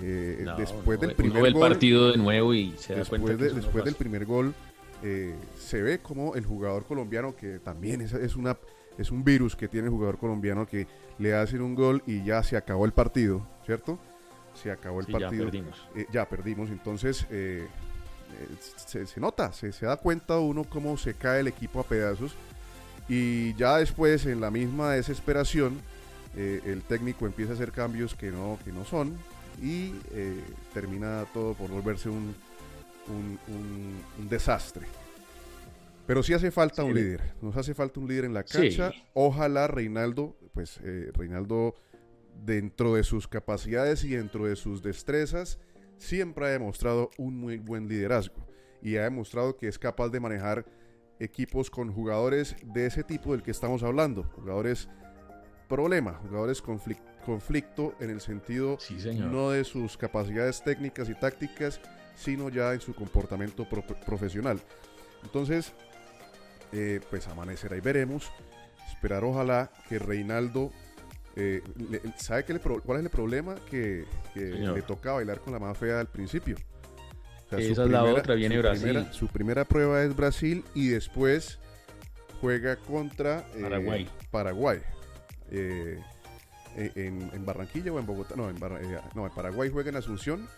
Eh, 0.02 0.42
No, 0.44 0.57
después 0.57 0.98
del 1.00 1.14
primer 1.14 1.46
el 1.46 1.52
gol, 1.55 1.68
partido 1.70 2.11
de 2.11 2.16
nuevo 2.18 2.52
y 2.55 2.74
se 2.78 2.92
da 2.94 2.98
después, 3.00 3.20
cuenta 3.22 3.44
de- 3.44 3.50
no 3.50 3.57
después 3.57 3.85
del 3.85 3.94
primer 3.94 4.24
gol 4.26 4.55
eh, 5.02 5.35
se 5.59 5.83
ve 5.83 5.98
como 5.98 6.35
el 6.35 6.44
jugador 6.46 6.85
colombiano 6.85 7.35
que 7.37 7.59
también 7.59 8.00
es, 8.02 8.12
es 8.12 8.37
una 8.37 8.57
es 8.98 9.11
un 9.11 9.24
virus 9.24 9.57
que 9.57 9.68
tiene 9.68 9.87
el 9.88 9.92
jugador 9.92 10.18
colombiano 10.18 10.66
que 10.66 10.87
le 11.18 11.35
hacen 11.35 11.61
un 11.62 11.74
gol 11.74 12.02
y 12.07 12.22
ya 12.24 12.42
se 12.42 12.57
acabó 12.59 12.85
el 12.85 12.92
partido, 12.92 13.46
¿cierto? 13.64 13.98
Se 14.55 14.70
acabó 14.70 15.00
el 15.00 15.07
Sí, 15.07 15.12
ya 15.12 15.18
partido. 15.18 15.44
perdimos. 15.44 15.88
Eh, 15.96 16.07
ya 16.12 16.28
perdimos, 16.28 16.68
entonces 16.70 17.26
eh, 17.31 17.66
eh, 18.40 18.46
se, 18.87 19.07
se 19.07 19.18
nota, 19.20 19.52
se, 19.52 19.72
se 19.72 19.87
da 19.87 19.96
cuenta 19.96 20.38
uno 20.38 20.64
cómo 20.64 20.96
se 20.98 21.14
cae 21.14 21.40
el 21.40 21.48
equipo 21.48 21.81
a 21.81 21.85
pedazos 21.85 22.35
y 23.08 23.54
ya 23.54 23.78
después 23.78 24.26
en 24.26 24.40
la 24.40 24.50
misma 24.50 24.92
desesperación 24.92 25.80
eh, 26.36 26.60
el 26.64 26.82
técnico 26.82 27.26
empieza 27.26 27.52
a 27.52 27.54
hacer 27.54 27.72
cambios 27.72 28.14
que 28.14 28.30
no, 28.30 28.58
que 28.64 28.72
no 28.72 28.84
son 28.84 29.16
y 29.62 29.92
eh, 30.12 30.40
termina 30.72 31.24
todo 31.34 31.54
por 31.54 31.68
volverse 31.70 32.08
un, 32.08 32.34
un- 33.08 33.38
un- 33.48 34.00
un 34.18 34.28
desastre. 34.28 34.86
Pero 36.06 36.22
sí 36.22 36.32
hace 36.32 36.50
falta 36.50 36.82
un 36.84 36.94
líder, 36.94 37.34
nos 37.42 37.56
hace 37.56 37.74
falta 37.74 38.00
un 38.00 38.08
líder 38.08 38.24
en 38.24 38.34
la 38.34 38.42
Sí. 38.46 38.58
cancha. 38.76 38.92
Ojalá 39.14 39.66
Reinaldo, 39.68 40.36
pues 40.52 40.80
eh, 40.82 41.10
Reinaldo 41.14 41.74
dentro 42.44 42.94
de 42.94 43.04
sus 43.04 43.28
capacidades 43.28 44.02
y 44.04 44.10
dentro 44.16 44.46
de 44.46 44.56
sus 44.56 44.82
destrezas, 44.82 45.58
siempre 45.98 46.46
ha 46.46 46.48
demostrado 46.48 47.10
un 47.18 47.38
muy 47.38 47.58
buen 47.58 47.88
liderazgo 47.88 48.34
y 48.82 48.96
ha 48.96 49.04
demostrado 49.04 49.56
que 49.56 49.68
es 49.68 49.78
capaz 49.78 50.08
de 50.08 50.18
manejar 50.18 50.64
equipos 51.24 51.70
con 51.70 51.92
jugadores 51.92 52.56
de 52.64 52.87
ese 52.87 53.02
tipo 53.04 53.32
del 53.32 53.42
que 53.42 53.50
estamos 53.50 53.82
hablando, 53.82 54.24
jugadores 54.35 54.88
problema, 55.68 56.14
jugadores 56.28 56.62
conflic- 56.62 57.00
conflicto 57.24 57.94
en 58.00 58.11
el 58.11 58.20
sentido 58.20 58.76
Sí, 58.80 58.98
no 59.30 59.50
de 59.50 59.64
sus 59.64 59.96
capacidades 59.96 60.62
técnicas 60.62 61.08
y 61.08 61.14
tácticas, 61.14 61.80
sino 62.16 62.48
ya 62.48 62.74
en 62.74 62.80
su 62.80 62.94
comportamiento 62.94 63.68
pro- 63.68 63.85
profesional. 64.06 64.61
Entonces, 65.22 65.72
Eh, 66.74 67.00
pues 67.11 67.28
amanecerá 67.28 67.76
y 67.76 67.80
veremos. 67.80 68.32
Esperar 68.90 69.24
ojalá 69.24 69.70
que 69.90 69.98
Reinaldo... 69.98 70.70
eh, 71.37 71.62
le- 71.90 72.00
¿Sabe 72.16 72.46
qué 72.46 72.54
le 72.54 72.61
pro- 72.61 72.80
cuál 72.82 72.98
es 73.00 73.04
el 73.04 73.11
problema? 73.11 73.56
Que, 73.70 74.06
que 74.32 74.40
le 74.74 74.80
toca 74.80 75.12
bailar 75.12 75.40
con 75.40 75.52
la 75.52 75.58
más 75.58 75.76
fea 75.76 76.00
al 76.00 76.06
principio. 76.08 76.56
Su 77.58 77.72
Esa 77.72 77.84
es 77.84 77.90
la 77.90 78.04
otra, 78.04 78.34
viene 78.34 78.56
su 78.56 78.62
Brasil. 78.62 78.82
primera- 78.88 79.12
su 79.12 79.28
primera 79.28 79.64
prueba 79.64 80.02
es 80.02 80.14
Brasil 80.16 80.64
y 80.74 80.88
después 80.88 81.58
juega 82.40 82.76
contra 82.76 83.40
eh, 83.54 83.60
Paraguay. 83.62 84.08
Paraguay. 84.30 84.78
Eh, 85.50 85.98
eh, 86.76 86.92
en, 86.94 87.30
en 87.34 87.44
Barranquilla 87.46 87.92
o 87.92 87.98
en 87.98 88.06
Bogotá. 88.06 88.34
No 88.36 88.48
en, 88.50 88.56
eh, 88.56 88.98
no, 89.14 89.26
en 89.26 89.32
Paraguay 89.32 89.70
juega 89.72 89.90
en 89.90 89.96
Asunción 89.96 90.48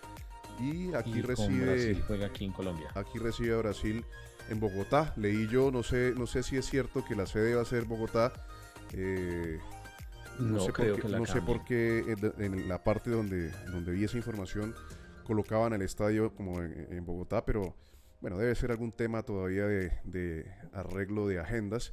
y 0.60 0.94
aquí 0.94 1.18
Y 1.18 1.22
recibe 1.22 1.66
Brasil 1.66 2.04
juega 2.06 2.26
aquí 2.26 2.44
en 2.44 2.52
Colombia. 2.52 2.88
aquí 2.94 3.18
recibe 3.18 3.54
a 3.54 3.58
Brasil 3.58 4.04
en 4.50 4.60
Bogotá. 4.60 5.12
Leí 5.16 5.48
yo, 5.48 5.70
no 5.72 5.82
sé, 5.82 6.12
no 6.16 6.26
sé 6.26 6.42
si 6.42 6.56
es 6.56 6.66
cierto 6.66 7.04
que 7.04 7.16
la 7.16 7.26
sede 7.26 7.54
va 7.56 7.62
a 7.62 7.66
ser 7.66 7.84
Bogotá. 7.84 8.32
eh, 8.92 9.58
No, 10.38 10.60
sé 10.60 10.72
creo 10.72 10.94
por 10.94 10.96
qué, 10.96 11.02
que 11.02 11.08
la 11.08 11.18
no 11.18 11.26
sé 11.26 11.40
por 11.42 11.64
qué 11.64 11.98
en, 12.08 12.16
de- 12.20 12.32
en 12.46 12.68
la 12.68 12.82
parte 12.84 13.10
donde, 13.10 13.50
donde 13.72 13.92
vi 13.92 14.04
esa 14.04 14.16
información 14.16 14.74
colocaban 15.24 15.72
el 15.72 15.82
estadio 15.82 16.34
como 16.34 16.62
en, 16.62 17.04
Bogotá, 17.04 17.44
pero 17.44 17.74
bueno, 18.20 18.38
debe 18.38 18.54
ser 18.54 18.70
algún 18.70 18.92
tema 18.92 19.22
todavía 19.22 19.66
de, 19.66 20.46
arreglo 20.72 21.26
de 21.26 21.40
agendas, 21.40 21.92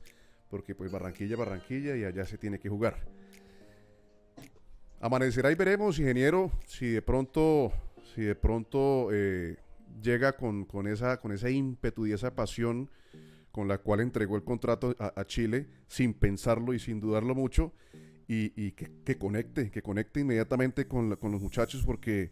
porque 0.49 0.75
pues 0.75 0.91
Barranquilla, 0.91 1.35
Barranquilla 1.35 1.95
y 1.95 2.03
allá 2.03 2.25
se 2.25 2.37
tiene 2.37 2.59
que 2.59 2.69
jugar. 2.69 2.97
Amanecerá 4.99 5.51
y 5.51 5.55
veremos, 5.55 5.97
ingeniero, 5.97 6.51
si 6.67 6.89
de 6.89 7.01
pronto, 7.01 7.71
si 8.13 8.21
de 8.21 8.35
pronto 8.35 9.09
eh, 9.11 9.57
llega 10.01 10.33
con, 10.33 10.65
con 10.65 10.87
esa, 10.87 11.19
con 11.19 11.31
esa 11.31 11.49
ímpetu 11.49 12.05
y 12.05 12.13
esa 12.13 12.35
pasión 12.35 12.89
con 13.51 13.67
la 13.67 13.77
cual 13.79 13.99
entregó 13.99 14.35
el 14.35 14.43
contrato 14.43 14.95
a, 14.97 15.25
Chile, 15.25 15.67
sin 15.87 16.13
pensarlo 16.13 16.73
y 16.73 16.79
sin 16.79 16.99
dudarlo 16.99 17.35
mucho, 17.35 17.73
y, 18.27 18.71
que, 18.71 19.17
conecte, 19.17 19.69
que 19.71 19.81
conecte 19.81 20.21
inmediatamente 20.21 20.87
con, 20.87 21.17
con 21.17 21.33
los 21.33 21.41
muchachos, 21.41 21.83
porque, 21.85 22.31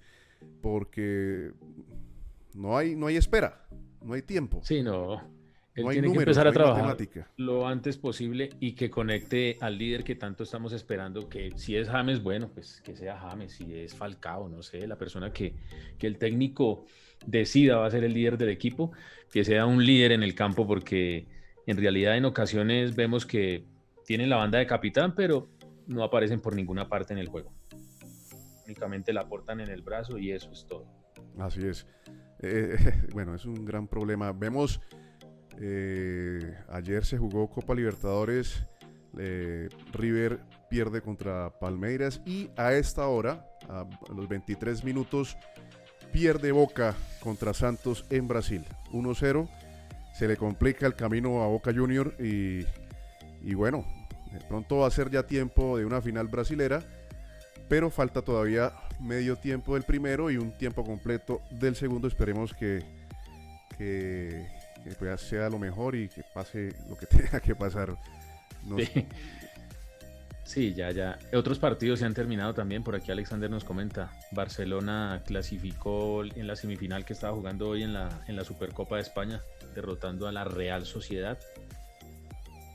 porque 0.62 1.52
no 2.54 2.78
hay, 2.78 2.96
no 2.96 3.08
hay 3.08 3.18
espera, 3.18 3.66
no 4.02 4.14
hay 4.14 4.22
tiempo, 4.22 4.62
Sí, 4.64 4.82
no. 4.82 5.40
Él 5.76 5.86
no 5.86 5.92
tiene 5.92 6.08
números, 6.08 6.24
que 6.26 6.30
empezar 6.32 6.48
a 6.48 6.52
trabajar 6.52 6.84
matemática. 6.84 7.30
lo 7.38 7.66
antes 7.66 7.98
posible 7.98 8.50
y 8.60 8.74
que 8.74 8.90
conecte 8.90 9.58
al 9.62 9.78
líder 9.78 10.04
que 10.04 10.16
tanto 10.16 10.44
estamos 10.44 10.74
esperando, 10.74 11.30
que 11.30 11.52
si 11.56 11.78
es 11.78 11.88
James, 11.88 12.22
bueno, 12.22 12.50
pues 12.54 12.82
que 12.82 12.96
sea 12.96 13.18
James, 13.18 13.54
si 13.54 13.78
es 13.78 13.96
Falcao, 13.96 14.50
no 14.50 14.62
sé, 14.62 14.86
la 14.88 14.98
persona 14.98 15.32
que, 15.32 15.54
que 15.98 16.08
el 16.08 16.18
técnico 16.18 16.86
decida 17.26 17.78
va 17.78 17.86
a 17.86 17.92
ser 17.92 18.04
el 18.04 18.14
líder 18.14 18.38
del 18.38 18.50
equipo, 18.50 18.92
que 19.32 19.46
sea 19.46 19.66
un 19.66 19.86
líder 19.86 20.12
en 20.12 20.24
el 20.24 20.36
campo, 20.36 20.68
porque 20.68 21.28
en 21.66 21.78
realidad 21.78 22.18
en 22.18 22.26
ocasiones 22.26 22.96
vemos 22.96 23.26
que 23.26 23.64
tienen 24.06 24.30
la 24.30 24.38
banda 24.38 24.58
de 24.58 24.66
capitán, 24.66 25.14
pero 25.16 25.48
no 25.88 26.04
aparecen 26.04 26.42
por 26.42 26.56
ninguna 26.56 26.90
parte 26.90 27.14
en 27.14 27.20
el 27.20 27.28
juego. 27.28 27.52
Únicamente 28.70 29.14
la 29.14 29.22
aportan 29.22 29.62
en 29.62 29.70
el 29.70 29.82
brazo 29.82 30.20
y 30.20 30.32
eso 30.32 30.52
es 30.52 30.68
todo. 30.68 30.86
Así 31.40 31.66
es. 31.66 31.88
Eh, 32.38 32.78
bueno, 33.14 33.34
es 33.34 33.46
un 33.46 33.66
gran 33.66 33.88
problema. 33.88 34.32
Vemos, 34.32 34.80
eh, 35.60 36.56
ayer 36.70 37.04
se 37.04 37.18
jugó 37.18 37.50
Copa 37.50 37.74
Libertadores, 37.74 38.64
eh, 39.18 39.70
River 39.92 40.40
pierde 40.70 41.02
contra 41.02 41.50
Palmeiras 41.58 42.22
y 42.28 42.52
a 42.58 42.74
esta 42.74 43.08
hora, 43.08 43.44
a 43.68 43.88
los 44.16 44.30
23 44.30 44.84
minutos, 44.84 45.36
pierde 46.14 46.52
Boca 46.52 46.94
contra 47.22 47.56
Santos 47.56 48.06
en 48.12 48.28
Brasil. 48.28 48.64
1-0. 48.92 49.50
Se 50.14 50.28
le 50.28 50.38
complica 50.38 50.86
el 50.86 50.94
camino 50.94 51.42
a 51.42 51.48
Boca 51.48 51.74
Junior 51.74 52.14
y, 52.20 52.68
y 53.42 53.56
bueno, 53.56 53.84
de 54.32 54.42
pronto 54.48 54.78
va 54.78 54.88
a 54.88 54.92
ser 54.92 55.10
ya 55.10 55.24
tiempo 55.24 55.76
de 55.76 55.86
una 55.86 56.04
final 56.04 56.28
brasilera 56.28 56.84
pero 57.70 57.90
falta 57.90 58.22
todavía 58.22 58.74
medio 59.00 59.38
tiempo 59.38 59.76
del 59.76 59.84
primero 59.84 60.30
y 60.30 60.38
un 60.38 60.52
tiempo 60.52 60.84
completo 60.84 61.42
del 61.52 61.76
segundo. 61.76 62.08
Esperemos 62.08 62.54
que, 62.54 62.84
que, 63.78 64.46
que 64.84 64.92
pues 64.98 65.22
sea 65.22 65.50
lo 65.50 65.60
mejor 65.60 65.96
y 65.96 66.10
que 66.10 66.24
pase 66.34 66.74
lo 66.90 66.98
que 66.98 67.06
tenga 67.06 67.40
que 67.40 67.56
pasar. 67.56 67.96
Nos- 68.66 68.84
Sí. 68.84 69.06
Sí, 70.44 70.74
ya, 70.74 70.90
ya. 70.90 71.20
Otros 71.32 71.60
partidos 71.60 72.00
se 72.00 72.06
han 72.06 72.16
terminado 72.16 72.56
también. 72.56 72.84
Por 72.84 72.96
aquí 72.96 73.12
Alexander 73.12 73.48
nos 73.52 73.64
comenta. 73.64 74.10
Barcelona 74.32 75.22
clasificó 75.24 76.24
en 76.24 76.48
la 76.48 76.56
semifinal 76.56 77.06
que 77.06 77.14
estaba 77.14 77.36
jugando 77.36 77.70
hoy 77.70 77.84
en 77.84 77.94
la, 77.94 78.10
en 78.28 78.36
la 78.36 78.44
Supercopa 78.44 78.96
de 78.96 79.04
España, 79.04 79.42
derrotando 79.76 80.28
a 80.28 80.32
la 80.32 80.46
Real 80.46 80.88
Sociedad. 80.88 81.38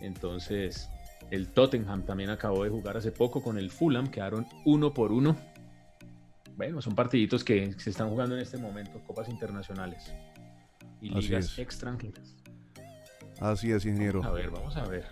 Entonces, 0.01 0.89
el 1.31 1.49
Tottenham 1.49 2.05
también 2.05 2.31
acabó 2.31 2.65
de 2.65 2.71
jugar 2.71 2.97
hace 2.97 3.13
poco 3.13 3.43
con 3.43 3.59
el 3.59 3.71
Fulham, 3.71 4.09
quedaron 4.09 4.47
uno 4.65 4.93
por 4.95 5.13
uno. 5.13 5.37
Bueno, 6.57 6.81
son 6.81 6.95
partiditos 6.95 7.43
que 7.43 7.73
se 7.79 7.91
están 7.91 8.09
jugando 8.11 8.37
en 8.37 8.43
este 8.43 8.59
momento, 8.59 9.01
copas 9.07 9.29
internacionales 9.29 10.15
y 11.01 11.11
Así 11.11 11.29
ligas 11.29 11.45
es. 11.47 11.59
extranjeras. 11.59 12.37
Así 13.41 13.73
es, 13.73 13.85
ingeniero. 13.85 14.23
A 14.23 14.31
ver, 14.31 14.51
vamos 14.51 14.77
a 14.77 14.85
ver. 14.87 15.07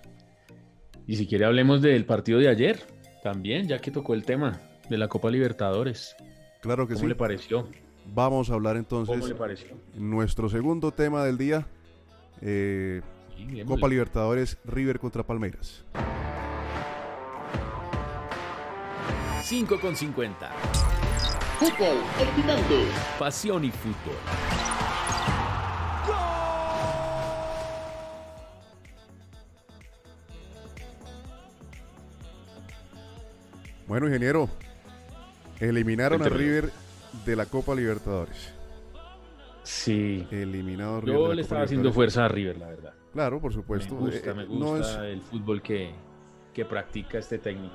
Y 1.07 1.17
si 1.17 1.27
quiere 1.27 1.45
hablemos 1.45 1.83
del 1.83 2.05
partido 2.07 2.39
de 2.39 2.49
ayer, 2.49 2.79
también, 3.25 3.67
ya 3.67 3.81
que 3.81 3.91
tocó 3.91 4.15
el 4.15 4.25
tema 4.25 4.61
de 4.89 4.99
la 4.99 5.09
Copa 5.09 5.31
Libertadores. 5.31 6.15
Claro 6.61 6.87
que 6.87 6.95
¿Cómo 6.95 7.05
sí. 7.05 7.09
le 7.09 7.15
pareció? 7.17 7.69
Vamos 8.15 8.51
a 8.51 8.55
hablar 8.55 8.77
entonces 8.77 9.13
¿Cómo 9.15 9.27
le 9.27 9.35
pareció? 9.35 9.77
nuestro 9.97 10.49
segundo 10.49 10.93
tema 10.93 11.25
del 11.25 11.39
día. 11.39 11.67
eh, 12.41 13.01
bien, 13.47 13.67
Copa 13.67 13.89
Libertadores, 13.89 14.59
River 14.65 14.99
contra 14.99 15.23
Palmeiras. 15.23 15.85
5 19.43 19.81
con 19.81 19.97
50. 19.97 20.51
Fútbol 21.59 21.99
excitante. 22.21 22.87
Pasión 23.19 23.65
y 23.65 23.71
fútbol. 23.71 24.17
Bueno, 33.87 34.07
ingeniero, 34.07 34.49
eliminaron 35.61 36.23
a. 36.23 36.29
River 36.31 36.71
de 37.27 37.37
la 37.37 37.45
Copa 37.45 37.75
Libertadores. 37.75 38.55
Sí. 39.65 40.27
Eliminado 40.31 41.03
River 41.03 41.15
de 41.15 41.21
Yo 41.21 41.29
la 41.29 41.35
le 41.35 41.43
Copa 41.43 41.43
estaba 41.43 41.63
haciendo 41.65 41.93
fuerza 41.93 42.25
a 42.25 42.29
River, 42.29 42.57
la 42.57 42.69
verdad. 42.69 43.02
Claro, 43.13 43.41
por 43.41 43.53
supuesto. 43.53 43.95
Me 43.95 44.01
gusta, 44.11 44.31
Eh, 44.31 44.35
me 44.35 44.43
eh, 44.45 44.47
no 44.49 44.77
gusta 44.77 45.07
es- 45.09 45.13
el 45.15 45.21
fútbol 45.23 45.61
que, 45.63 45.93
que 46.55 46.65
practica 46.65 47.19
este 47.19 47.39
técnico. 47.39 47.75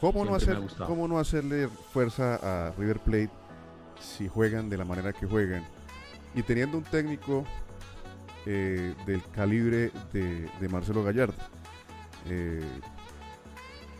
¿Cómo 0.00 0.24
no, 0.24 0.34
hacer. 0.34 0.58
¿Cómo 0.86 1.08
no 1.08 1.18
hacerle 1.18 1.68
fuerza 1.68 2.36
a 2.68 2.72
River 2.72 2.98
Plate 3.00 3.30
si 4.00 4.28
juegan 4.28 4.68
de 4.68 4.76
la 4.76 4.84
manera 4.84 5.12
que 5.12 5.26
juegan? 5.26 5.64
Y 6.34 6.42
teniendo 6.42 6.76
un 6.78 6.84
técnico 6.84 7.44
eh, 8.46 8.94
del 9.06 9.22
calibre 9.30 9.90
de, 10.12 10.48
de 10.60 10.68
Marcelo 10.68 11.02
Gallardo. 11.04 11.34
Eh, 12.28 12.62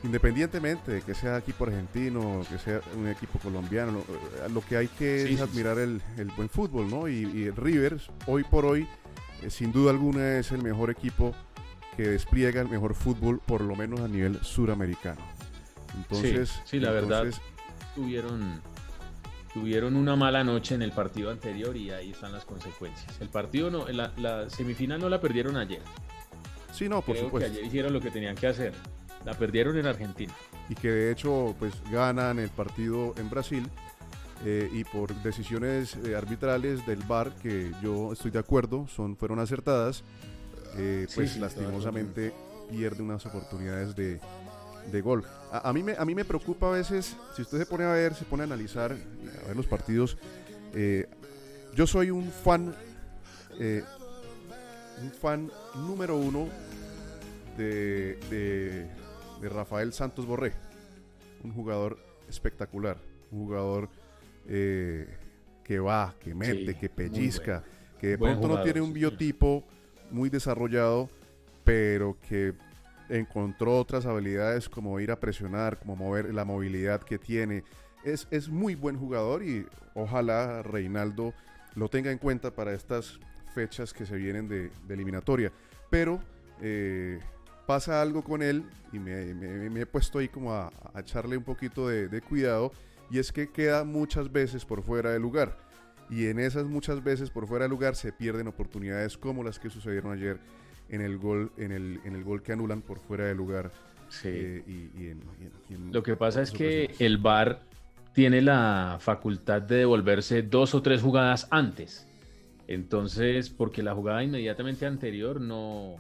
independientemente 0.03 0.93
de 0.93 1.01
que 1.03 1.15
sea 1.15 1.39
equipo 1.39 1.65
argentino, 1.65 2.43
que 2.51 2.59
sea 2.59 2.81
un 2.99 3.09
equipo 3.09 3.39
colombiano, 3.39 3.93
lo, 3.93 4.49
lo 4.49 4.61
que 4.61 4.77
hay 4.77 4.89
que 4.89 5.25
Sí, 5.27 5.33
es 5.35 5.37
sí, 5.39 5.43
admirar 5.43 5.79
el, 5.79 6.03
el 6.19 6.31
buen 6.33 6.49
fútbol, 6.51 6.91
¿no? 6.91 7.09
Y, 7.09 7.23
y 7.35 7.45
el 7.45 7.57
River, 7.57 7.99
hoy 8.27 8.45
por 8.45 8.67
hoy, 8.67 8.87
eh, 9.43 9.51
sin 9.51 9.73
duda 9.73 9.91
alguna 9.91 10.39
es 10.39 10.53
el 10.53 10.63
mejor 10.63 10.91
equipo 10.91 11.35
que 11.97 12.09
despliega 12.09 12.61
el 12.61 12.69
mejor 12.69 12.95
fútbol, 12.95 13.41
por 13.45 13.61
lo 13.61 13.77
menos 13.77 14.01
a 14.01 14.09
nivel 14.09 14.39
suramericano. 14.43 15.21
Entonces, 15.97 16.61
sí, 16.65 16.81
la 16.81 16.91
verdad. 16.91 17.27
Tuvieron, 17.95 18.61
tuvieron 19.53 19.95
una 19.95 20.17
mala 20.17 20.43
noche 20.43 20.75
en 20.75 20.83
el 20.83 20.91
partido 20.91 21.31
anterior 21.31 21.77
y 21.77 21.91
ahí 21.93 22.11
están 22.11 22.33
las 22.33 22.45
consecuencias. 22.45 23.21
El 23.21 23.29
partido 23.29 23.71
no, 23.71 23.87
la, 23.89 24.13
la 24.17 24.51
semifinal 24.51 25.01
no 25.01 25.09
la 25.09 25.21
perdieron 25.21 25.57
ayer. 25.57 25.83
Sí, 26.73 26.89
no, 26.89 27.03
por 27.03 27.15
Creo 27.15 27.27
supuesto. 27.27 27.49
que 27.53 27.59
ayer 27.59 27.67
hicieron 27.69 27.93
lo 27.93 28.01
que 28.01 28.11
tenían 28.11 28.35
que 28.35 28.49
hacer. 28.49 28.73
La 29.25 29.35
perdieron 29.35 29.79
en 29.79 29.87
Argentina. 29.87 30.35
Y 30.69 30.75
que 30.75 30.91
de 30.91 31.13
hecho, 31.13 31.55
pues 31.61 31.73
ganan 31.93 32.41
el 32.41 32.49
partido 32.49 33.15
en 33.17 33.31
Brasil 33.31 33.69
eh, 34.45 34.69
y 34.73 34.85
por 34.85 35.15
decisiones 35.23 35.97
eh, 36.05 36.15
arbitrales 36.17 36.85
del 36.87 37.03
VAR, 37.05 37.35
que 37.37 37.73
yo 37.83 38.13
estoy 38.13 38.31
de 38.31 38.39
acuerdo, 38.39 38.87
son, 38.89 39.17
fueron 39.17 39.39
acertadas, 39.39 40.03
eh, 40.77 41.07
Sí, 41.09 41.15
pues 41.15 41.33
sí, 41.33 41.39
lastimosamente 41.39 42.33
pierde 42.71 43.03
unas 43.03 43.25
oportunidades 43.27 43.95
de, 43.95 44.21
de 44.91 45.01
gol. 45.01 45.25
A, 45.53 45.69
a 45.69 45.73
mí 45.73 45.83
me, 45.83 45.93
a 45.97 46.05
mí 46.05 46.15
me 46.15 46.25
preocupa 46.25 46.69
a 46.69 46.73
veces, 46.73 47.17
si 47.37 47.43
usted 47.43 47.59
se 47.59 47.67
pone 47.67 47.85
a 47.85 47.93
ver, 47.93 48.15
se 48.15 48.25
pone 48.25 48.43
a 48.43 48.47
analizar, 48.47 48.93
a 48.93 49.47
ver 49.47 49.57
los 49.57 49.67
partidos, 49.67 50.19
yo 51.77 51.87
soy 51.87 52.11
un 52.11 52.31
fan, 52.31 52.75
un 55.01 55.11
fan 55.13 55.51
número 55.77 56.17
uno 56.17 56.49
de, 57.57 58.19
de, 58.29 58.89
de 59.41 59.49
Rafael 59.49 59.93
Santos 59.93 60.27
Borré, 60.27 60.53
un 61.45 61.53
jugador 61.53 61.99
espectacular, 62.29 62.97
un 63.31 63.47
jugador 63.47 63.89
eh, 64.49 65.07
que 65.63 65.79
va, 65.79 66.15
que 66.21 66.35
mete, 66.35 66.73
Sí, 66.73 66.79
que 66.79 66.89
pellizca, 66.89 67.65
que 67.99 68.09
de 68.09 68.17
Buen 68.17 68.33
pronto 68.39 68.49
no 68.49 68.63
tiene 68.63 68.81
un 68.81 68.93
biotipo 68.93 69.65
muy 70.11 70.29
desarrollado, 70.31 71.09
pero 71.65 72.17
que 72.29 72.53
encontró 73.09 73.79
otras 73.79 74.07
habilidades 74.07 74.69
como 74.69 74.99
ir 75.01 75.11
a 75.11 75.21
presionar, 75.21 75.79
como 75.79 75.97
mover 75.97 76.33
la 76.35 76.45
movilidad 76.45 77.03
que 77.03 77.19
tiene. 77.19 77.65
Es, 78.05 78.27
es 78.31 78.49
muy 78.49 78.75
buen 78.75 78.97
jugador 78.99 79.43
y 79.43 79.67
ojalá 79.95 80.63
Reinaldo 80.63 81.33
lo 81.75 81.89
tenga 81.89 82.11
en 82.11 82.19
cuenta 82.19 82.51
para 82.51 82.75
estas 82.75 83.19
fechas 83.55 83.93
que 83.93 84.05
se 84.07 84.17
vienen 84.17 84.49
de, 84.49 84.71
de 84.87 84.95
eliminatoria. 84.95 85.51
Pero 85.91 86.21
eh, 86.61 87.19
pasa 87.67 88.03
algo 88.03 88.23
con 88.23 88.43
él 88.43 88.65
y 88.93 88.99
me, 88.99 89.33
me- 89.35 89.71
me 89.71 89.81
he 89.81 89.87
puesto 89.87 90.19
ahí 90.19 90.29
como 90.29 90.53
a, 90.53 90.71
a 90.93 91.01
echarle 91.01 91.37
un 91.37 91.45
poquito 91.45 91.89
de, 91.89 92.09
de 92.09 92.21
cuidado 92.21 92.73
y 93.11 93.19
es 93.19 93.33
que 93.33 93.51
queda 93.51 93.85
muchas 93.85 94.33
veces 94.33 94.65
por 94.65 94.83
fuera 94.83 95.11
de 95.11 95.19
lugar. 95.21 95.57
Y 96.11 96.27
en 96.27 96.39
esas 96.39 96.67
muchas 96.67 97.03
veces 97.03 97.31
por 97.31 97.47
fuera 97.47 97.65
de 97.65 97.69
lugar 97.71 97.97
se 97.97 98.13
pierden 98.13 98.47
oportunidades 98.49 99.17
como 99.17 99.43
las 99.43 99.59
que 99.59 99.71
sucedieron 99.71 100.13
ayer 100.13 100.39
en 100.91 101.01
el 101.01 101.17
gol, 101.19 101.51
en 101.57 101.73
el, 101.73 102.01
en 102.05 102.15
el 102.15 102.25
gol 102.25 102.43
que 102.43 102.53
anulan 102.53 102.83
por 102.83 102.99
fuera 102.99 103.25
de 103.25 103.35
lugar. 103.35 103.71
Sí. 104.11 104.29
eh, 104.31 104.63
y, 104.67 104.73
y 105.03 105.09
en- 105.09 105.23
y 105.41 105.45
en- 105.45 105.53
y 105.71 105.75
en 105.75 105.93
Lo 105.93 106.03
que 106.03 106.15
pasa 106.15 106.43
es 106.43 106.51
que 106.51 106.85
ocasiones. 106.85 107.01
el 107.01 107.19
VAR 107.19 107.61
tiene 108.13 108.43
la 108.43 108.99
facultad 109.01 109.63
de 109.63 109.77
devolverse 109.79 110.43
dos 110.43 110.75
o 110.75 110.83
tres 110.83 111.01
jugadas 111.03 111.49
antes. 111.51 112.07
Entonces, 112.69 113.51
porque 113.51 113.83
la 113.83 113.95
jugada 113.95 114.23
inmediatamente 114.23 114.87
anterior 114.87 115.41
no, 115.41 115.97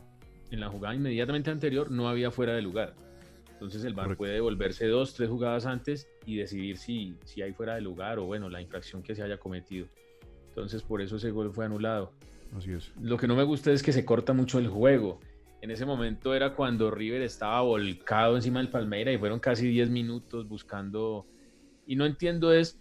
en 0.50 0.60
la 0.60 0.68
jugada 0.68 0.94
inmediatamente 0.94 1.50
anterior 1.50 1.90
no 1.90 2.08
había 2.08 2.30
fuera 2.30 2.54
de 2.54 2.62
lugar. 2.62 2.94
Entonces 3.52 3.84
el 3.84 3.94
VAR 3.94 4.04
Correcto. 4.06 4.18
puede 4.18 4.32
devolverse 4.34 4.86
dos, 4.86 5.14
tres 5.14 5.28
jugadas 5.28 5.66
antes 5.66 6.06
y 6.26 6.36
decidir 6.36 6.76
si, 6.76 7.16
si 7.24 7.42
hay 7.42 7.52
fuera 7.52 7.74
de 7.74 7.80
lugar 7.80 8.18
o 8.18 8.24
bueno, 8.24 8.48
la 8.48 8.60
infracción 8.60 9.02
que 9.02 9.14
se 9.14 9.22
haya 9.22 9.38
cometido. 9.38 9.86
Entonces 10.48 10.82
por 10.82 11.00
eso 11.00 11.16
ese 11.16 11.30
gol 11.30 11.52
fue 11.52 11.64
anulado. 11.64 12.12
Así 12.56 12.72
es. 12.72 12.92
Lo 13.00 13.16
que 13.16 13.26
no 13.26 13.34
me 13.34 13.42
gusta 13.42 13.72
es 13.72 13.82
que 13.82 13.92
se 13.92 14.04
corta 14.04 14.32
mucho 14.32 14.58
el 14.58 14.68
juego. 14.68 15.20
En 15.60 15.70
ese 15.70 15.86
momento 15.86 16.34
era 16.34 16.54
cuando 16.54 16.90
River 16.90 17.22
estaba 17.22 17.60
volcado 17.62 18.36
encima 18.36 18.60
del 18.60 18.68
Palmeira 18.68 19.12
y 19.12 19.18
fueron 19.18 19.40
casi 19.40 19.66
10 19.68 19.90
minutos 19.90 20.46
buscando. 20.46 21.26
Y 21.86 21.96
no 21.96 22.06
entiendo 22.06 22.52
es 22.52 22.78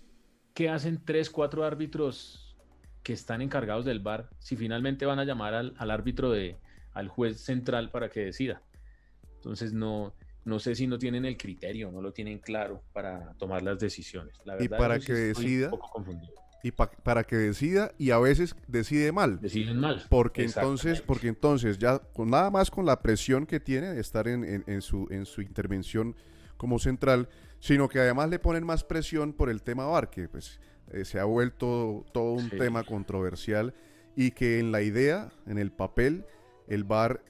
qué 0.54 0.70
hacen 0.70 1.02
3, 1.04 1.30
4 1.30 1.64
árbitros 1.64 2.56
que 3.02 3.14
están 3.14 3.42
encargados 3.42 3.86
del 3.86 4.00
VAR 4.00 4.30
si 4.40 4.56
finalmente 4.56 5.06
van 5.06 5.20
a 5.20 5.26
llamar 5.26 5.54
al, 5.54 5.74
al 5.78 5.92
árbitro 5.92 6.32
de 6.32 6.58
al 6.94 7.08
juez 7.08 7.40
central 7.40 7.90
para 7.90 8.10
que 8.10 8.22
decida. 8.22 8.62
Entonces 9.36 9.74
no, 9.74 10.14
no 10.46 10.60
sé 10.60 10.76
si 10.76 10.88
no 10.88 10.98
tienen 10.98 11.26
el 11.26 11.38
criterio, 11.38 11.92
no 11.92 12.02
lo 12.02 12.12
tienen 12.14 12.40
claro 12.40 12.84
para 12.94 13.34
tomar 13.36 13.62
las 13.64 13.80
decisiones. 13.80 14.36
La 14.46 14.62
Y 14.64 14.68
para 14.68 15.00
que 15.00 15.14
decida- 15.14 15.66
un 15.66 15.72
poco 15.72 15.90
confundido. 15.92 16.34
Y 16.66 16.72
pa- 16.72 16.90
para 16.92 17.26
que 17.26 17.36
decida 17.36 17.92
y 17.98 18.12
a 18.12 18.20
veces 18.20 18.56
decide 18.68 19.12
mal. 19.12 19.40
Deciden 19.42 19.80
mal. 19.80 20.02
Porque 20.10 20.44
entonces, 20.46 21.02
porque 21.02 21.28
entonces 21.28 21.78
ya 21.78 22.00
con 22.00 22.30
nada 22.30 22.50
más 22.52 22.72
con 22.72 22.86
la 22.86 23.02
presión 23.02 23.46
que 23.46 23.60
tiene 23.60 23.94
de 23.94 24.00
estar 24.00 24.28
en, 24.30 24.46
en- 24.46 24.64
en 24.68 24.82
su, 24.82 25.08
en 25.12 25.26
su 25.26 25.42
intervención 25.42 26.16
como 26.56 26.80
central, 26.80 27.28
sino 27.60 27.90
que 27.90 28.00
además 28.00 28.30
le 28.30 28.40
ponen 28.40 28.66
más 28.66 28.86
presión 28.86 29.34
por 29.34 29.50
el 29.50 29.62
tema 29.62 29.86
VAR, 29.88 30.10
que 30.10 30.30
pues 30.30 30.62
eh, 30.94 31.04
se 31.04 31.20
ha 31.20 31.26
vuelto 31.26 32.06
todo 32.14 32.32
un 32.34 32.50
Sí. 32.50 32.58
tema 32.58 32.84
controversial 32.84 33.74
y 34.16 34.32
que 34.32 34.60
en 34.60 34.72
la 34.72 34.82
idea, 34.82 35.32
en 35.48 35.58
el 35.58 35.72
papel, 35.72 36.26
el 36.68 36.84
VAR 36.86 37.24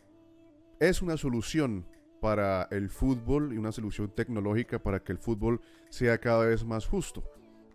es 0.79 1.01
una 1.01 1.17
solución 1.17 1.87
para 2.23 2.69
el 2.71 2.89
fútbol 2.89 3.51
y 3.51 3.57
una 3.57 3.73
solución 3.73 4.09
tecnológica 4.15 4.79
para 4.81 5.03
que 5.03 5.11
el 5.11 5.17
fútbol 5.17 5.59
sea 5.89 6.17
cada 6.19 6.45
vez 6.45 6.63
más 6.63 6.87
justo. 6.87 7.21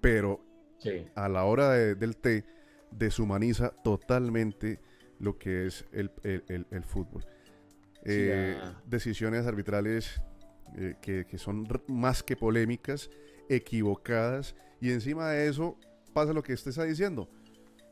Pero 0.00 0.40
Sí. 0.78 1.06
a 1.14 1.28
la 1.28 1.44
hora 1.44 1.68
de- 1.72 1.94
del 1.94 2.16
té 2.16 2.46
deshumaniza 2.90 3.68
totalmente 3.84 4.80
lo 5.18 5.36
que 5.36 5.66
es 5.66 5.84
el, 5.92 6.10
el- 6.22 6.44
el- 6.48 6.66
el 6.70 6.82
fútbol. 6.82 7.26
Eh, 8.06 8.56
ah. 8.58 8.80
Decisiones 8.86 9.46
arbitrales 9.46 10.22
eh, 10.78 10.94
que, 11.02 11.26
que 11.26 11.36
son 11.36 11.66
más 11.88 12.22
que 12.22 12.34
polémicas, 12.34 13.10
equivocadas, 13.50 14.54
y 14.80 14.92
encima 14.92 15.28
de 15.28 15.48
eso 15.48 15.76
pasa 16.14 16.32
lo 16.32 16.42
que 16.42 16.54
usted 16.54 16.70
está 16.70 16.84
diciendo. 16.84 17.28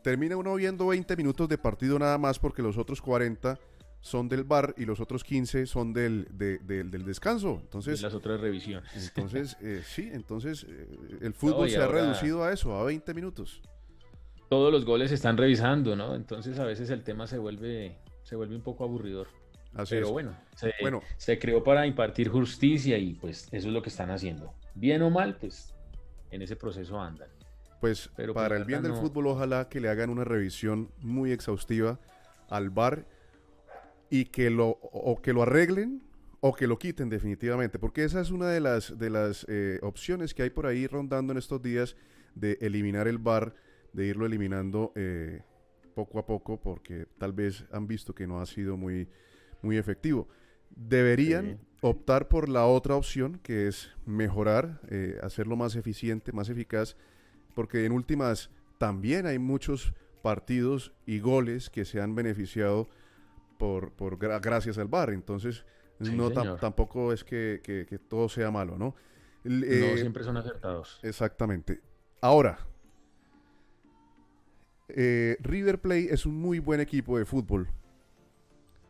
Termina 0.02 0.38
uno 0.38 0.54
viendo 0.54 0.86
20 0.86 1.16
minutos 1.16 1.48
de 1.50 1.58
partido 1.58 1.98
nada 1.98 2.16
más 2.16 2.38
porque 2.38 2.62
los 2.62 2.78
otros 2.78 3.02
40 3.02 3.58
son 4.06 4.28
del 4.28 4.44
bar 4.44 4.72
y 4.78 4.84
los 4.84 5.00
otros 5.00 5.24
15 5.24 5.66
son 5.66 5.92
del, 5.92 6.28
de- 6.30 6.58
del- 6.58 6.90
del 6.92 7.04
descanso. 7.04 7.58
Entonces, 7.60 8.00
las 8.02 8.14
otras 8.14 8.40
revisiones. 8.40 8.88
entonces 9.08 9.56
eh, 9.60 9.82
sí, 9.86 10.08
entonces 10.12 10.64
eh, 10.68 11.18
el 11.22 11.34
fútbol 11.34 11.68
se 11.68 11.78
ha 11.78 11.88
reducido 11.88 12.44
a 12.44 12.52
eso, 12.52 12.74
a 12.76 12.84
20 12.84 13.12
minutos. 13.14 13.60
Todos 14.48 14.72
los 14.72 14.84
goles 14.84 15.08
se 15.08 15.16
están 15.16 15.36
revisando, 15.36 15.96
¿no? 15.96 16.14
Entonces 16.14 16.58
a 16.60 16.64
veces 16.64 16.88
el 16.90 17.02
tema 17.02 17.26
se 17.26 17.36
vuelve, 17.38 17.98
se 18.22 18.36
vuelve 18.36 18.54
un 18.54 18.62
poco 18.62 18.84
aburridor. 18.84 19.26
Así 19.74 19.90
Pero 19.96 20.06
es. 20.06 20.12
bueno, 20.12 20.36
se, 20.54 20.72
Bueno. 20.80 21.02
se 21.16 21.38
creó 21.40 21.64
para 21.64 21.84
impartir 21.84 22.28
justicia 22.28 22.96
y 22.96 23.14
pues 23.14 23.48
eso 23.50 23.66
es 23.68 23.74
lo 23.74 23.82
que 23.82 23.88
están 23.88 24.10
haciendo. 24.12 24.54
Bien 24.76 25.02
o 25.02 25.10
mal, 25.10 25.36
pues 25.36 25.74
en 26.30 26.42
ese 26.42 26.54
proceso 26.54 27.00
andan. 27.00 27.28
Pues 27.80 28.08
Pero, 28.16 28.32
pues, 28.32 28.42
para 28.44 28.56
el 28.56 28.64
bien 28.64 28.82
del 28.82 28.92
no. 28.92 29.00
fútbol, 29.00 29.26
ojalá 29.26 29.68
que 29.68 29.80
le 29.80 29.88
hagan 29.88 30.10
una 30.10 30.22
revisión 30.24 30.90
muy 31.00 31.32
exhaustiva 31.32 31.98
al 32.48 32.70
VAR 32.70 33.04
y 34.10 34.26
que 34.26 34.50
lo, 34.50 34.68
o 34.68 35.20
que 35.20 35.32
lo 35.32 35.42
arreglen 35.42 36.02
o 36.40 36.54
que 36.54 36.66
lo 36.66 36.78
quiten 36.78 37.08
definitivamente, 37.08 37.78
porque 37.78 38.04
esa 38.04 38.20
es 38.20 38.30
una 38.30 38.48
de 38.48 38.60
las, 38.60 38.98
de 38.98 39.10
las 39.10 39.44
eh, 39.48 39.78
opciones 39.82 40.34
que 40.34 40.42
hay 40.42 40.50
por 40.50 40.66
ahí 40.66 40.86
rondando 40.86 41.32
en 41.32 41.38
estos 41.38 41.60
días 41.62 41.96
de 42.34 42.58
eliminar 42.60 43.08
el 43.08 43.18
VAR, 43.18 43.54
de 43.92 44.06
irlo 44.06 44.26
eliminando 44.26 44.92
eh, 44.94 45.42
poco 45.94 46.18
a 46.18 46.26
poco, 46.26 46.60
porque 46.60 47.06
tal 47.18 47.32
vez 47.32 47.64
han 47.72 47.86
visto 47.86 48.14
que 48.14 48.26
no 48.26 48.40
ha 48.40 48.46
sido 48.46 48.76
muy, 48.76 49.08
muy 49.62 49.78
efectivo. 49.78 50.28
Deberían 50.70 51.58
Sí. 51.58 51.66
optar 51.80 52.28
por 52.28 52.48
la 52.48 52.66
otra 52.66 52.96
opción, 52.96 53.38
que 53.42 53.66
es 53.66 53.90
mejorar, 54.04 54.80
eh, 54.90 55.18
hacerlo 55.22 55.56
más 55.56 55.74
eficiente, 55.74 56.32
más 56.32 56.48
eficaz, 56.48 56.96
porque 57.54 57.86
en 57.86 57.92
últimas 57.92 58.50
también 58.78 59.26
hay 59.26 59.38
muchos 59.38 59.94
partidos 60.22 60.92
y 61.06 61.20
goles 61.20 61.70
que 61.70 61.84
se 61.84 62.00
han 62.00 62.14
beneficiado 62.14 62.88
por, 63.58 63.92
por 63.92 64.18
gra- 64.18 64.40
gracias 64.40 64.78
al 64.78 64.88
VAR. 64.88 65.10
Entonces, 65.10 65.64
Sí, 66.02 66.14
no 66.14 66.30
tampoco 66.58 67.12
es 67.12 67.24
que, 67.24 67.60
que- 67.64 67.86
que 67.88 67.98
todo 67.98 68.28
sea 68.28 68.50
malo, 68.50 68.76
¿no? 68.76 68.94
Eh, 69.44 69.94
siempre 69.98 70.24
son 70.24 70.36
acertados. 70.36 71.00
Exactamente. 71.02 71.80
Ahora, 72.20 72.58
eh, 74.88 75.36
River 75.40 75.80
Plate 75.80 76.12
es 76.12 76.26
un 76.26 76.36
muy 76.36 76.58
buen 76.58 76.80
equipo 76.80 77.18
de 77.18 77.24
fútbol. 77.24 77.68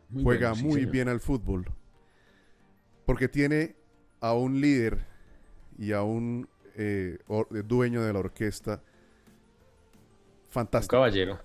Muy 0.08 0.22
Juega 0.22 0.48
bueno, 0.50 0.54
sí, 0.56 0.64
muy 0.64 0.74
señor. 0.80 0.92
bien 0.92 1.08
al 1.08 1.20
fútbol. 1.20 1.66
Porque 3.04 3.28
tiene 3.28 3.76
a 4.20 4.34
un 4.34 4.60
líder 4.60 5.06
y 5.78 5.92
a 5.92 6.02
un 6.02 6.48
eh, 6.74 7.18
or- 7.28 7.48
dueño 7.66 8.02
de 8.02 8.12
la 8.12 8.18
orquesta 8.18 8.82
Un 10.46 10.50
fantástico. 10.50 10.96
caballero. 10.96 11.38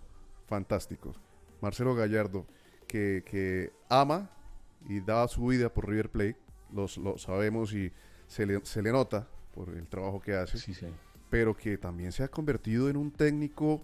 fantástico. 0.47 1.13
Marcelo 1.61 1.95
Gallardo, 1.95 2.45
que, 2.91 3.23
que 3.25 3.71
ama 3.87 4.29
y 4.89 4.99
da 4.99 5.25
su 5.29 5.45
vida 5.47 5.73
por 5.73 5.87
River 5.87 6.09
Plate. 6.09 6.35
Los, 6.73 6.97
lo 6.97 7.17
sabemos 7.17 7.73
y 7.73 7.91
se 8.27 8.45
le, 8.45 8.59
se 8.65 8.81
le 8.81 8.91
nota 8.91 9.27
por 9.53 9.69
el 9.69 9.87
trabajo 9.87 10.19
que 10.21 10.33
hace 10.33 10.57
Sí, 10.57 10.73
sí. 10.73 10.87
pero 11.29 11.55
que 11.55 11.77
también 11.77 12.11
se 12.11 12.23
ha 12.23 12.27
convertido 12.27 12.89
en 12.89 12.97
un 12.97 13.11
técnico 13.11 13.81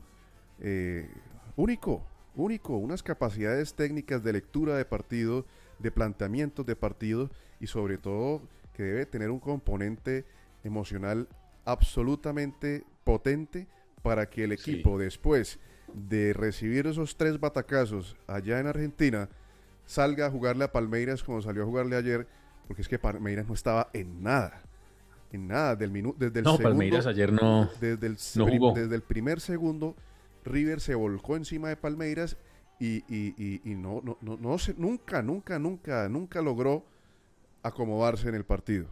eh, 0.60 1.10
único, 1.56 2.06
único, 2.36 2.76
unas 2.78 3.02
capacidades 3.04 3.74
técnicas 3.76 4.24
de 4.24 4.34
lectura 4.34 4.76
de 4.76 4.86
partido, 4.86 5.46
de 5.80 5.92
planteamientos 5.92 6.66
de 6.66 6.76
partido 6.76 7.30
y 7.60 7.68
sobre 7.68 7.98
todo 7.98 8.42
que 8.74 8.84
debe 8.84 9.06
tener 9.06 9.30
un 9.30 9.40
componente 9.40 10.26
emocional 10.64 11.28
absolutamente 11.66 12.84
potente 13.04 13.68
para 14.02 14.30
que 14.30 14.44
el 14.46 14.58
Sí. 14.58 14.72
equipo 14.72 14.98
después 14.98 15.60
de 15.94 16.34
recibir 16.34 16.88
esos 16.88 17.16
tres 17.18 17.40
batacazos 17.40 18.16
allá 18.28 18.60
en 18.60 18.68
Argentina 18.68 19.30
salga 19.86 20.26
a 20.28 20.32
jugarle 20.32 20.66
a 20.66 20.72
Palmeiras 20.72 21.24
como 21.24 21.42
salió 21.42 21.64
a 21.64 21.66
jugarle 21.66 21.96
ayer, 21.96 22.28
porque 22.68 22.82
es 22.82 22.88
que 22.88 23.00
Palmeiras 23.00 23.48
no 23.48 23.54
estaba 23.54 23.90
en 23.94 24.22
nada. 24.22 24.62
En 25.32 25.48
nada, 25.48 25.76
del 25.76 25.92
minu- 25.92 26.16
desde 26.18 26.40
el 26.40 26.46
No, 26.46 26.52
segundo, 26.52 26.70
Palmeiras 26.70 27.06
ayer 27.08 27.32
no. 27.34 27.70
desde 27.82 28.08
el, 28.08 28.18
no 28.36 28.48
jugó. 28.48 28.74
desde 28.74 28.96
el 28.96 29.02
primer 29.02 29.40
segundo, 29.40 29.96
River 30.46 30.80
se 30.80 30.96
volcó 30.96 31.36
encima 31.36 31.70
de 31.70 31.76
Palmeiras 31.78 32.38
y, 32.80 32.98
y- 33.14 33.34
y- 33.38 33.62
y 33.66 33.76
no, 33.76 34.02
no, 34.04 34.18
no, 34.22 34.38
no 34.38 34.58
se- 34.58 34.76
nunca, 34.78 35.22
nunca, 35.22 35.58
nunca, 35.60 36.08
nunca 36.10 36.42
logró 36.42 36.86
acomodarse 37.64 38.30
en 38.30 38.36
el 38.36 38.46
partido. 38.46 38.88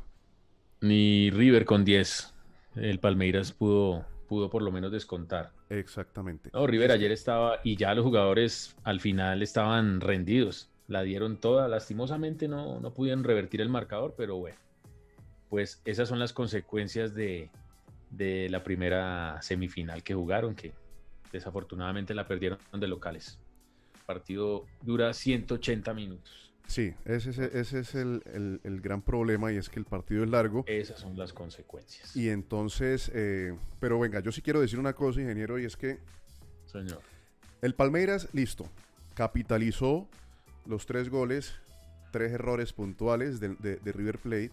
Ni 0.82 1.30
River 1.32 1.66
con 1.66 1.86
10. 1.86 2.34
El 2.76 3.00
Palmeiras 3.00 3.54
pudo, 3.54 4.06
pudo 4.28 4.50
por 4.50 4.62
lo 4.62 4.72
menos 4.72 4.92
descontar. 4.92 5.52
Exactamente. 5.70 6.50
No, 6.54 6.68
River 6.68 6.92
ayer 6.92 7.12
estaba 7.12 7.60
y 7.64 7.76
ya 7.76 7.94
los 7.94 8.04
jugadores 8.04 8.76
al 8.84 9.00
final 9.00 9.42
estaban 9.42 10.02
rendidos. 10.02 10.70
La 10.88 11.02
dieron 11.02 11.38
toda. 11.38 11.68
Lastimosamente 11.68 12.48
no, 12.48 12.80
no 12.80 12.94
pudieron 12.94 13.24
revertir 13.24 13.62
el 13.62 13.70
marcador, 13.70 14.14
pero 14.18 14.38
bueno. 14.38 14.58
Pues 15.50 15.82
esas 15.86 16.10
son 16.10 16.20
las 16.20 16.34
consecuencias 16.34 17.14
de, 17.16 17.50
de 18.10 18.50
la 18.50 18.64
primera 18.64 19.42
semifinal 19.42 20.04
que 20.04 20.14
jugaron, 20.14 20.56
que 20.56 20.74
desafortunadamente 21.32 22.14
la 22.14 22.28
perdieron 22.28 22.60
de 22.74 22.88
locales. 22.88 23.40
partido 24.06 24.66
dura 24.82 25.14
180 25.14 25.94
minutos. 25.94 26.45
Sí, 26.68 26.94
ese, 27.06 27.30
es- 27.30 27.38
ese 27.40 27.80
es 27.80 27.96
el, 27.96 28.22
el- 28.34 28.60
el 28.64 28.82
gran 28.82 29.02
problema 29.02 29.52
y 29.52 29.58
es 29.58 29.70
que 29.70 29.80
el 29.80 29.86
partido 29.86 30.24
es 30.24 30.30
largo. 30.30 30.64
Esas 30.68 31.00
son 31.00 31.18
las 31.18 31.32
consecuencias. 31.34 32.16
Y 32.16 32.30
entonces, 32.30 33.12
eh, 33.14 33.56
pero 33.80 34.00
venga, 34.00 34.20
yo 34.20 34.32
sí 34.32 34.42
quiero 34.42 34.62
decir 34.62 34.80
una 34.80 34.94
cosa, 34.94 35.22
ingeniero, 35.22 35.60
y 35.60 35.66
es 35.66 35.78
que 35.78 36.00
Señor. 36.66 37.02
el 37.62 37.76
Palmeiras, 37.76 38.28
listo, 38.34 38.68
capitalizó 39.14 40.08
los 40.66 40.86
tres 40.86 41.10
goles, 41.10 41.54
tres 42.12 42.32
errores 42.32 42.74
puntuales 42.74 43.40
de, 43.40 43.50
de- 43.56 43.78
de 43.78 43.92
River 43.92 44.18
Plate 44.20 44.52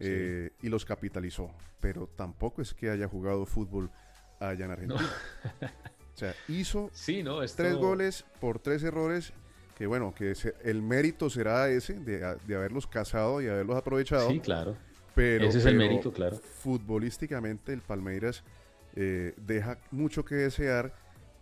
eh, 0.00 0.50
y 0.62 0.68
los 0.68 0.84
capitalizó. 0.84 1.50
Pero 1.80 2.08
tampoco 2.16 2.62
es 2.62 2.74
que 2.74 2.90
haya 2.90 3.06
jugado 3.08 3.46
fútbol 3.46 3.90
allá 4.40 4.64
en 4.64 4.70
Argentina. 4.72 5.10
O 6.14 6.16
sea, 6.18 6.34
hizo 6.48 6.90
Sí, 6.94 7.22
¿no? 7.22 7.42
Esto- 7.42 7.62
tres 7.62 7.74
goles 7.76 8.24
por 8.40 8.58
tres 8.58 8.82
errores. 8.82 9.32
Que 9.78 9.86
bueno, 9.86 10.12
que 10.12 10.34
se- 10.34 10.54
el 10.64 10.82
mérito 10.82 11.30
será 11.30 11.68
ese 11.70 11.94
de, 11.94 12.36
de 12.46 12.54
haberlos 12.56 12.86
cazado 12.86 13.40
y 13.40 13.46
haberlos 13.46 13.76
aprovechado. 13.76 14.28
Sí, 14.28 14.40
claro. 14.40 14.76
Pero, 15.14 15.46
Ese 15.46 15.58
es 15.58 15.66
el 15.66 15.76
mérito, 15.76 16.12
claro. 16.12 16.36
Futbolísticamente, 16.36 17.72
el 17.72 17.80
Palmeiras 17.82 18.42
eh, 18.96 19.34
deja 19.36 19.78
mucho 19.90 20.24
que 20.24 20.34
desear 20.36 20.92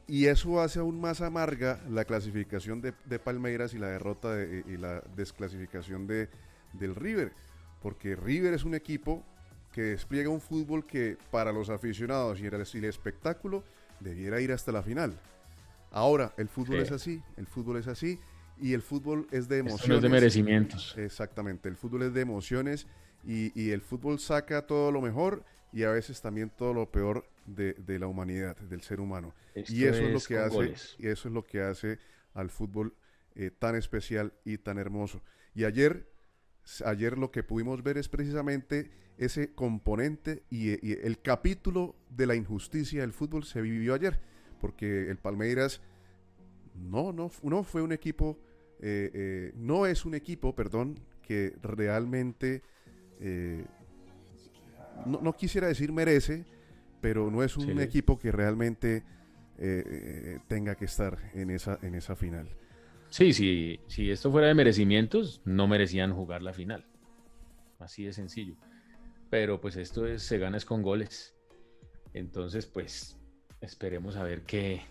y 0.08 0.26
eso 0.26 0.60
hace 0.60 0.78
aún 0.78 1.00
más 1.00 1.20
amarga 1.20 1.80
la 1.90 2.04
clasificación 2.04 2.80
de, 2.80 2.94
de 3.06 3.18
Palmeiras 3.18 3.74
y 3.74 3.78
la 3.78 3.88
derrota 3.88 4.34
de- 4.34 4.64
y 4.66 4.76
la 4.76 5.02
desclasificación 5.16 6.06
de, 6.06 6.28
del 6.74 6.94
River. 6.94 7.32
Porque 7.82 8.16
River 8.16 8.54
es 8.54 8.64
un 8.64 8.74
equipo 8.74 9.22
que 9.72 9.82
despliega 9.82 10.28
un 10.30 10.40
fútbol 10.40 10.86
que 10.86 11.16
para 11.30 11.52
los 11.52 11.68
aficionados 11.70 12.40
y 12.40 12.46
el, 12.46 12.54
y 12.72 12.78
el 12.78 12.84
espectáculo 12.84 13.62
debiera 14.00 14.40
ir 14.40 14.52
hasta 14.52 14.72
la 14.72 14.82
final. 14.82 15.18
Ahora, 15.96 16.34
el 16.36 16.48
fútbol 16.48 16.76
Sí. 16.76 16.82
es 16.82 16.92
así, 16.92 17.22
el 17.38 17.46
fútbol 17.46 17.78
es 17.78 17.86
así 17.86 18.20
y 18.58 18.74
el 18.74 18.82
fútbol 18.82 19.26
es 19.30 19.48
de 19.48 19.58
Esto 19.60 19.68
emociones. 19.70 19.88
no 19.88 19.94
es 19.96 20.02
de 20.02 20.08
merecimientos. 20.10 20.94
Exactamente, 20.98 21.70
el 21.70 21.76
fútbol 21.76 22.02
es 22.02 22.12
de 22.12 22.20
emociones 22.20 22.86
y, 23.24 23.50
y 23.58 23.70
el 23.70 23.80
fútbol 23.80 24.18
saca 24.18 24.66
todo 24.66 24.92
lo 24.92 25.00
mejor 25.00 25.42
y 25.72 25.84
a 25.84 25.90
veces 25.90 26.20
también 26.20 26.50
todo 26.50 26.74
lo 26.74 26.90
peor 26.92 27.26
de, 27.46 27.72
de 27.74 27.98
la 27.98 28.08
humanidad, 28.08 28.56
del 28.58 28.82
ser 28.82 29.00
humano. 29.00 29.34
Esto 29.54 29.72
y 29.72 29.84
eso 29.84 30.02
es, 30.02 30.12
lo 30.12 30.20
que 30.20 30.36
hace 30.38 30.54
goles. 30.54 30.96
y 30.98 31.06
eso 31.06 31.28
es 31.28 31.34
lo 31.34 31.44
que 31.44 31.62
hace 31.62 31.98
al 32.34 32.50
fútbol 32.50 32.94
eh, 33.34 33.50
tan 33.50 33.74
especial 33.74 34.34
y 34.44 34.58
tan 34.58 34.76
hermoso. 34.76 35.22
Y 35.54 35.64
ayer 35.64 36.12
ayer 36.84 37.16
lo 37.16 37.30
que 37.30 37.42
pudimos 37.42 37.82
ver 37.82 37.96
es 37.96 38.08
precisamente 38.08 38.90
ese 39.18 39.54
componente 39.54 40.42
y, 40.50 40.72
y 40.86 40.92
el 41.02 41.22
capítulo 41.22 41.94
de 42.10 42.26
la 42.26 42.34
injusticia 42.34 43.00
del 43.02 43.12
fútbol 43.12 43.44
se 43.44 43.62
vivió 43.62 43.94
ayer, 43.94 44.20
porque 44.60 45.10
el 45.10 45.18
Palmeiras 45.18 45.80
no, 46.74 47.12
no, 47.12 47.30
no 47.42 47.62
fue 47.62 47.82
un 47.82 47.92
equipo, 47.92 48.38
eh, 48.80 49.10
eh, 49.14 49.52
no 49.56 49.86
es 49.86 50.04
un 50.04 50.14
equipo, 50.14 50.54
perdón, 50.54 50.98
que 51.22 51.54
realmente, 51.62 52.62
eh, 53.20 53.64
no, 55.06 55.20
no 55.20 55.32
quisiera 55.34 55.66
decir 55.68 55.92
merece, 55.92 56.44
pero 57.00 57.30
no 57.30 57.42
es 57.42 57.56
un 57.56 57.76
Sí. 57.76 57.80
equipo 57.82 58.18
que 58.18 58.32
realmente 58.32 59.02
tenga 60.48 60.74
que 60.74 60.84
estar 60.84 61.16
en 61.32 61.48
esa, 61.48 61.78
en 61.80 61.94
esa 61.94 62.14
final. 62.14 62.46
Sí, 63.08 63.32
sí, 63.32 63.80
si 63.86 64.10
esto 64.10 64.30
fuera 64.30 64.48
de 64.48 64.54
merecimientos, 64.54 65.40
no 65.46 65.66
merecían 65.66 66.12
jugar 66.12 66.42
la 66.42 66.52
final. 66.52 66.84
Así 67.78 68.04
de 68.04 68.12
sencillo. 68.12 68.56
Pero 69.30 69.58
pues 69.60 69.76
esto 69.76 70.06
es, 70.06 70.22
se 70.22 70.36
gana 70.38 70.58
es 70.58 70.66
con 70.66 70.82
goles. 70.82 71.34
Entonces, 72.12 72.66
pues, 72.66 73.15
esperemos 73.66 74.16
a 74.16 74.22
ver 74.22 74.42
qué, 74.42 74.82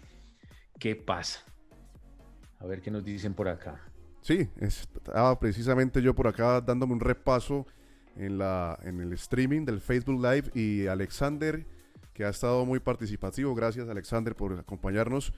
qué 0.80 0.96
pasa. 0.96 1.42
A 2.60 2.66
ver 2.66 2.82
qué 2.82 2.92
nos 2.92 3.04
dicen 3.04 3.34
por 3.34 3.48
acá. 3.48 3.82
Sí, 4.22 4.50
estaba 4.60 5.40
precisamente 5.40 6.02
yo 6.02 6.16
por 6.16 6.28
acá 6.28 6.62
dándome 6.62 6.94
un 6.94 7.00
repaso 7.00 7.68
en, 8.16 8.38
la, 8.38 8.78
en 8.84 9.00
el 9.02 9.14
streaming 9.14 9.66
del 9.66 9.82
Facebook 9.82 10.22
Live 10.22 10.52
y 10.54 10.88
Alexander, 10.88 11.66
que 12.14 12.26
ha 12.26 12.30
estado 12.30 12.66
muy 12.66 12.80
participativo, 12.80 13.54
gracias 13.54 13.88
Alexander 13.88 14.36
por 14.36 14.58
acompañarnos, 14.58 15.32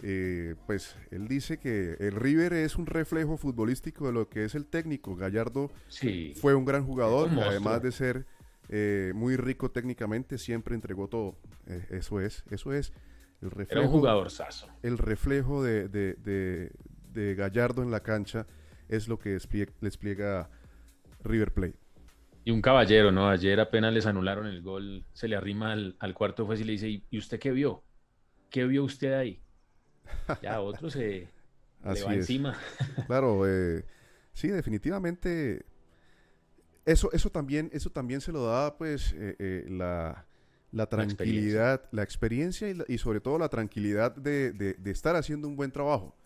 eh, 0.00 0.54
pues 0.66 0.94
él 1.10 1.26
dice 1.26 1.58
que 1.58 1.96
el 1.98 2.12
River 2.12 2.52
es 2.52 2.76
un 2.76 2.86
reflejo 2.86 3.36
futbolístico 3.36 4.06
de 4.06 4.12
lo 4.12 4.28
que 4.28 4.44
es 4.44 4.54
el 4.54 4.66
técnico. 4.66 5.16
Gallardo 5.16 5.72
Sí, 5.88 6.34
fue 6.40 6.54
un 6.54 6.64
gran 6.64 6.86
jugador, 6.86 7.30
Un 7.30 7.40
además 7.40 7.82
de 7.82 7.90
ser 7.90 8.26
eh, 8.68 9.12
muy 9.14 9.36
rico 9.36 9.70
técnicamente, 9.70 10.38
siempre 10.38 10.74
entregó 10.74 11.08
todo. 11.08 11.38
Eh, 11.66 11.86
eso 11.90 12.20
es, 12.20 12.44
eso 12.50 12.72
es. 12.72 12.92
El 13.40 13.50
reflejo, 13.50 13.80
era 13.80 13.88
un 13.88 13.94
jugador 13.94 14.30
saso. 14.30 14.68
el 14.82 14.98
reflejo 14.98 15.62
de, 15.62 15.88
de- 15.88 16.14
de- 16.14 16.72
de 17.12 17.34
Gallardo 17.34 17.82
en 17.82 17.90
la 17.90 18.00
cancha 18.02 18.46
es 18.88 19.06
lo 19.08 19.18
que 19.18 19.36
desplie- 19.36 19.72
despliega 19.80 20.50
River 21.22 21.52
Plate. 21.52 21.76
Y 22.44 22.50
un 22.50 22.62
caballero, 22.62 23.12
¿no? 23.12 23.28
Ayer 23.28 23.60
apenas 23.60 23.92
les 23.92 24.06
anularon 24.06 24.46
el 24.46 24.62
gol, 24.62 25.04
se 25.12 25.28
le 25.28 25.36
arrima 25.36 25.72
al, 25.72 25.96
al 25.98 26.14
cuarto 26.14 26.46
juez 26.46 26.60
y 26.60 26.64
le 26.64 26.72
dice, 26.72 26.88
"¿Y- 26.88 27.04
¿y 27.10 27.18
usted 27.18 27.38
qué 27.38 27.50
vio? 27.52 27.84
¿Qué 28.50 28.64
vio 28.64 28.84
usted 28.84 29.12
ahí? 29.12 29.42
Ya 30.42 30.60
otro 30.60 30.88
se 30.90 31.00
le 31.00 31.28
va 31.84 31.94
es. 31.94 32.18
encima. 32.20 32.58
Claro, 33.06 33.46
eh, 33.46 33.84
sí, 34.32 34.48
definitivamente. 34.48 35.66
Eso, 36.92 37.10
eso, 37.12 37.30
también, 37.30 37.68
eso 37.72 37.90
también 37.90 38.20
se 38.20 38.32
lo 38.32 38.46
da 38.46 38.76
pues 38.78 39.12
eh, 39.16 39.36
eh, 39.38 39.66
la, 39.68 40.26
la 40.72 40.86
tranquilidad, 40.86 41.82
la 41.92 42.02
experiencia 42.02 42.68
y, 42.68 42.74
la- 42.74 42.84
y 42.88 42.98
sobre 42.98 43.20
todo 43.20 43.38
la 43.38 43.48
tranquilidad 43.48 44.14
de, 44.16 44.52
de- 44.52 44.74
de 44.74 44.90
estar 44.90 45.14
haciendo 45.16 45.48
un 45.48 45.56
buen 45.56 45.70
trabajo. 45.70 46.16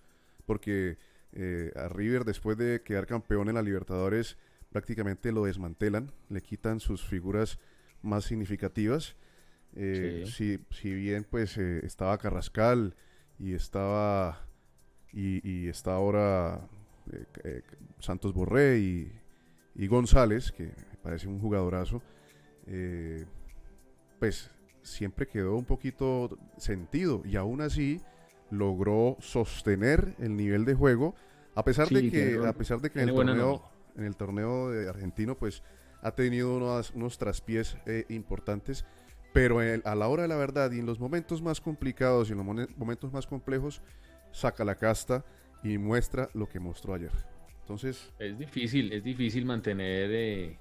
Porque 0.47 0.99
eh, 1.33 1.73
a 1.77 1.89
River 1.89 2.25
después 2.25 2.57
de 2.59 2.83
quedar 2.83 3.07
campeón 3.07 3.49
en 3.49 3.55
la 3.57 3.63
Libertadores 3.63 4.37
prácticamente 4.71 5.33
lo 5.33 5.45
desmantelan, 5.45 6.13
le 6.29 6.41
quitan 6.43 6.79
sus 6.81 7.05
figuras 7.05 7.59
más 8.03 8.25
significativas. 8.25 9.17
Eh, 9.75 10.25
si, 10.27 10.61
si 10.71 10.93
bien 10.95 11.27
pues 11.29 11.57
estaba 11.59 12.19
Carrascal 12.19 12.95
y 13.39 13.55
estaba 13.55 14.47
y, 15.13 15.41
y 15.49 15.69
está 15.69 15.95
ahora 15.95 16.69
Santos 17.99 18.33
Borré 18.33 18.79
y, 18.79 19.13
y 19.75 19.87
González, 19.87 20.53
que 20.53 20.65
me 20.65 20.97
parece 21.03 21.29
un 21.29 21.41
jugadorazo, 21.41 22.03
eh, 22.67 23.25
pues 24.19 24.51
siempre 24.83 25.27
quedó 25.27 25.57
un 25.57 25.65
poquito 25.65 26.39
sentido 26.57 27.23
y 27.25 27.37
aún 27.37 27.61
así 27.61 28.01
logró 28.51 29.17
sostener 29.21 30.15
el 30.19 30.37
nivel 30.37 30.65
de 30.65 30.75
juego 30.75 31.15
a 31.55 31.65
pesar 31.65 31.89
de 31.89 32.11
que 32.11 32.39
a 32.45 32.53
pesar 32.53 32.81
de 32.81 32.91
que 32.91 33.01
en 33.01 33.09
el 33.09 33.15
torneo 33.15 33.63
en 33.97 34.05
el 34.05 34.17
torneo 34.17 34.71
de 34.71 34.89
argentino 34.89 35.37
pues 35.37 35.63
ha 36.03 36.13
tenido 36.13 36.57
unos, 36.57 36.91
unos 36.93 37.19
traspiés 37.19 37.77
eh, 37.87 38.05
importantes 38.09 38.85
pero 39.33 39.61
a 39.61 39.95
la 39.95 40.09
hora 40.09 40.23
de 40.23 40.29
la 40.29 40.37
verdad 40.37 40.71
y 40.73 40.81
en 40.81 40.87
los 40.87 41.01
momentos 41.01 41.41
más 41.41 41.61
complicados 41.61 42.29
y 42.29 42.33
en 42.33 42.39
los 42.39 42.69
momentos 42.77 43.13
más 43.13 43.27
complejos 43.27 43.83
saca 44.33 44.65
la 44.65 44.75
casta 44.75 45.25
y 45.63 45.79
muestra 45.79 46.29
lo 46.35 46.49
que 46.49 46.61
mostró 46.61 46.95
ayer 46.95 47.32
entonces 47.63 48.11
Es 48.19 48.39
difícil, 48.39 48.93
es 48.93 49.03
difícil 49.05 49.45
mantener 49.45 50.11
eh, 50.13 50.57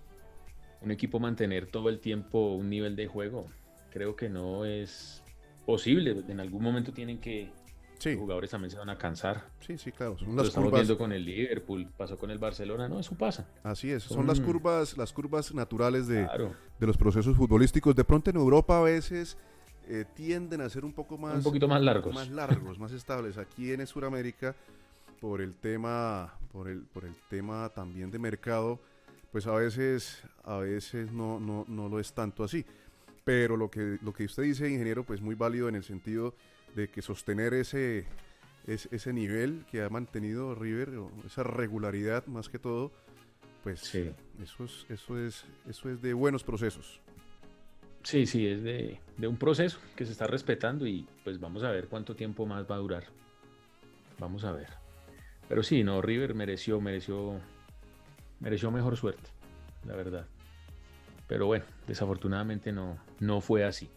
un 0.81 0.91
equipo 0.91 1.19
mantener 1.19 1.65
todo 1.67 1.89
el 1.89 1.99
tiempo 1.99 2.53
un 2.55 2.69
nivel 2.69 2.95
de 2.95 3.07
juego. 3.07 3.47
Creo 3.91 4.15
que 4.15 4.29
no 4.29 4.65
es 4.65 5.23
posible. 5.65 6.23
En 6.27 6.39
algún 6.39 6.63
momento 6.63 6.91
tienen 6.93 7.19
que 7.19 7.51
sí 7.99 8.11
los 8.11 8.19
jugadores 8.21 8.49
también 8.49 8.71
se 8.71 8.77
van 8.77 8.89
a 8.89 8.97
cansar. 8.97 9.49
sí 9.59 9.77
sí 9.77 9.91
claro 9.91 10.17
son 10.17 10.29
Lo 10.29 10.37
las 10.37 10.47
estamos 10.47 10.69
curvas 10.69 10.81
viendo 10.81 10.97
con 10.97 11.11
el 11.11 11.23
Liverpool, 11.25 11.87
pasó 11.97 12.17
con 12.17 12.31
el 12.31 12.39
Barcelona, 12.39 12.87
no, 12.87 12.99
eso 12.99 13.15
pasa. 13.15 13.47
así 13.63 13.91
es 13.91 14.03
son 14.03 14.17
Son- 14.17 14.27
las 14.27 14.39
curvas 14.39 14.97
las 14.97 15.13
curvas 15.13 15.53
naturales 15.53 16.07
de, 16.07 16.23
Claro, 16.25 16.55
de 16.79 16.87
los 16.87 16.97
procesos 16.97 17.35
futbolísticos 17.37 17.95
de 17.95 18.03
pronto 18.03 18.29
en 18.31 18.37
Europa 18.37 18.79
a 18.79 18.81
veces 18.81 19.37
eh, 19.87 20.05
tienden 20.15 20.61
a 20.61 20.69
ser 20.69 20.83
un 20.85 20.93
poco 20.93 21.17
más 21.17 21.35
un 21.37 21.43
poquito 21.43 21.67
más 21.67 21.81
largos. 21.81 22.13
más 22.13 22.29
largos, 22.29 22.79
más 22.79 22.91
estables. 22.91 23.37
Aquí 23.37 23.71
en 23.71 23.85
Sudamérica, 23.85 24.55
por 25.19 25.41
el 25.41 25.53
tema, 25.53 26.33
por 26.51 26.67
el, 26.67 26.81
por 26.81 27.05
el 27.05 27.15
tema 27.29 27.69
también 27.69 28.11
de 28.11 28.19
mercado, 28.19 28.79
pues 29.31 29.47
a 29.47 29.53
veces, 29.55 30.23
a 30.43 30.57
veces 30.57 31.11
no, 31.11 31.39
no, 31.39 31.65
no 31.67 31.87
lo 31.89 31.99
es 31.99 32.13
tanto 32.13 32.43
así. 32.43 32.65
Pero 33.23 33.55
lo 33.55 33.69
que, 33.69 33.97
lo 34.01 34.13
que 34.13 34.25
usted 34.25 34.43
dice, 34.43 34.69
ingeniero, 34.69 35.03
pues 35.03 35.21
muy 35.21 35.35
válido 35.35 35.69
en 35.69 35.75
el 35.75 35.83
sentido 35.83 36.35
de 36.75 36.89
que 36.89 37.01
sostener 37.01 37.53
ese, 37.53 38.05
ese, 38.65 38.89
ese 38.95 39.13
nivel 39.13 39.65
que 39.69 39.83
ha 39.83 39.89
mantenido 39.89 40.55
River, 40.55 40.89
esa 41.25 41.43
regularidad 41.43 42.25
más 42.27 42.49
que 42.49 42.59
todo, 42.59 42.91
pues 43.63 43.79
Sí. 43.81 44.11
eso 44.41 44.65
es, 44.65 44.85
eso 44.89 45.19
es, 45.19 45.45
eso 45.69 45.89
es 45.89 46.01
de 46.01 46.13
buenos 46.13 46.43
procesos. 46.43 46.99
Sí, 48.03 48.25
sí, 48.25 48.47
es 48.47 48.63
de, 48.63 48.99
de 49.17 49.27
un 49.27 49.37
proceso 49.37 49.79
que 49.95 50.05
se 50.07 50.11
está 50.11 50.25
respetando 50.25 50.87
y 50.87 51.07
pues 51.23 51.39
vamos 51.39 51.61
a 51.63 51.69
ver 51.69 51.87
cuánto 51.87 52.15
tiempo 52.15 52.47
más 52.47 52.65
va 52.69 52.75
a 52.75 52.79
durar. 52.79 53.03
Vamos 54.17 54.43
a 54.43 54.51
ver. 54.51 54.80
Pero 55.51 55.63
sí, 55.63 55.83
no, 55.83 56.01
River 56.01 56.33
mereció, 56.33 56.79
mereció, 56.79 57.37
mereció 58.39 58.71
mejor 58.71 58.95
suerte, 58.95 59.29
la 59.85 59.97
verdad. 59.97 60.25
Pero 61.27 61.45
bueno, 61.45 61.65
desafortunadamente 61.87 62.71
no, 62.71 62.97
no 63.19 63.41
fue 63.41 63.65
así. 63.65 63.89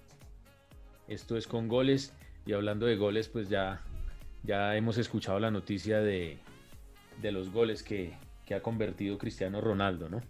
Esto 1.07 1.37
es 1.37 1.47
con 1.47 1.69
goles 1.69 2.13
y 2.45 2.55
hablando 2.55 2.87
de 2.87 2.97
goles, 2.97 3.29
pues 3.29 3.49
ya 3.49 3.81
ya 4.43 4.75
hemos 4.75 4.99
escuchado 4.99 5.39
la 5.39 5.53
noticia 5.53 6.01
de, 6.01 6.39
de 7.23 7.31
los 7.31 7.53
goles 7.53 7.85
que, 7.85 8.15
que 8.45 8.57
ha 8.57 8.61
convertido 8.61 9.17
Cristiano 9.17 9.61
Ronaldo, 9.61 10.09
¿no? 10.09 10.23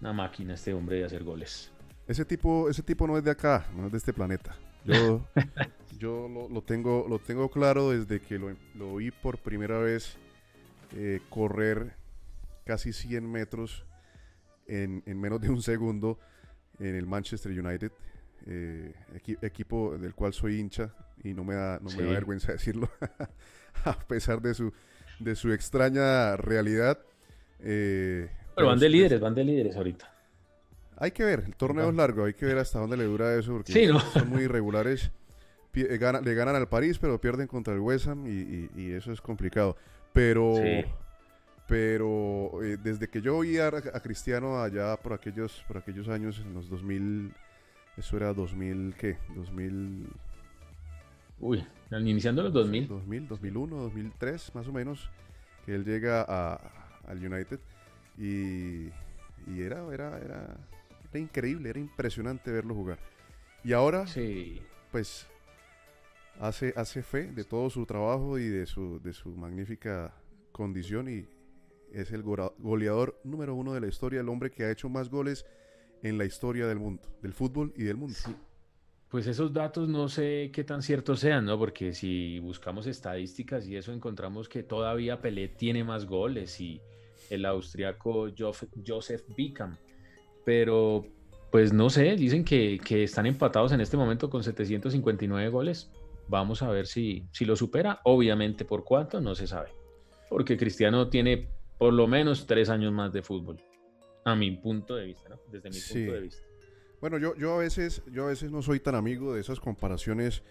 Una 0.00 0.12
máquina 0.12 0.54
este 0.54 0.72
hombre 0.72 0.98
de 0.98 1.04
hacer 1.04 1.24
goles. 1.24 1.72
Ese 2.06 2.24
tipo, 2.24 2.70
ese 2.70 2.84
tipo 2.84 3.08
no 3.08 3.18
es 3.18 3.24
de 3.24 3.32
acá, 3.32 3.66
no 3.74 3.86
es 3.86 3.90
de 3.90 3.98
este 3.98 4.12
planeta. 4.12 4.54
Yo, 4.84 5.26
yo 6.02 6.28
lo, 6.28 6.48
lo 6.48 6.62
tengo, 6.62 7.06
lo 7.08 7.18
tengo 7.20 7.48
claro 7.48 7.90
desde 7.90 8.20
que 8.20 8.36
lo, 8.38 8.54
lo 8.74 8.96
vi 8.96 9.10
por 9.12 9.38
primera 9.38 9.78
vez 9.78 10.16
eh, 10.96 11.20
correr 11.30 11.94
casi 12.64 12.92
100 12.92 13.30
metros 13.30 13.84
en, 14.66 15.02
en 15.06 15.20
menos 15.20 15.40
de 15.40 15.48
un 15.50 15.62
segundo 15.62 16.18
en 16.80 16.96
el 16.96 17.06
Manchester 17.06 17.52
United, 17.52 17.92
eh, 18.46 18.92
equi- 19.14 19.38
equipo 19.42 19.96
del 19.96 20.14
cual 20.14 20.32
soy 20.32 20.58
hincha 20.58 20.92
y 21.22 21.34
no 21.34 21.44
me 21.44 21.54
da, 21.54 21.78
no 21.80 21.90
me 21.96 22.02
da 22.02 22.10
vergüenza 22.10 22.50
decirlo, 22.58 22.88
a 23.84 23.98
pesar 24.00 24.40
de 24.42 24.54
su, 24.54 24.72
de 25.20 25.36
su 25.36 25.52
extraña 25.52 26.36
realidad. 26.36 26.98
eh, 27.60 28.28
Pero 28.56 28.66
van 28.66 28.78
de 28.80 28.86
es- 28.86 28.92
líderes, 28.92 29.20
van 29.20 29.34
de 29.36 29.44
líderes 29.44 29.76
ahorita. 29.76 30.12
hay 30.96 31.12
que 31.12 31.24
ver, 31.24 31.44
el 31.46 31.54
torneo 31.56 31.90
es 31.90 31.94
largo, 31.94 32.24
hay 32.24 32.34
que 32.34 32.46
ver 32.46 32.58
hasta 32.58 32.80
dónde 32.80 32.96
le 32.96 33.04
dura 33.04 33.34
eso, 33.38 33.52
porque 33.52 33.72
Sí, 33.72 33.86
¿no? 33.86 34.00
son 34.00 34.28
muy 34.30 34.42
irregulares. 34.42 35.10
Eh, 35.74 35.98
le 36.22 36.34
ganan 36.34 36.54
al 36.56 36.68
París, 36.68 36.98
pero 36.98 37.20
pierden 37.20 37.46
contra 37.46 37.72
el 37.72 37.80
West 37.80 38.06
Ham 38.06 38.26
y, 38.26 38.30
y- 38.30 38.70
y 38.76 38.92
eso 38.92 39.10
es 39.12 39.20
complicado. 39.20 39.76
Pero, 40.12 40.54
Sí. 40.56 40.84
pero 41.66 42.62
eh, 42.62 42.76
desde 42.82 43.08
que 43.08 43.22
yo 43.22 43.40
vi 43.40 43.58
a, 43.58 43.70
Cristiano 44.02 44.60
allá 44.62 44.96
por 44.96 45.12
aquellos, 45.14 45.64
por 45.66 45.78
aquellos 45.78 46.08
años, 46.08 46.38
en 46.40 46.52
los 46.54 46.68
2000, 46.68 47.32
eso 47.96 48.16
era 48.16 48.34
2000, 48.34 48.94
¿qué? 48.98 49.16
2000, 49.34 50.06
Uy, 51.40 51.66
iniciando 51.90 52.42
los 52.42 52.52
2000. 52.52 52.86
2000, 52.88 53.26
2001, 53.28 53.76
2003, 53.76 54.54
más 54.54 54.68
o 54.68 54.72
menos, 54.72 55.10
que 55.64 55.74
él 55.74 55.84
llega 55.84 56.24
a- 56.28 56.60
al 57.06 57.18
United 57.18 57.58
y, 58.18 58.88
y 59.50 59.60
era, 59.62 59.82
era, 59.92 60.18
era, 60.18 60.56
era 61.10 61.18
increíble, 61.20 61.70
era 61.70 61.78
impresionante 61.80 62.50
verlo 62.52 62.74
jugar. 62.74 62.98
Y 63.64 63.72
ahora, 63.72 64.06
Sí. 64.06 64.60
pues, 64.92 65.26
hace, 66.40 66.72
hace 66.76 67.02
fe 67.02 67.32
de 67.32 67.44
todo 67.44 67.70
su 67.70 67.86
trabajo 67.86 68.38
y 68.38 68.48
de 68.48 68.66
su, 68.66 69.00
de 69.00 69.12
su 69.12 69.30
magnífica 69.30 70.14
condición 70.52 71.08
y 71.08 71.26
es 71.92 72.10
el 72.12 72.22
goleador 72.22 73.20
número 73.24 73.54
uno 73.54 73.74
de 73.74 73.80
la 73.80 73.86
historia, 73.86 74.20
el 74.20 74.28
hombre 74.28 74.50
que 74.50 74.64
ha 74.64 74.70
hecho 74.70 74.88
más 74.88 75.10
goles 75.10 75.44
en 76.02 76.18
la 76.18 76.24
historia 76.24 76.66
del 76.66 76.78
mundo, 76.78 77.02
del 77.22 77.32
fútbol 77.32 77.72
y 77.76 77.84
del 77.84 77.96
mundo. 77.96 78.16
Pues 79.08 79.26
esos 79.26 79.52
datos 79.52 79.88
no 79.88 80.08
sé 80.08 80.50
qué 80.54 80.64
tan 80.64 80.82
ciertos 80.82 81.20
sean, 81.20 81.44
¿no? 81.44 81.58
Porque 81.58 81.92
si 81.92 82.38
buscamos 82.38 82.86
estadísticas 82.86 83.66
y 83.68 83.76
eso 83.76 83.92
encontramos 83.92 84.48
que 84.48 84.62
todavía 84.62 85.20
Pelé 85.20 85.48
tiene 85.48 85.84
más 85.84 86.06
goles 86.06 86.58
y 86.60 86.80
el 87.28 87.44
austriaco 87.44 88.28
Joseph 88.34 89.22
Bickham. 89.36 89.76
Pero 90.46 91.04
pues 91.50 91.74
no 91.74 91.90
sé, 91.90 92.16
dicen 92.16 92.42
que, 92.42 92.80
que 92.82 93.02
están 93.02 93.26
empatados 93.26 93.72
en 93.72 93.82
este 93.82 93.98
momento 93.98 94.30
con 94.30 94.42
759 94.42 95.50
goles. 95.50 95.90
Vamos 96.32 96.62
a 96.62 96.70
ver 96.70 96.86
si, 96.86 97.28
si 97.30 97.44
lo 97.44 97.54
supera. 97.56 98.00
Obviamente 98.04 98.64
por 98.64 98.84
cuánto, 98.84 99.20
no 99.20 99.34
se 99.34 99.46
sabe. 99.46 99.68
Porque 100.30 100.56
Cristiano 100.56 101.10
tiene 101.10 101.46
por 101.76 101.92
lo 101.92 102.06
menos 102.06 102.46
tres 102.46 102.70
años 102.70 102.90
más 102.90 103.12
de 103.12 103.20
fútbol. 103.20 103.58
A 104.24 104.34
mi 104.34 104.50
punto 104.52 104.96
de 104.96 105.04
vista, 105.04 105.28
¿no? 105.28 105.36
Desde 105.50 105.68
mi 105.68 105.74
Sí. 105.74 105.92
punto 105.98 106.12
de 106.14 106.20
vista. 106.22 106.42
Bueno, 107.02 107.18
yo, 107.18 107.34
yo, 107.36 107.52
a 107.52 107.58
veces, 107.58 108.00
yo 108.10 108.24
a 108.24 108.28
veces 108.28 108.50
no 108.50 108.62
soy 108.62 108.80
tan 108.80 108.94
amigo 108.94 109.34
de 109.34 109.42
esas 109.42 109.60
comparaciones 109.60 110.42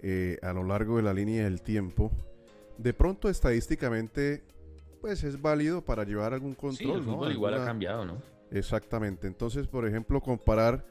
eh, 0.00 0.38
a 0.42 0.52
lo 0.52 0.62
largo 0.62 0.96
de 0.98 1.02
la 1.02 1.12
línea 1.12 1.42
del 1.42 1.60
tiempo. 1.60 2.12
De 2.78 2.94
pronto, 2.94 3.28
estadísticamente, 3.28 4.44
pues 5.00 5.24
es 5.24 5.42
válido 5.42 5.82
para 5.82 6.04
llevar 6.04 6.34
algún 6.34 6.52
Sí, 6.52 6.56
control. 6.60 6.98
el 7.00 7.06
¿no? 7.06 7.14
fútbol 7.14 7.32
igual 7.32 7.54
ha 7.54 7.64
cambiado, 7.64 8.04
¿no? 8.04 8.22
Exactamente. 8.52 9.26
Entonces, 9.26 9.66
por 9.66 9.88
ejemplo, 9.88 10.20
comparar 10.20 10.84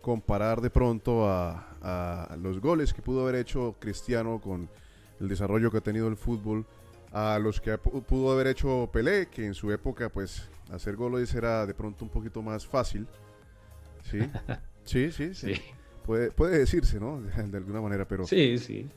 comparar 0.00 0.60
de 0.60 0.70
pronto 0.70 1.28
a, 1.28 1.67
a 1.82 2.36
los 2.40 2.60
goles 2.60 2.92
que 2.92 3.02
pudo 3.02 3.22
haber 3.22 3.36
hecho 3.36 3.76
Cristiano 3.78 4.40
con 4.40 4.68
el 5.20 5.28
desarrollo 5.28 5.70
que 5.70 5.78
ha 5.78 5.82
tenido 5.82 6.08
el 6.08 6.16
fútbol 6.16 6.66
a 7.12 7.38
los 7.38 7.60
que 7.60 7.76
pudo 7.78 8.32
haber 8.32 8.48
hecho 8.48 8.88
Pelé, 8.92 9.28
que 9.28 9.46
en 9.46 9.54
su 9.54 9.72
época 9.72 10.08
pues 10.10 10.48
hacer 10.70 10.96
goles 10.96 11.34
era 11.34 11.66
de 11.66 11.74
pronto 11.74 12.04
un 12.04 12.10
poquito 12.10 12.42
más 12.42 12.66
fácil. 12.66 13.06
Sí, 14.10 14.18
sí, 14.84 15.10
sí, 15.12 15.34
sí. 15.34 15.54
Sí, 15.54 15.62
Puede, 16.04 16.30
puede 16.30 16.58
decirse, 16.58 16.98
¿no? 16.98 17.20
De 17.50 17.56
alguna 17.56 17.80
manera, 17.80 18.06
pero 18.08 18.26
sí, 18.26 18.56
sí. 18.58 18.88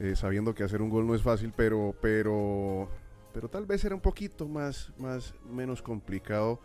eh, 0.00 0.16
sabiendo 0.16 0.54
que 0.54 0.64
hacer 0.64 0.80
un 0.80 0.88
gol 0.88 1.06
no 1.06 1.14
es 1.14 1.22
fácil, 1.22 1.52
pero, 1.54 1.94
pero, 2.00 2.88
pero 3.34 3.48
tal 3.48 3.66
vez 3.66 3.84
era 3.84 3.94
un 3.94 4.00
poquito 4.00 4.48
más, 4.48 4.90
más, 4.98 5.34
menos 5.50 5.82
complicado 5.82 6.60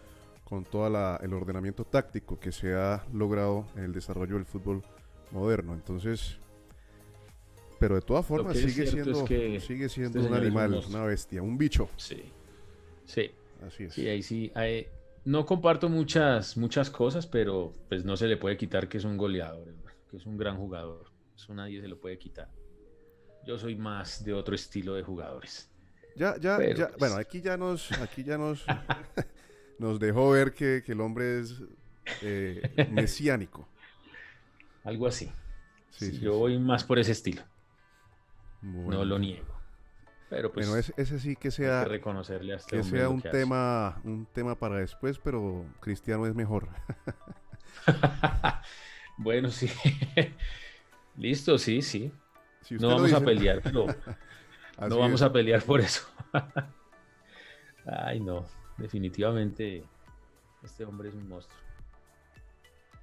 con 0.46 0.64
todo 0.64 0.88
el 1.22 1.34
ordenamiento 1.34 1.84
táctico 1.84 2.40
que 2.40 2.52
se 2.52 2.74
ha 2.74 3.04
logrado 3.12 3.66
en 3.76 3.84
el 3.84 3.94
desarrollo 3.94 4.36
del 4.36 4.46
fútbol 4.46 4.84
moderno. 5.32 5.74
Entonces, 5.74 6.38
pero 7.80 7.96
de 7.96 8.02
todas 8.02 8.26
formas 8.26 8.58
sigue 8.58 8.84
es 8.84 8.92
siendo, 8.92 9.26
que 9.26 9.60
sigue 9.60 9.90
siendo 9.90 10.20
este 10.20 10.30
un 10.30 10.36
es 10.36 10.40
un 10.40 10.46
animal, 10.46 10.84
una 10.90 11.04
bestia, 11.06 11.42
un 11.42 11.58
bicho. 11.58 11.90
Sí. 11.98 12.24
Sí, 13.06 13.32
Así 13.66 13.84
es. 13.84 13.94
sí, 13.94 14.08
ahí 14.08 14.24
sí. 14.24 14.52
ahí- 14.56 14.88
no 15.26 15.46
comparto 15.46 15.90
muchas, 15.90 16.56
muchas 16.56 16.90
cosas, 16.90 17.26
pero 17.28 17.74
pues 17.90 18.06
no 18.06 18.16
se 18.16 18.28
le 18.28 18.38
puede 18.38 18.58
quitar 18.58 18.88
que 18.88 18.98
es 19.00 19.04
un 19.06 19.18
goleador, 19.18 19.74
que 20.10 20.18
es 20.18 20.26
un 20.26 20.38
gran 20.38 20.58
jugador. 20.58 21.06
Eso 21.36 21.54
nadie 21.54 21.82
se 21.82 21.88
lo 21.88 22.00
puede 22.00 22.18
quitar. 22.20 22.50
Yo 23.46 23.58
soy 23.58 23.76
más 23.76 24.24
de 24.24 24.34
otro 24.34 24.54
estilo 24.56 24.94
de 24.94 25.04
jugadores. 25.04 25.70
Ya, 26.16 26.38
ya, 26.40 26.58
Pero, 26.58 26.78
ya, 26.78 26.88
pues- 26.88 26.98
bueno, 27.00 27.16
aquí 27.18 27.42
ya 27.42 27.58
nos, 27.58 27.92
aquí 27.94 28.24
ya 28.24 28.38
nos, 28.38 28.66
nos 29.80 30.00
dejó 30.00 30.30
ver 30.32 30.54
que, 30.54 30.82
que 30.86 30.92
el 30.94 31.02
hombre 31.02 31.40
es 31.42 31.56
eh, 32.22 32.88
mesiánico. 32.92 33.68
Algo 34.86 35.08
así. 35.08 35.26
Sí, 35.90 36.12
Sí, 36.12 36.12
sí, 36.12 36.20
yo 36.20 36.38
voy 36.38 36.58
más 36.60 36.84
por 36.86 37.00
ese 37.00 37.12
estilo. 37.12 37.42
Bueno. 38.62 39.00
No 39.00 39.06
lo 39.06 39.20
niego. 39.20 39.54
Pero 40.30 40.52
pues 40.52 40.66
Bueno, 40.68 40.80
ese, 40.80 40.94
ese 40.98 41.20
sí 41.20 41.36
que 41.36 41.52
sea, 41.52 41.84
que 41.84 41.90
reconocerle 41.90 42.54
a 42.54 42.56
este 42.58 42.78
que 42.78 42.84
sea 42.84 43.10
un 43.10 43.22
que 43.22 43.28
hace. 43.30 43.38
tema, 43.40 44.02
un 44.04 44.26
tema 44.26 44.58
para 44.58 44.78
después, 44.78 45.20
pero 45.20 45.66
Cristiano 45.80 46.26
es 46.26 46.34
mejor. 46.36 46.68
bueno, 49.18 49.50
sí. 49.50 49.70
Listo, 51.18 51.58
sí, 51.58 51.82
sí. 51.82 52.12
Si 52.62 52.76
No 52.76 52.90
vamos 52.90 53.14
a 53.14 53.22
pelear, 53.22 53.62
pero 53.62 53.86
no 54.90 54.98
vamos 54.98 55.22
es. 55.22 55.22
a 55.22 55.32
pelear 55.32 55.62
por 55.64 55.80
eso. 55.82 56.08
Ay, 57.86 58.20
no. 58.20 58.46
Definitivamente 58.78 59.84
este 60.64 60.84
hombre 60.84 61.10
es 61.10 61.16
un 61.16 61.28
monstruo. 61.30 61.60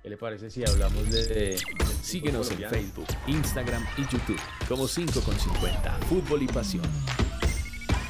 ¿Qué 0.02 0.10
le 0.10 0.16
parece 0.16 0.50
si 0.50 0.64
hablamos 0.68 1.08
de... 1.12 1.56
Síguenos 2.02 2.50
en? 2.50 2.68
Facebook, 2.68 3.06
Instagram 3.28 3.84
y 3.96 4.02
YouTube 4.02 4.40
como 4.68 4.88
5 4.88 5.20
con 5.20 5.38
50 5.38 5.92
Fútbol 6.08 6.42
y 6.42 6.48
Pasión. 6.48 6.84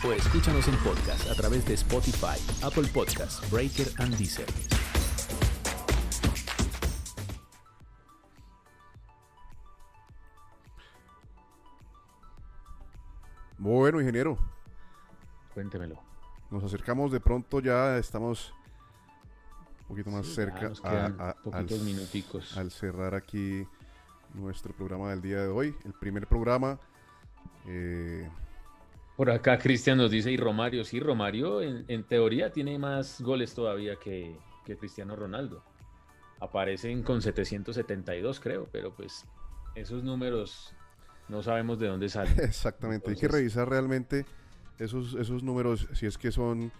O 0.03 0.11
escúchanos 0.13 0.67
en 0.69 0.77
podcast 0.77 1.29
a 1.31 1.35
través 1.35 1.67
de 1.67 1.75
Spotify, 1.75 2.41
Apple 2.63 2.89
Podcasts, 2.95 3.43
Breaker 3.51 3.89
and 3.99 4.17
Deezer. 4.17 4.47
Bueno, 13.59 14.01
ingeniero, 14.01 14.39
Cuéntemelo. 15.53 16.01
nos 16.51 16.65
acercamos 16.65 17.13
de 17.13 17.21
pronto 17.21 17.61
ya, 17.61 17.99
estamos 17.99 18.55
poquito 19.93 20.11
más 20.11 20.27
Sí, 20.27 20.35
cerca 20.35 20.69
nos 20.69 20.85
a- 20.85 20.89
quedan 20.91 21.17
a- 21.21 21.37
al, 21.53 21.67
minuticos. 21.85 22.57
al 22.57 22.71
cerrar 22.71 23.15
aquí 23.15 23.67
nuestro 24.35 24.75
programa 24.75 25.11
del 25.11 25.21
día 25.21 25.41
de 25.43 25.49
hoy, 25.49 25.75
el 25.85 25.93
primer 25.93 26.27
programa. 26.27 26.79
eh, 27.67 28.29
Por 29.17 29.31
acá 29.31 29.59
Cristian 29.59 29.99
nos 29.99 30.11
dice, 30.11 30.33
y 30.33 30.37
Romario, 30.37 30.85
sí, 30.85 30.99
Romario 30.99 31.61
en, 31.63 31.85
en 31.89 32.05
teoría 32.05 32.51
tiene 32.53 32.79
más 32.79 33.21
goles 33.21 33.55
todavía 33.55 33.97
que, 33.97 34.37
que 34.65 34.77
Cristiano 34.77 35.15
Ronaldo. 35.15 35.63
Aparecen 36.41 37.03
con 37.03 37.21
772, 37.23 38.41
creo, 38.41 38.69
pero 38.73 38.93
pues 38.95 39.25
esos 39.75 40.03
números 40.03 40.75
no 41.29 41.43
sabemos 41.43 41.79
de 41.79 41.87
dónde 41.89 42.09
salen. 42.09 42.35
Exactamente, 42.41 43.11
hay 43.11 43.17
que 43.17 43.29
revisar 43.29 43.69
realmente 43.69 44.25
esos, 44.79 45.15
esos 45.15 45.43
números, 45.43 45.87
si 45.93 46.07
es 46.07 46.17
que 46.19 46.33
son 46.33 46.73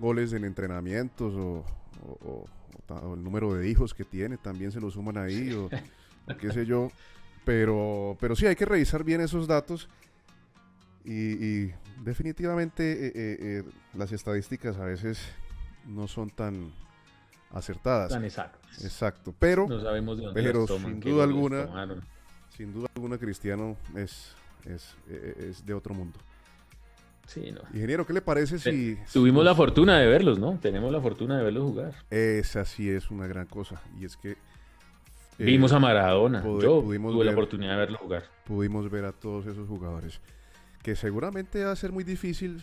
goles 0.00 0.32
en 0.32 0.44
entrenamientos 0.44 1.34
o, 1.36 1.64
o- 2.02 2.18
o- 2.28 2.46
o 2.94 3.14
el 3.14 3.22
número 3.22 3.54
de 3.54 3.68
hijos 3.70 3.94
que 3.94 4.04
tiene, 4.04 4.36
también 4.36 4.70
se 4.72 4.80
lo 4.80 4.90
suman 4.90 5.16
ahí 5.16 5.52
o, 5.52 5.66
o 5.66 5.70
qué 6.38 6.52
sé 6.52 6.66
yo. 6.66 6.88
Pero, 7.44 8.16
pero 8.20 8.34
sí, 8.36 8.46
hay 8.46 8.56
que 8.56 8.64
revisar 8.64 9.04
bien 9.04 9.20
esos 9.20 9.46
datos 9.46 9.88
y, 11.04 11.12
y 11.66 11.74
definitivamente 12.02 13.06
eh, 13.08 13.12
eh, 13.14 13.36
eh, 13.40 13.62
las 13.94 14.12
estadísticas 14.12 14.76
a 14.78 14.84
veces 14.84 15.20
no 15.86 16.08
son 16.08 16.30
tan 16.30 16.72
acertadas. 17.50 18.10
Tan 18.10 18.24
exactos. 18.24 18.82
Exacto, 18.82 19.34
pero 19.38 19.66
No 19.68 19.80
sabemos 19.80 20.16
de 20.18 20.24
dónde 20.24 20.42
pero 20.42 20.64
toman, 20.66 20.92
sin 20.92 21.00
duda 21.00 21.24
alguna, 21.24 21.98
sin 22.56 22.72
duda 22.72 22.88
alguna 22.94 23.18
Cristiano 23.18 23.76
es, 23.94 24.34
es, 24.64 24.94
eh, 25.08 25.48
es 25.50 25.64
de 25.66 25.74
otro 25.74 25.94
mundo. 25.94 26.18
Sí, 27.26 27.50
no. 27.52 27.60
Ingeniero, 27.72 28.06
¿qué 28.06 28.12
le 28.12 28.20
parece 28.22 28.58
si... 28.58 28.98
Tuvimos 29.12 29.42
si 29.42 29.44
la 29.46 29.54
fortuna 29.54 29.98
de 29.98 30.06
verlos, 30.06 30.38
¿no? 30.38 30.58
Tenemos 30.60 30.92
la 30.92 31.00
fortuna 31.00 31.38
de 31.38 31.44
verlos 31.44 31.64
jugar. 31.64 31.94
Esa 32.10 32.64
sí 32.64 32.88
es 32.90 33.10
una 33.10 33.26
gran 33.26 33.46
cosa. 33.46 33.80
Y 33.98 34.04
es 34.04 34.16
que... 34.16 34.32
eh, 34.32 34.36
Vimos 35.38 35.72
a 35.72 35.78
Maradona. 35.78 36.42
Yo 36.42 36.82
pudimos 36.82 37.12
tuve 37.14 37.24
la 37.24 37.32
oportunidad 37.32 37.72
de 37.72 37.78
verlo 37.78 37.98
jugar. 37.98 38.24
pudimos 38.44 38.90
ver 38.90 39.06
a 39.06 39.12
todos 39.12 39.46
esos 39.46 39.66
jugadores. 39.68 40.20
Que 40.82 40.94
seguramente 40.96 41.64
va 41.64 41.72
a 41.72 41.76
ser 41.76 41.92
muy 41.92 42.04
difícil 42.04 42.60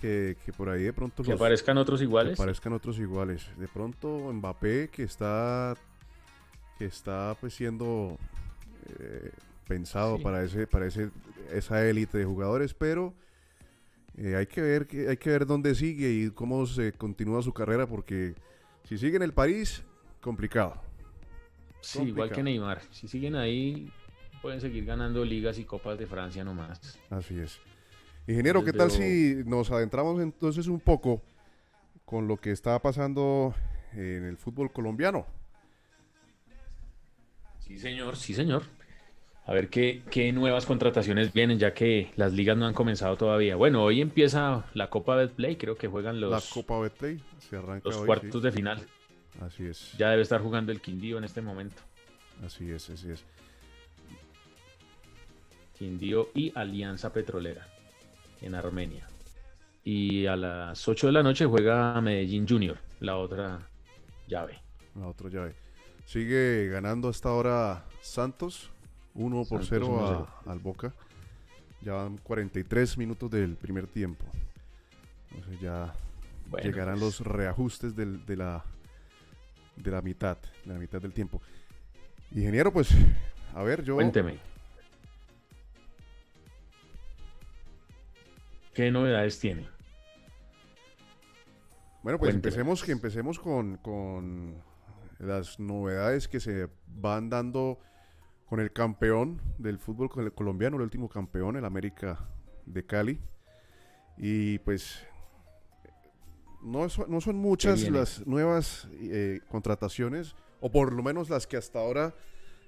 que, 0.00 0.36
que 0.44 0.52
por 0.52 0.68
ahí 0.70 0.82
de 0.82 0.92
pronto 0.92 1.22
Que 1.22 1.30
los- 1.30 1.40
aparezcan 1.40 1.78
otros 1.78 2.00
que 2.00 2.04
iguales. 2.04 2.34
aparezcan 2.38 2.72
otros 2.72 2.98
iguales. 2.98 3.46
De 3.58 3.68
pronto 3.68 4.32
Mbappé 4.32 4.88
que 4.90 5.04
está 5.04 5.74
que 6.78 6.86
está 6.86 7.36
pues 7.40 7.54
siendo 7.54 8.18
eh, 8.98 9.30
pensado 9.68 10.16
Sí. 10.16 10.22
para 10.24 10.42
ese 10.42 10.66
para 10.66 10.86
ese 10.86 11.10
esa 11.52 11.86
élite 11.86 12.18
de 12.18 12.24
jugadores, 12.24 12.74
pero 12.74 13.12
eh, 14.16 14.36
hay 14.36 14.46
que 14.46 14.60
ver 14.60 14.86
que 14.86 15.08
hay 15.08 15.16
que 15.16 15.30
ver 15.30 15.46
dónde 15.46 15.74
sigue 15.74 16.10
y 16.10 16.30
cómo 16.30 16.66
se 16.66 16.92
continúa 16.92 17.42
su 17.42 17.52
carrera 17.52 17.86
porque 17.86 18.34
si 18.84 18.98
sigue 18.98 19.16
en 19.16 19.22
el 19.22 19.32
París 19.32 19.82
complicado. 20.20 20.80
Sí, 21.80 21.98
igual 21.98 22.28
que 22.28 22.34
complicado. 22.36 22.44
Neymar. 22.44 22.82
Si 22.90 23.08
siguen 23.08 23.36
ahí, 23.36 23.90
pueden 24.42 24.60
seguir 24.60 24.84
ganando 24.84 25.24
ligas 25.24 25.58
y 25.58 25.64
copas 25.64 25.98
de 25.98 26.06
Francia 26.06 26.44
nomás. 26.44 26.98
Así 27.08 27.38
es. 27.38 27.58
Ingeniero, 28.26 28.64
¿qué 28.64 28.72
tal 28.72 28.90
si 28.90 29.42
nos 29.46 29.70
adentramos 29.70 30.20
entonces 30.20 30.66
un 30.66 30.80
poco 30.80 31.22
con 32.04 32.28
lo 32.28 32.36
que 32.36 32.52
está 32.52 32.78
pasando 32.80 33.54
en 33.92 34.24
el 34.24 34.36
fútbol 34.36 34.72
colombiano? 34.72 35.26
Sí, 37.60 37.78
señor, 37.78 38.16
sí, 38.16 38.34
señor. 38.34 38.64
A 39.50 39.52
ver 39.52 39.68
qué, 39.68 40.04
qué 40.12 40.30
nuevas 40.32 40.64
contrataciones 40.64 41.32
vienen, 41.32 41.58
ya 41.58 41.74
que 41.74 42.12
las 42.14 42.32
ligas 42.32 42.56
no 42.56 42.66
han 42.66 42.72
comenzado 42.72 43.16
todavía. 43.16 43.56
Bueno, 43.56 43.82
hoy 43.82 44.00
empieza 44.00 44.64
la 44.74 44.88
Copa 44.90 45.16
Betplay, 45.16 45.56
creo 45.56 45.74
que 45.74 45.88
juegan 45.88 46.20
los, 46.20 46.30
la 46.30 46.40
Copa 46.54 46.78
Betplay 46.78 47.20
se 47.40 47.56
arranca 47.56 47.88
los 47.88 47.96
hoy, 47.96 48.06
cuartos 48.06 48.40
sí. 48.40 48.40
de 48.42 48.52
final. 48.52 48.86
Así 49.40 49.66
es. 49.66 49.92
Ya 49.98 50.10
debe 50.10 50.22
estar 50.22 50.40
jugando 50.40 50.70
el 50.70 50.80
Quindío 50.80 51.18
en 51.18 51.24
este 51.24 51.42
momento. 51.42 51.82
Así 52.46 52.70
es, 52.70 52.90
así 52.90 53.10
es. 53.10 53.24
Quindío 55.76 56.28
y 56.32 56.52
Alianza 56.54 57.12
Petrolera 57.12 57.66
en 58.42 58.54
Armenia. 58.54 59.08
Y 59.82 60.26
a 60.26 60.36
las 60.36 60.86
8 60.86 61.08
de 61.08 61.12
la 61.12 61.24
noche 61.24 61.44
juega 61.46 62.00
Medellín 62.00 62.46
Junior, 62.48 62.78
la 63.00 63.16
otra 63.16 63.68
llave. 64.28 64.60
La 64.94 65.08
otra 65.08 65.28
llave. 65.28 65.56
Sigue 66.04 66.68
ganando 66.68 67.08
hasta 67.08 67.30
ahora 67.30 67.84
Santos, 68.00 68.70
1 69.14 69.36
por 69.44 69.64
Santos 69.64 69.68
0 69.68 70.28
1-0. 70.44 70.50
al 70.52 70.58
Boca. 70.58 70.92
Ya 71.82 71.92
van 71.94 72.18
43 72.18 72.98
minutos 72.98 73.30
del 73.30 73.56
primer 73.56 73.86
tiempo. 73.86 74.24
Entonces 75.32 75.60
ya 75.60 75.94
Bueno, 76.48 76.64
llegarán 76.66 76.98
pues, 76.98 77.20
los 77.20 77.26
reajustes 77.26 77.94
del- 77.96 78.24
de, 78.26 78.36
la, 78.36 78.64
de 79.76 79.90
la 79.90 80.02
mitad, 80.02 80.36
de 80.64 80.72
la 80.74 80.78
mitad 80.78 81.00
del 81.00 81.12
tiempo. 81.12 81.40
Ingeniero, 82.32 82.72
pues, 82.72 82.90
a 83.54 83.62
ver, 83.62 83.82
yo... 83.82 83.94
Cuénteme. 83.94 84.38
¿Qué 88.74 88.90
novedades 88.90 89.38
tiene? 89.38 89.62
Bueno, 92.02 92.18
pues 92.18 92.30
Cuénteme. 92.32 92.36
empecemos, 92.36 92.82
que 92.84 92.92
empecemos 92.92 93.38
con, 93.38 93.76
con 93.78 94.54
las 95.18 95.58
novedades 95.58 96.28
que 96.28 96.40
se 96.40 96.68
van 96.86 97.28
dando 97.28 97.78
con 98.50 98.58
el 98.60 98.72
campeón 98.72 99.40
del 99.58 99.78
fútbol 99.78 100.10
col- 100.10 100.34
colombiano, 100.34 100.76
el 100.76 100.82
último 100.82 101.08
campeón, 101.08 101.56
el 101.56 101.64
América 101.64 102.18
de 102.66 102.84
Cali. 102.84 103.20
Y 104.18 104.58
pues 104.58 105.06
no, 106.62 106.88
son- 106.88 107.08
no 107.10 107.20
son 107.20 107.36
muchas 107.36 107.88
las 107.88 108.26
nuevas 108.26 108.88
eh, 109.00 109.40
contrataciones, 109.48 110.34
o 110.60 110.70
por 110.70 110.92
lo 110.92 111.02
menos 111.02 111.30
las 111.30 111.46
que 111.46 111.56
hasta 111.56 111.78
ahora 111.78 112.12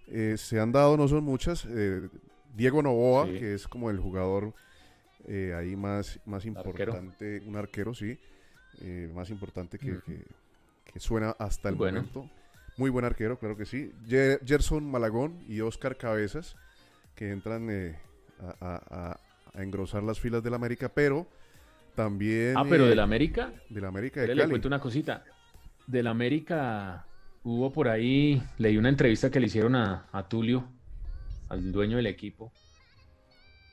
eh, 0.07 0.37
se 0.39 0.61
han 0.61 0.71
dado, 0.73 0.97
no 0.97 1.09
son 1.09 1.25
muchas. 1.25 1.67
Eh, 1.69 2.09
Diego 2.55 2.81
Novoa, 2.81 3.27
Sí. 3.27 3.33
que 3.39 3.55
es 3.55 3.67
como 3.67 3.91
el 3.91 3.99
jugador 3.99 4.55
ahí 5.57 5.75
más, 5.77 6.21
más 6.27 6.45
Arquero. 6.47 6.93
importante, 6.93 7.43
un 7.47 7.57
arquero, 7.57 7.95
sí, 7.95 8.19
más 9.15 9.31
importante 9.31 9.79
que, 9.79 10.01
que- 10.05 10.25
que 10.85 11.01
suena 11.01 11.31
hasta 11.39 11.69
el 11.69 11.75
Bueno. 11.77 12.01
momento. 12.01 12.29
Muy 12.77 12.91
buen 12.91 13.05
arquero, 13.05 13.39
claro 13.39 13.57
que 13.57 13.67
sí. 13.67 13.93
Gerson 14.09 14.91
Malagón 14.91 15.45
y 15.49 15.61
Oscar 15.61 15.97
Cabezas, 15.97 16.57
que 17.15 17.31
entran 17.31 17.69
eh, 17.71 17.99
a, 18.41 18.67
a- 18.67 19.11
a- 19.13 19.21
a 19.55 19.63
engrosar 19.63 20.03
las 20.03 20.19
filas 20.19 20.43
del 20.43 20.55
América, 20.55 20.91
pero 20.95 21.27
también... 21.95 22.55
Ah, 22.57 22.65
pero 22.69 22.87
eh, 22.87 22.89
del 22.89 23.01
América, 23.01 23.53
del 23.69 23.85
América 23.85 24.23
de 24.23 24.35
le, 24.35 24.49
cuento 24.49 24.69
una 24.69 24.81
cosita. 24.81 25.25
Del 25.87 26.07
América 26.07 27.05
hubo 27.45 27.71
por 27.73 27.89
ahí, 27.89 28.43
leí 28.57 28.79
una 28.79 28.89
entrevista 28.89 29.31
que 29.31 29.41
le 29.41 29.47
hicieron 29.47 29.77
a, 29.77 30.07
a 30.11 30.27
Tulio, 30.29 30.65
al 31.51 31.71
dueño 31.71 31.99
del 31.99 32.07
equipo, 32.07 32.51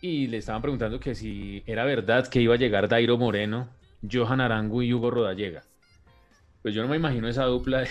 y 0.01 0.27
le 0.27 0.37
estaban 0.37 0.61
preguntando 0.61 0.99
que 0.99 1.15
si 1.15 1.63
era 1.65 1.85
verdad 1.85 2.27
que 2.27 2.41
iba 2.41 2.55
a 2.55 2.57
llegar 2.57 2.89
Dairo 2.89 3.17
Moreno, 3.17 3.69
Johan 4.09 4.41
Arango 4.41 4.81
y 4.81 4.93
Hugo 4.93 5.11
Rodallega. 5.11 5.63
Pues 6.61 6.73
yo 6.73 6.81
no 6.81 6.89
me 6.89 6.97
imagino 6.97 7.27
esa 7.29 7.45
dupla 7.45 7.79
de, 7.81 7.87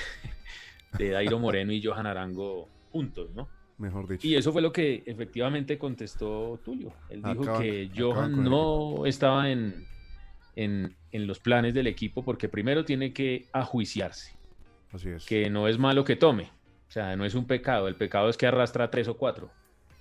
de 0.97 1.11
Dairo 1.11 1.39
Moreno 1.39 1.73
y 1.73 1.83
Johan 1.83 2.07
Arango 2.07 2.69
juntos, 2.91 3.31
¿no? 3.35 3.49
Mejor 3.79 4.09
dicho. 4.09 4.27
Y 4.27 4.35
eso 4.35 4.53
fue 4.53 4.63
lo 4.63 4.73
que 4.73 5.03
efectivamente 5.07 5.79
contestó 5.79 6.59
Tulio. 6.65 6.93
Él 7.11 7.23
dijo 7.23 7.43
Acaban- 7.43 7.63
que 7.63 7.91
Johan 7.97 8.43
no 8.45 9.07
estaba 9.07 9.51
en, 9.51 9.85
en, 10.57 10.97
en 11.13 11.27
los 11.27 11.39
planes 11.39 11.75
del 11.75 11.87
equipo 11.87 12.25
porque 12.25 12.49
primero 12.49 12.85
tiene 12.85 13.13
que 13.13 13.47
ajuiciarse, 13.53 14.35
Así 14.93 15.11
es. 15.11 15.25
que 15.27 15.49
no 15.51 15.69
es 15.69 15.79
malo 15.79 16.03
que 16.05 16.17
tome. 16.17 16.51
O 16.89 16.91
sea, 16.91 17.15
no 17.17 17.25
es 17.25 17.35
un 17.35 17.47
pecado. 17.47 17.87
El 17.87 17.95
pecado 17.95 18.29
es 18.31 18.37
que 18.37 18.47
arrastra 18.47 18.91
tres 18.91 19.07
o 19.09 19.17
cuatro. 19.17 19.51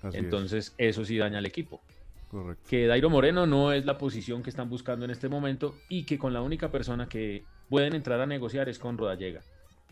así 0.01 0.17
es, 0.17 0.23
Entonces, 0.23 0.73
eso 0.77 1.03
sí 1.05 1.17
daña 1.17 1.37
al 1.39 1.45
equipo. 1.45 1.81
correcto. 2.31 2.63
Que 2.69 2.87
Dairo 2.87 3.09
Moreno 3.11 3.45
no 3.45 3.73
es 3.73 3.85
la 3.85 3.97
posición 3.99 4.41
que 4.41 4.49
están 4.49 4.69
buscando 4.69 5.05
en 5.05 5.11
este 5.11 5.27
momento 5.29 5.75
y 5.89 6.05
que 6.05 6.17
con 6.17 6.33
la 6.33 6.41
única 6.41 6.71
persona 6.71 7.07
que 7.07 7.43
pueden 7.69 7.93
entrar 7.93 8.19
a 8.21 8.25
negociar 8.25 8.69
es 8.69 8.79
con 8.79 8.97
Rodallega. 8.97 9.41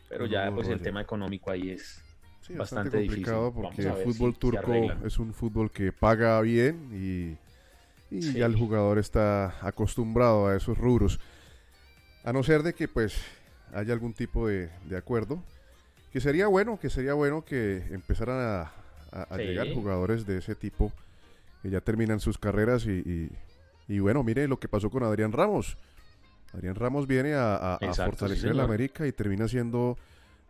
Pero 0.10 0.26
ya, 0.26 0.52
pues 0.54 0.68
el 0.68 0.82
tema 0.82 1.02
económico 1.02 1.52
ahí 1.52 1.72
es 1.72 2.02
Sí, 2.42 2.54
bastante 2.54 2.90
bastante 2.98 3.08
complicado 3.08 3.46
difícil. 3.52 3.62
porque 3.64 3.82
el 4.02 4.14
fútbol 4.14 4.34
si 4.34 4.40
turco 4.40 4.74
es 5.06 5.18
un 5.20 5.34
fútbol 5.34 5.72
que 5.72 5.92
paga 5.92 6.40
bien 6.42 6.90
y, 6.94 8.16
y 8.16 8.22
Sí. 8.22 8.34
ya 8.34 8.46
el 8.46 8.56
jugador 8.56 9.00
está 9.00 9.56
acostumbrado 9.66 10.48
a 10.48 10.56
esos 10.56 10.78
rubros. 10.78 11.20
A 12.24 12.32
no 12.34 12.44
ser 12.44 12.62
de 12.64 12.74
que 12.74 12.88
pues 12.88 13.20
haya 13.74 13.94
algún 13.94 14.14
tipo 14.14 14.48
de, 14.48 14.70
de 14.86 14.96
acuerdo, 14.98 15.44
que 16.14 16.20
sería 16.22 16.48
bueno, 16.48 16.80
que 16.80 16.90
sería 16.90 17.14
bueno 17.14 17.44
que 17.44 17.78
empezaran 17.92 18.38
a, 18.40 18.62
a- 19.12 19.24
a 19.30 19.38
Sí. 19.38 19.44
llegar 19.44 19.74
jugadores 19.74 20.26
de 20.28 20.38
ese 20.38 20.54
tipo 20.56 20.92
que 21.64 21.70
ya 21.72 21.82
terminan 21.82 22.20
sus 22.20 22.38
carreras 22.38 22.86
y, 22.86 22.92
y- 22.92 23.32
y 23.88 24.00
bueno, 24.00 24.24
mire 24.24 24.48
lo 24.48 24.60
que 24.60 24.68
pasó 24.68 24.90
con 24.92 25.04
Adrián 25.04 25.32
Ramos. 25.32 25.78
Adrián 26.54 26.76
Ramos 26.76 27.08
viene 27.08 27.34
a, 27.34 27.78
Exacto, 27.82 28.12
fortalecer 28.12 28.52
el. 28.52 28.60
América 28.60 29.06
y 29.08 29.12
termina 29.12 29.48
siendo 29.48 29.98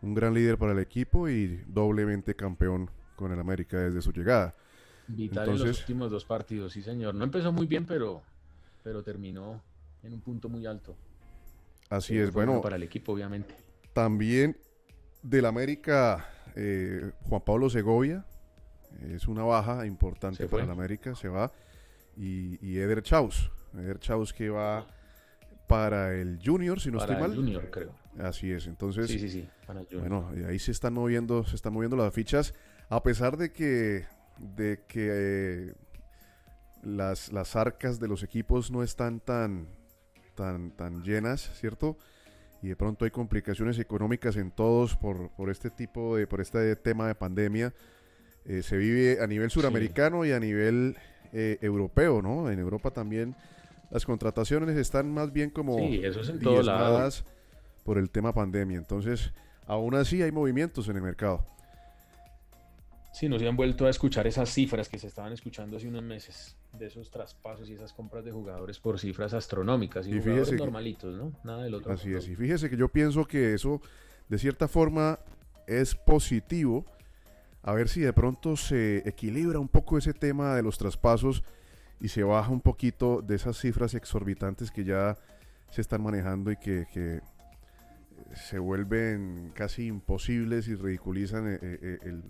un 0.01 0.13
gran 0.13 0.33
líder 0.33 0.57
para 0.57 0.73
el 0.73 0.79
equipo 0.79 1.27
y 1.29 1.63
doblemente 1.67 2.35
campeón 2.35 2.89
con 3.15 3.31
el 3.31 3.39
América 3.39 3.77
desde 3.77 4.01
su 4.01 4.11
llegada. 4.11 4.55
Vital 5.07 5.49
en 5.49 5.59
los 5.59 5.79
últimos 5.79 6.11
dos 6.11 6.25
partidos, 6.25 6.73
sí 6.73 6.81
señor. 6.81 7.15
No 7.15 7.23
empezó 7.23 7.51
muy 7.51 7.65
bien, 7.67 7.85
pero, 7.85 8.21
pero 8.83 9.03
terminó 9.03 9.61
en 10.03 10.13
un 10.13 10.21
punto 10.21 10.49
muy 10.49 10.65
alto. 10.65 10.95
Así 11.89 12.17
es, 12.17 12.31
bueno, 12.31 12.61
Para 12.61 12.75
el 12.75 12.83
equipo, 12.83 13.13
obviamente. 13.13 13.55
también 13.93 14.57
del 15.21 15.45
América, 15.45 16.27
eh, 16.55 17.11
Juan 17.23 17.41
Pablo 17.45 17.69
Segovia, 17.69 18.25
es 19.09 19.27
una 19.27 19.43
baja 19.43 19.85
importante 19.85 20.47
para 20.47 20.63
el 20.63 20.69
América, 20.71 21.15
se 21.15 21.29
va. 21.29 21.51
Y, 22.17 22.57
y 22.65 22.77
Eder 22.77 23.01
Chaus, 23.03 23.51
Eder 23.73 23.99
Chaus 23.99 24.33
que 24.33 24.49
va 24.49 24.87
para 25.67 26.13
el 26.13 26.39
Junior, 26.43 26.79
si 26.79 26.91
no 26.91 26.99
para 26.99 27.13
estoy 27.13 27.23
el 27.23 27.29
mal. 27.29 27.37
Junior, 27.37 27.69
creo. 27.71 27.95
Así 28.19 28.51
es, 28.51 28.67
entonces, 28.67 29.07
Sí, 29.07 29.19
sí, 29.19 29.29
sí. 29.29 29.49
Para 29.65 29.81
el 29.81 29.87
Junior. 29.87 30.09
bueno, 30.09 30.47
ahí 30.47 30.59
se 30.59 30.71
están 30.71 30.93
moviendo, 30.93 31.45
se 31.45 31.55
están 31.55 31.73
moviendo 31.73 31.97
las 31.97 32.13
fichas, 32.13 32.53
a 32.89 33.01
pesar 33.03 33.37
de 33.37 33.51
que, 33.51 34.05
de 34.37 34.83
que 34.87 35.09
eh, 35.11 35.73
las, 36.83 37.31
las 37.31 37.55
arcas 37.55 37.99
de 37.99 38.07
los 38.07 38.23
equipos 38.23 38.71
no 38.71 38.83
están 38.83 39.19
tan, 39.19 39.67
tan, 40.35 40.71
tan 40.71 41.03
llenas, 41.03 41.49
¿cierto? 41.59 41.97
Y 42.61 42.69
de 42.69 42.75
pronto 42.75 43.05
hay 43.05 43.11
complicaciones 43.11 43.77
económicas 43.79 44.37
en 44.37 44.51
todos 44.51 44.95
por, 44.95 45.29
por 45.31 45.49
este 45.49 45.69
tipo 45.69 46.15
de, 46.15 46.25
por 46.25 46.41
este 46.41 46.75
tema 46.75 47.07
de 47.07 47.15
pandemia. 47.15 47.73
Eh, 48.45 48.61
se 48.63 48.77
vive 48.77 49.19
a 49.21 49.27
nivel 49.27 49.49
suramericano 49.49 50.25
y 50.25 50.31
a 50.31 50.39
nivel 50.39 50.95
eh, 51.33 51.57
europeo, 51.61 52.21
¿no? 52.21 52.49
En 52.49 52.59
Europa 52.59 52.91
también 52.91 53.35
las 53.91 54.05
contrataciones 54.05 54.75
están 54.77 55.13
más 55.13 55.31
bien 55.31 55.49
como 55.49 55.77
Sí, 55.77 56.01
eso 56.03 56.21
es 56.21 56.29
en 56.29 56.39
diezmadas 56.39 57.23
por 57.83 57.97
el 57.97 58.09
tema 58.09 58.33
pandemia. 58.33 58.77
Entonces, 58.77 59.31
aún 59.67 59.95
así 59.95 60.21
hay 60.21 60.31
movimientos 60.31 60.87
en 60.89 60.95
el 60.97 61.01
mercado. 61.01 61.45
Sí, 63.13 63.29
nos 63.29 63.41
han 63.41 63.55
vuelto 63.55 63.85
a 63.85 63.89
escuchar 63.89 64.27
esas 64.27 64.49
cifras 64.49 64.89
que 64.89 64.99
se 64.99 65.07
estaban 65.07 65.31
escuchando 65.31 65.77
hace 65.77 65.87
unos 65.87 66.03
meses, 66.03 66.57
de 66.77 66.87
esos 66.87 67.09
traspasos 67.09 67.69
y 67.69 67.73
esas 67.73 67.93
compras 67.93 68.25
de 68.25 68.31
jugadores 68.33 68.77
por 68.79 68.99
cifras 68.99 69.33
astronómicas 69.33 70.05
y, 70.05 70.15
Y 70.15 70.19
jugadores 70.19 70.49
que- 70.49 70.55
normalitos, 70.57 71.15
¿no? 71.15 71.31
Nada 71.45 71.63
del 71.63 71.75
otro. 71.75 71.93
Así 71.93 72.07
mundo. 72.09 72.19
es. 72.19 72.27
Y 72.27 72.35
fíjese 72.35 72.69
que 72.69 72.75
yo 72.75 72.89
pienso 72.89 73.23
que 73.25 73.53
eso, 73.53 73.81
de 74.27 74.37
cierta 74.37 74.67
forma, 74.67 75.19
es 75.65 75.95
positivo. 75.95 76.85
A 77.63 77.73
ver 77.73 77.87
si 77.87 78.01
de 78.01 78.11
pronto 78.11 78.57
se 78.57 78.97
equilibra 79.07 79.59
un 79.59 79.69
poco 79.69 79.97
ese 79.97 80.13
tema 80.13 80.53
de 80.55 80.61
los 80.63 80.77
traspasos 80.77 81.41
y 81.99 82.07
se 82.09 82.23
baja 82.23 82.49
un 82.51 82.61
poquito 82.61 83.21
de 83.21 83.35
esas 83.35 83.57
cifras 83.57 83.93
exorbitantes 83.93 84.71
que 84.71 84.83
ya 84.83 85.17
se 85.71 85.81
están 85.81 86.01
manejando 86.03 86.51
y 86.51 86.57
que, 86.57 86.85
que 86.93 87.21
se 88.35 88.59
vuelven 88.59 89.51
casi 89.53 89.87
imposibles 89.87 90.67
y 90.67 90.75
ridiculizan 90.75 91.47
eh, 91.53 91.59
eh, 91.61 91.99
el, 92.03 92.23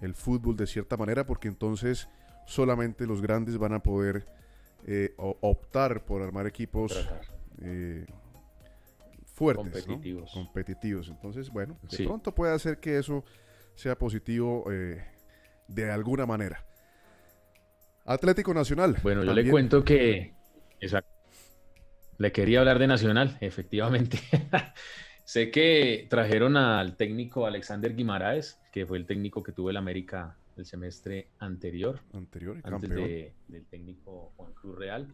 el 0.00 0.14
fútbol 0.14 0.56
de 0.56 0.66
cierta 0.66 0.96
manera, 0.96 1.24
porque 1.26 1.48
entonces 1.48 2.08
solamente 2.46 3.06
los 3.06 3.22
grandes 3.22 3.56
van 3.58 3.72
a 3.72 3.82
poder 3.82 4.26
eh, 4.84 5.14
optar 5.16 6.04
por 6.04 6.22
armar 6.22 6.46
equipos 6.46 7.08
eh, 7.60 8.04
fuertes, 9.34 9.86
¿no? 9.86 9.94
Competitivos. 9.94 10.30
competitivos. 10.32 11.08
Entonces, 11.08 11.50
bueno, 11.50 11.78
de 11.88 11.96
Sí. 11.96 12.04
pronto 12.06 12.34
puede 12.34 12.52
hacer 12.54 12.78
que 12.78 12.98
eso 12.98 13.24
sea 13.74 13.96
positivo 13.96 14.64
eh, 14.70 15.02
de 15.68 15.90
alguna 15.90 16.26
manera. 16.26 16.64
Atlético 18.04 18.52
Nacional. 18.54 18.96
Bueno, 19.02 19.22
yo 19.24 19.32
le 19.32 19.48
cuento 19.48 19.84
que. 19.84 20.34
Exacto. 20.80 21.10
Le 22.18 22.32
quería 22.32 22.60
hablar 22.60 22.78
de 22.78 22.86
Nacional, 22.86 23.36
efectivamente. 23.40 24.18
sé 25.24 25.50
que 25.50 26.06
trajeron 26.10 26.56
al 26.56 26.96
técnico 26.96 27.46
Alexander 27.46 27.94
Guimaraes, 27.94 28.60
que 28.72 28.86
fue 28.86 28.98
el 28.98 29.06
técnico 29.06 29.42
que 29.42 29.52
tuvo 29.52 29.70
el 29.70 29.76
América 29.76 30.36
el 30.56 30.66
semestre 30.66 31.30
anterior, 31.38 32.00
anterior 32.12 32.58
y 32.62 32.68
antes 32.68 32.90
de- 32.90 33.34
del 33.48 33.66
técnico 33.66 34.32
Juan 34.36 34.52
Cruz 34.52 34.76
Real. 34.78 35.08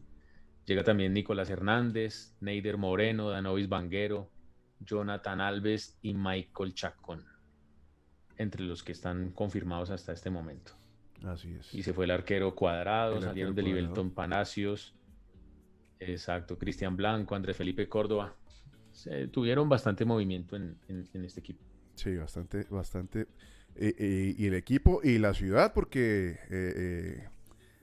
Llega 0.66 0.82
también 0.82 1.12
Nicolás 1.14 1.48
Hernández, 1.48 2.34
Neider 2.40 2.76
Moreno, 2.76 3.30
Danovis 3.30 3.68
Banguero, 3.68 4.30
Jonathan 4.80 5.40
Alves 5.40 5.96
y 6.02 6.12
Michael 6.14 6.74
Chacón, 6.74 7.24
entre 8.36 8.62
los 8.62 8.82
que 8.82 8.92
están 8.92 9.30
confirmados 9.30 9.90
hasta 9.90 10.12
este 10.12 10.28
momento. 10.28 10.72
Así 11.24 11.52
es. 11.54 11.74
Y 11.74 11.82
se 11.82 11.92
fue 11.92 12.04
el 12.04 12.10
arquero 12.12 12.54
Cuadrado, 12.54 13.16
El 13.16 13.22
salieron 13.22 13.50
arquero 13.50 13.54
de 13.54 13.62
Cuadrado. 13.72 13.80
Libelton 13.94 14.10
Palacios, 14.14 14.94
exacto, 16.00 16.58
Cristian 16.58 16.96
Blanco, 16.96 17.34
Andrés 17.34 17.56
Felipe 17.56 17.88
Córdoba. 17.88 18.34
Se 18.92 19.28
tuvieron 19.28 19.68
bastante 19.68 20.04
movimiento 20.04 20.56
en, 20.56 20.76
en- 20.88 21.08
en 21.12 21.24
este 21.24 21.40
equipo. 21.40 21.62
Sí, 21.94 22.16
bastante, 22.16 22.64
bastante. 22.70 23.26
Eh, 23.76 23.94
eh, 23.98 24.34
y 24.36 24.46
el 24.46 24.54
equipo 24.54 25.00
y 25.04 25.18
la 25.18 25.34
ciudad, 25.34 25.72
porque 25.72 26.38
eh, 26.50 27.28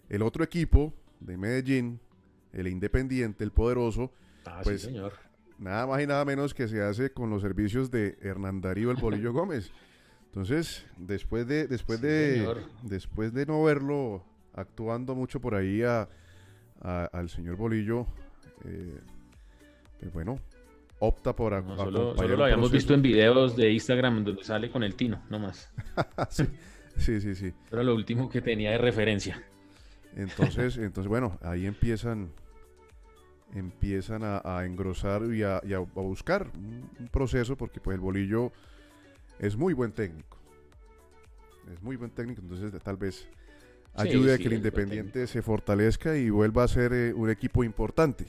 el 0.10 0.22
otro 0.22 0.44
equipo 0.44 0.94
de 1.20 1.38
Medellín, 1.38 2.00
el 2.54 2.68
Independiente, 2.68 3.44
el 3.44 3.52
Poderoso, 3.52 4.12
Ah, 4.48 4.62
Pues, 4.64 4.82
sí, 4.82 4.88
señor. 4.90 5.14
nada 5.58 5.88
más 5.88 6.04
y 6.04 6.08
nada 6.08 6.24
menos 6.24 6.54
que 6.54 6.68
se 6.68 6.80
hace 6.82 7.12
con 7.12 7.30
los 7.32 7.42
servicios 7.42 7.90
de 7.90 8.16
Hernán 8.22 8.62
Darío 8.62 8.92
el 8.92 8.98
Bolillo 8.98 9.34
Gómez. 9.34 9.72
Entonces, 10.36 10.86
después 10.98 11.48
de, 11.48 11.66
después 11.66 12.00
Sí, 12.02 12.06
de, 12.08 12.36
señor. 12.40 12.64
después 12.82 13.34
de 13.34 13.46
no 13.46 13.64
verlo 13.64 14.22
actuando 14.54 15.16
mucho 15.16 15.40
por 15.40 15.56
ahí 15.56 15.82
a- 15.82 16.10
a- 16.82 17.06
al 17.14 17.30
señor 17.30 17.56
Bolillo, 17.56 18.06
eh, 18.66 19.00
pues 20.02 20.12
bueno, 20.12 20.38
opta 21.00 21.34
por 21.34 21.54
No, 21.64 21.78
solo, 21.78 22.18
solo 22.18 22.36
lo 22.36 22.44
habíamos 22.44 22.70
visto 22.70 22.94
en 22.94 23.02
videos 23.02 23.56
de 23.56 23.72
Instagram 23.72 24.26
donde 24.26 24.44
sale 24.44 24.70
con 24.70 24.84
el 24.84 24.96
Tino, 24.96 25.24
no 25.30 25.40
más. 25.40 25.72
sí, 26.30 26.44
sí, 26.98 27.22
sí, 27.22 27.34
sí. 27.34 27.54
Era 27.72 27.84
lo 27.84 27.96
último 27.96 28.30
que 28.30 28.42
tenía 28.42 28.72
de 28.72 28.78
referencia. 28.78 29.42
Entonces, 30.18 30.76
entonces 30.78 31.08
bueno, 31.08 31.40
ahí 31.44 31.66
empiezan, 31.66 32.30
empiezan 33.54 34.24
a, 34.26 34.42
a 34.44 34.66
engrosar 34.66 35.34
y, 35.34 35.44
a, 35.44 35.62
y 35.64 35.72
a- 35.74 35.78
a 35.78 35.82
buscar 35.82 36.52
un, 36.58 36.90
un 37.00 37.08
proceso, 37.08 37.56
porque 37.56 37.80
pues 37.80 37.96
el 37.96 38.02
bolillo 38.02 38.52
es 39.40 39.56
muy 39.56 39.74
buen 39.74 39.92
técnico. 39.92 40.38
Es 41.72 41.82
muy 41.82 41.96
buen 41.96 42.12
técnico, 42.12 42.42
entonces 42.42 42.72
tal 42.84 42.98
vez 42.98 43.28
Sí, 43.98 44.10
ayude 44.10 44.34
a 44.34 44.38
sí, 44.38 44.44
que 44.44 44.50
el 44.50 44.56
Independiente 44.56 45.26
se 45.26 45.42
fortalezca 45.42 46.18
y 46.18 46.30
vuelva 46.30 46.64
a 46.64 46.68
ser 46.68 46.92
eh, 46.94 47.14
un 47.14 47.30
equipo 47.30 47.64
importante. 47.64 48.26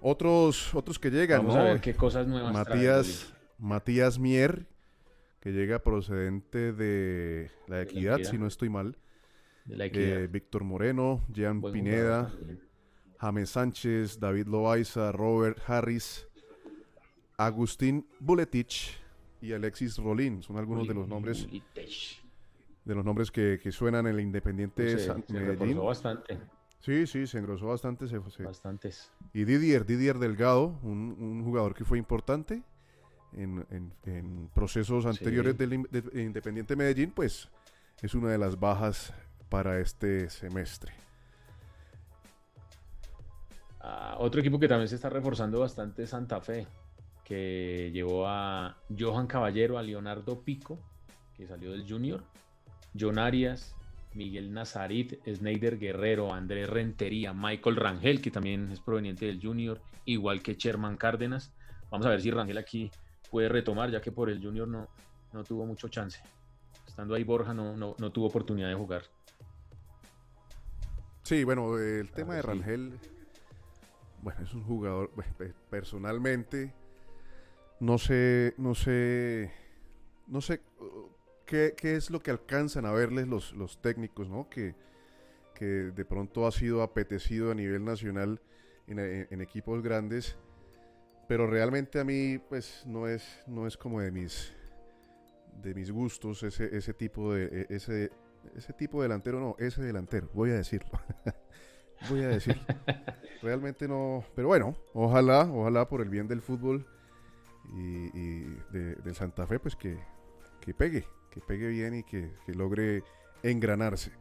Otros, 0.00 0.74
otros 0.74 0.98
que 0.98 1.10
llegan, 1.10 1.38
Vamos 1.42 1.54
¿no? 1.54 1.60
a 1.60 1.64
ver 1.64 1.80
qué 1.80 1.94
cosas 1.94 2.26
nuevas 2.26 2.52
Matías, 2.52 3.32
Matías 3.58 4.18
Mier, 4.18 4.66
que 5.40 5.52
llega 5.52 5.78
procedente 5.78 6.72
de 6.72 7.50
la 7.68 7.76
la 7.76 7.82
Equidad, 7.82 8.18
si 8.22 8.36
no 8.36 8.46
estoy 8.48 8.68
mal. 8.68 8.98
de 9.64 9.76
la 9.76 9.86
equidad. 9.86 10.22
Eh, 10.22 10.26
Víctor 10.26 10.64
Moreno, 10.64 11.24
Jean 11.32 11.60
Buen 11.60 11.72
Pineda, 11.72 12.30
jugador. 12.30 12.58
James 13.18 13.50
Sánchez, 13.50 14.18
David 14.18 14.48
Loaiza, 14.48 15.12
Robert 15.12 15.58
Harris, 15.66 16.26
Agustín 17.38 18.06
Buletich 18.20 18.98
y 19.40 19.52
Alexis 19.52 19.96
Rolín. 19.98 20.42
Son 20.42 20.56
algunos 20.56 20.86
de 20.88 20.94
los 20.94 21.06
nombres, 21.08 21.46
de 22.84 22.94
los 22.94 23.04
nombres 23.04 23.30
que, 23.30 23.58
que 23.62 23.72
suenan 23.72 24.06
en 24.06 24.14
el 24.14 24.20
Independiente 24.20 24.98
Se, 24.98 25.06
San- 25.06 25.24
se 25.26 25.32
Medellín. 25.32 25.82
bastante, 25.84 26.38
Sí, 26.80 27.06
sí, 27.06 27.26
se 27.26 27.38
engrosó 27.38 27.68
bastante. 27.68 28.06
se- 28.08 28.20
se- 28.30 28.42
bastantes. 28.42 29.10
Y 29.32 29.44
Didier, 29.44 29.86
Didier 29.86 30.18
Delgado, 30.18 30.78
un, 30.82 31.16
un 31.18 31.42
jugador 31.42 31.74
que 31.74 31.84
fue 31.84 31.96
importante 31.96 32.62
en, 33.32 33.64
en- 33.70 33.92
en 34.04 34.48
procesos 34.54 35.06
anteriores 35.06 35.56
del 35.56 35.72
In- 35.72 35.88
de- 35.90 36.22
Independiente 36.22 36.76
Medellín, 36.76 37.10
pues 37.10 37.48
es 38.02 38.14
una 38.14 38.28
de 38.30 38.36
las 38.38 38.60
bajas 38.60 39.14
para 39.48 39.80
este 39.80 40.28
semestre. 40.28 40.92
Ah, 43.80 44.16
otro 44.18 44.40
equipo 44.40 44.58
que 44.58 44.68
también 44.68 44.88
se 44.88 44.94
está 44.94 45.10
reforzando 45.10 45.60
bastante 45.60 46.02
es 46.04 46.10
Santa 46.10 46.40
Fe, 46.40 46.66
que 47.24 47.90
llevó 47.92 48.26
a 48.28 48.76
Johan 48.96 49.26
Caballero, 49.26 49.78
a 49.78 49.82
Leonardo 49.82 50.42
Pico, 50.42 50.78
que 51.34 51.46
salió 51.46 51.72
del 51.72 51.88
Junior, 51.90 52.22
John 52.98 53.18
Arias, 53.18 53.74
Miguel 54.12 54.52
Nazarit, 54.52 55.14
Sneider 55.26 55.78
Guerrero, 55.78 56.32
Andrés 56.32 56.68
Rentería, 56.68 57.32
Michael 57.32 57.76
Rangel, 57.76 58.20
que 58.20 58.30
también 58.30 58.70
es 58.70 58.80
proveniente 58.80 59.26
del 59.26 59.40
Junior, 59.42 59.80
igual 60.04 60.42
que 60.42 60.54
Sherman 60.54 60.96
Cárdenas. 60.96 61.52
Vamos 61.90 62.06
a 62.06 62.10
ver 62.10 62.20
si 62.20 62.30
Rangel 62.30 62.58
aquí 62.58 62.90
puede 63.30 63.48
retomar, 63.48 63.90
ya 63.90 64.00
que 64.00 64.12
por 64.12 64.30
el 64.30 64.40
Junior 64.40 64.68
no, 64.68 64.88
no 65.32 65.42
tuvo 65.42 65.66
mucho 65.66 65.88
chance. 65.88 66.20
Estando 66.86 67.14
ahí 67.14 67.24
Borja 67.24 67.52
no, 67.52 67.76
no, 67.76 67.96
no 67.98 68.12
tuvo 68.12 68.26
oportunidad 68.26 68.68
de 68.68 68.74
jugar. 68.74 69.02
Sí, 71.24 71.42
bueno, 71.42 71.76
el 71.78 72.10
tema 72.12 72.36
de 72.36 72.42
sí. 72.42 72.46
Rangel, 72.48 72.98
bueno, 74.22 74.42
es 74.42 74.52
un 74.54 74.62
jugador, 74.62 75.10
pues, 75.14 75.26
pe- 75.34 75.54
personalmente, 75.70 76.72
no 77.80 77.98
sé, 77.98 78.54
no 78.58 78.74
sé, 78.74 79.50
no 80.28 80.40
sé 80.40 80.60
uh, 80.80 81.08
qué, 81.46 81.74
qué 81.76 81.96
es 81.96 82.10
lo 82.10 82.20
que 82.22 82.30
alcanzan 82.30 82.86
a 82.86 82.92
verles 82.92 83.28
los, 83.28 83.52
los 83.54 83.80
técnicos, 83.82 84.28
¿no? 84.28 84.48
Que, 84.50 84.74
que 85.54 85.66
de 85.66 86.04
pronto 86.04 86.46
ha 86.46 86.52
sido 86.52 86.82
apetecido 86.82 87.52
a 87.52 87.54
nivel 87.54 87.84
nacional 87.84 88.40
en, 88.88 88.98
en- 89.00 89.28
en 89.30 89.40
equipos 89.42 89.82
grandes, 89.82 90.36
pero 91.28 91.46
realmente 91.48 92.00
a 92.00 92.04
mí, 92.04 92.38
pues, 92.50 92.84
no 92.86 93.08
es, 93.08 93.42
no 93.46 93.66
es 93.66 93.76
como 93.76 94.00
de 94.00 94.10
mis, 94.12 94.52
de 95.62 95.74
mis 95.74 95.90
gustos 95.90 96.42
ese, 96.42 96.76
ese 96.76 96.94
tipo 96.94 97.32
de, 97.34 97.44
e- 97.70 97.74
ese, 97.74 98.10
ese 98.56 98.72
tipo 98.72 99.00
de 99.00 99.08
delantero, 99.08 99.40
no, 99.40 99.56
ese 99.58 99.82
delantero, 99.82 100.28
voy 100.34 100.50
a 100.50 100.54
decirlo. 100.54 100.90
voy 102.00 102.22
a 102.22 102.28
decirlo. 102.28 102.62
Realmente 103.42 103.88
no, 103.88 104.24
pero 104.34 104.48
bueno, 104.48 104.76
ojalá, 104.94 105.42
ojalá 105.52 105.88
por 105.88 106.00
el 106.00 106.08
bien 106.08 106.28
del 106.28 106.42
fútbol 106.42 106.86
y, 107.72 108.42
de, 108.72 108.96
del 108.96 109.14
Santa 109.14 109.46
Fe, 109.46 109.58
pues 109.58 109.76
que, 109.76 109.98
que 110.60 110.74
pegue, 110.74 111.06
que 111.30 111.40
pegue 111.40 111.68
bien 111.68 111.94
y 111.94 112.02
que, 112.02 112.34
que 112.44 112.54
logre 112.54 113.02
engranarse. 113.42 114.12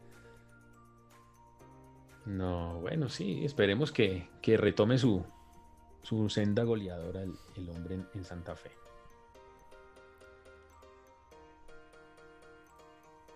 No, 2.25 2.79
bueno, 2.79 3.09
sí, 3.09 3.43
esperemos 3.43 3.91
que, 3.91 4.29
que 4.41 4.55
retome 4.55 4.97
su, 4.97 5.25
su 6.01 6.29
senda 6.29 6.63
goleadora 6.63 7.21
el, 7.23 7.33
el 7.55 7.69
hombre 7.69 7.95
en, 7.95 8.07
en 8.13 8.23
Santa 8.23 8.55
Fe. 8.55 8.71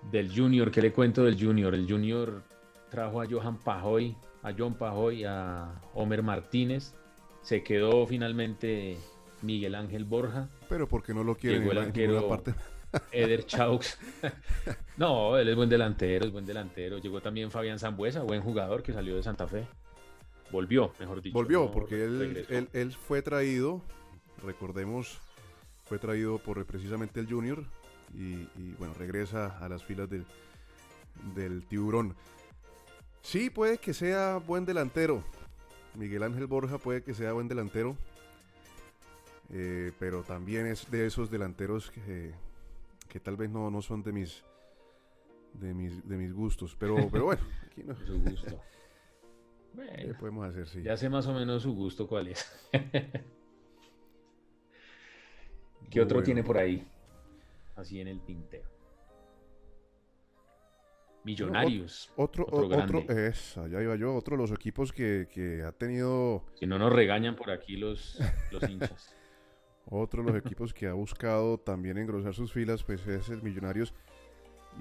Del 0.09 0.33
Junior, 0.33 0.71
¿qué 0.71 0.81
le 0.81 0.93
cuento 0.93 1.25
del 1.25 1.43
Junior? 1.43 1.73
El 1.75 1.89
Junior 1.89 2.43
trajo 2.89 3.21
a 3.21 3.25
Johan 3.29 3.57
Pajoy, 3.57 4.15
a 4.41 4.53
John 4.57 4.75
Pajoy, 4.75 5.25
a 5.25 5.81
Homer 5.93 6.23
Martínez. 6.23 6.95
Se 7.41 7.63
quedó 7.63 8.07
finalmente 8.07 8.97
Miguel 9.41 9.75
Ángel 9.75 10.05
Borja, 10.05 10.49
Pero 10.69 10.87
porque 10.87 11.13
no 11.13 11.23
lo 11.23 11.35
quieren 11.35 11.61
Llegó 11.61 11.71
el 11.73 11.77
arquero 11.79 12.27
parte. 12.27 12.53
Eder 13.11 13.45
Chaux. 13.45 13.97
no, 14.97 15.37
él 15.37 15.49
es 15.49 15.55
buen 15.55 15.69
delantero, 15.69 16.25
es 16.25 16.31
buen 16.31 16.45
delantero. 16.45 16.97
Llegó 16.97 17.21
también 17.21 17.51
Fabián 17.51 17.79
Zambuesa, 17.79 18.23
buen 18.23 18.41
jugador 18.41 18.81
que 18.81 18.93
salió 18.93 19.15
de 19.15 19.23
Santa 19.23 19.47
Fe. 19.47 19.67
Volvió, 20.51 20.93
mejor 20.99 21.21
dicho. 21.21 21.33
Volvió, 21.33 21.65
no 21.65 21.71
porque 21.71 22.03
él, 22.05 22.19
regresó. 22.19 22.53
él, 22.53 22.69
él 22.73 22.93
fue 22.93 23.21
traído, 23.21 23.81
recordemos, 24.41 25.19
fue 25.83 25.99
traído 25.99 26.37
por 26.39 26.65
precisamente 26.65 27.19
el 27.19 27.27
Junior, 27.27 27.65
y, 28.13 28.47
y, 28.57 28.75
bueno, 28.77 28.93
regresa 28.93 29.57
a 29.59 29.67
las 29.67 29.83
filas 29.83 30.09
del, 30.09 30.25
del 31.35 31.65
tiburón. 31.65 32.15
Sí, 33.21 33.49
puede 33.49 33.77
que 33.77 33.93
sea 33.93 34.37
buen 34.37 34.65
delantero. 34.65 35.23
Miguel 35.95 36.23
Ángel 36.23 36.47
Borja 36.47 36.77
puede 36.77 37.03
que 37.03 37.13
sea 37.13 37.33
buen 37.33 37.47
delantero. 37.47 37.97
Eh, 39.49 39.91
pero 39.99 40.23
también 40.23 40.65
es 40.67 40.89
de 40.91 41.05
esos 41.05 41.29
delanteros 41.31 41.89
que, 41.91 42.33
que 43.07 43.19
tal 43.19 43.37
vez 43.37 43.49
no, 43.49 43.69
no 43.71 43.81
son 43.81 44.03
de 44.03 44.11
mis, 44.11 44.43
de 45.53 45.73
mis 45.73 46.07
de 46.07 46.17
mis 46.17 46.33
gustos. 46.33 46.75
Pero, 46.79 46.95
pero 47.11 47.25
bueno, 47.25 47.41
aquí 47.65 47.83
no. 47.83 47.95
Su 48.05 48.19
gusto. 48.21 48.49
¿Qué 48.49 48.57
Bueno, 49.73 50.17
podemos 50.19 50.47
hacer? 50.49 50.67
Sí. 50.67 50.81
ya 50.81 50.97
sé 50.97 51.07
más 51.07 51.27
o 51.27 51.33
menos 51.33 51.61
su 51.61 51.73
gusto 51.75 52.07
cuál 52.07 52.29
es. 52.29 52.69
¿Qué 55.91 56.01
otro 56.01 56.15
Bueno. 56.15 56.25
tiene 56.25 56.43
por 56.43 56.57
ahí? 56.57 56.87
Así 57.75 57.99
en 58.01 58.07
el 58.07 58.21
tintero. 58.21 58.67
Millonarios. 61.23 62.11
Otro, 62.15 62.45
Otro 62.45 62.65
otro, 62.65 62.69
grande. 62.69 63.27
es, 63.27 63.57
allá 63.57 63.81
iba 63.83 63.95
yo, 63.97 64.15
otro 64.15 64.35
de 64.37 64.41
los 64.43 64.51
equipos 64.51 64.91
que, 64.93 65.27
que 65.31 65.61
ha 65.63 65.71
tenido, 65.73 66.43
Si 66.55 66.65
no 66.65 66.79
nos 66.79 66.91
regañan 66.91 67.35
por 67.35 67.51
aquí 67.51 67.75
los, 67.75 68.19
los 68.51 68.63
hinchas. 68.69 69.15
Otro 69.89 70.23
de 70.23 70.31
los 70.31 70.39
equipos 70.45 70.73
que 70.73 70.87
ha 70.87 70.93
buscado 70.93 71.57
también 71.57 71.97
engrosar 71.97 72.33
sus 72.33 72.51
filas, 72.51 72.83
pues 72.83 73.05
es 73.07 73.29
el 73.29 73.41
Millonarios. 73.41 73.93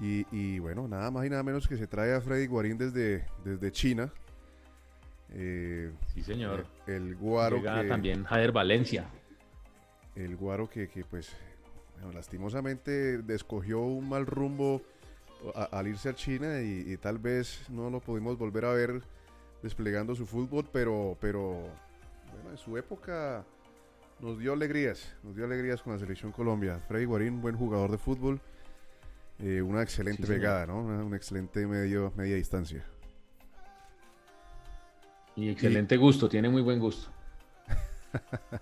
Y, 0.01 0.25
y 0.31 0.59
bueno, 0.59 0.87
nada 0.87 1.09
más 1.09 1.25
y 1.25 1.29
nada 1.29 1.41
menos 1.43 1.67
que 1.67 1.75
se 1.77 1.87
trae 1.87 2.13
a 2.13 2.21
Freddy 2.21 2.45
Guarín 2.47 2.77
desde, 2.77 3.25
desde 3.43 3.71
China. 3.71 4.11
Eh, 5.31 5.91
Sí, 6.13 6.23
señor. 6.23 6.65
el 6.87 7.15
guaro 7.15 7.57
Llega 7.57 7.81
que, 7.81 7.87
también 7.89 8.23
Jader 8.23 8.51
Valencia. 8.51 9.05
el 10.15 10.35
guaro 10.37 10.69
que, 10.69 10.87
que, 10.87 11.03
pues 11.03 11.31
bueno, 11.95 12.13
lastimosamente 12.13 13.21
escogió 13.33 13.81
un 13.81 14.07
mal 14.07 14.25
rumbo 14.25 14.81
a- 15.55 15.63
al 15.77 15.87
irse 15.87 16.09
a 16.09 16.15
China 16.15 16.61
y, 16.61 16.91
y 16.91 16.97
tal 16.97 17.17
vez 17.17 17.65
no 17.69 17.89
lo 17.89 17.99
pudimos 17.99 18.37
volver 18.37 18.65
a 18.65 18.73
ver 18.73 19.01
desplegando 19.61 20.15
su 20.15 20.25
fútbol, 20.25 20.67
pero, 20.71 21.17
pero 21.19 21.53
bueno, 22.33 22.51
en 22.51 22.57
su 22.57 22.77
época 22.77 23.43
nos 24.19 24.39
dio 24.39 24.53
alegrías, 24.53 25.15
nos 25.23 25.35
dio 25.35 25.45
alegrías 25.45 25.81
con 25.81 25.93
la 25.93 25.99
selección 25.99 26.31
Colombia. 26.31 26.79
Freddy 26.87 27.05
Guarín, 27.05 27.41
buen 27.41 27.55
jugador 27.55 27.91
de 27.91 27.97
fútbol, 27.97 28.41
eh, 29.39 29.61
una 29.61 29.81
excelente 29.83 30.23
Sí, 30.23 30.27
pegada, 30.33 30.65
¿no? 30.65 30.81
Una, 30.81 31.03
una 31.03 31.15
excelente 31.17 31.65
medio, 31.67 32.11
media 32.15 32.35
distancia. 32.35 32.83
Y 35.35 35.49
excelente 35.49 35.97
gusto, 35.97 36.27
tiene 36.27 36.49
muy 36.49 36.61
buen 36.61 36.79
gusto. 36.79 37.09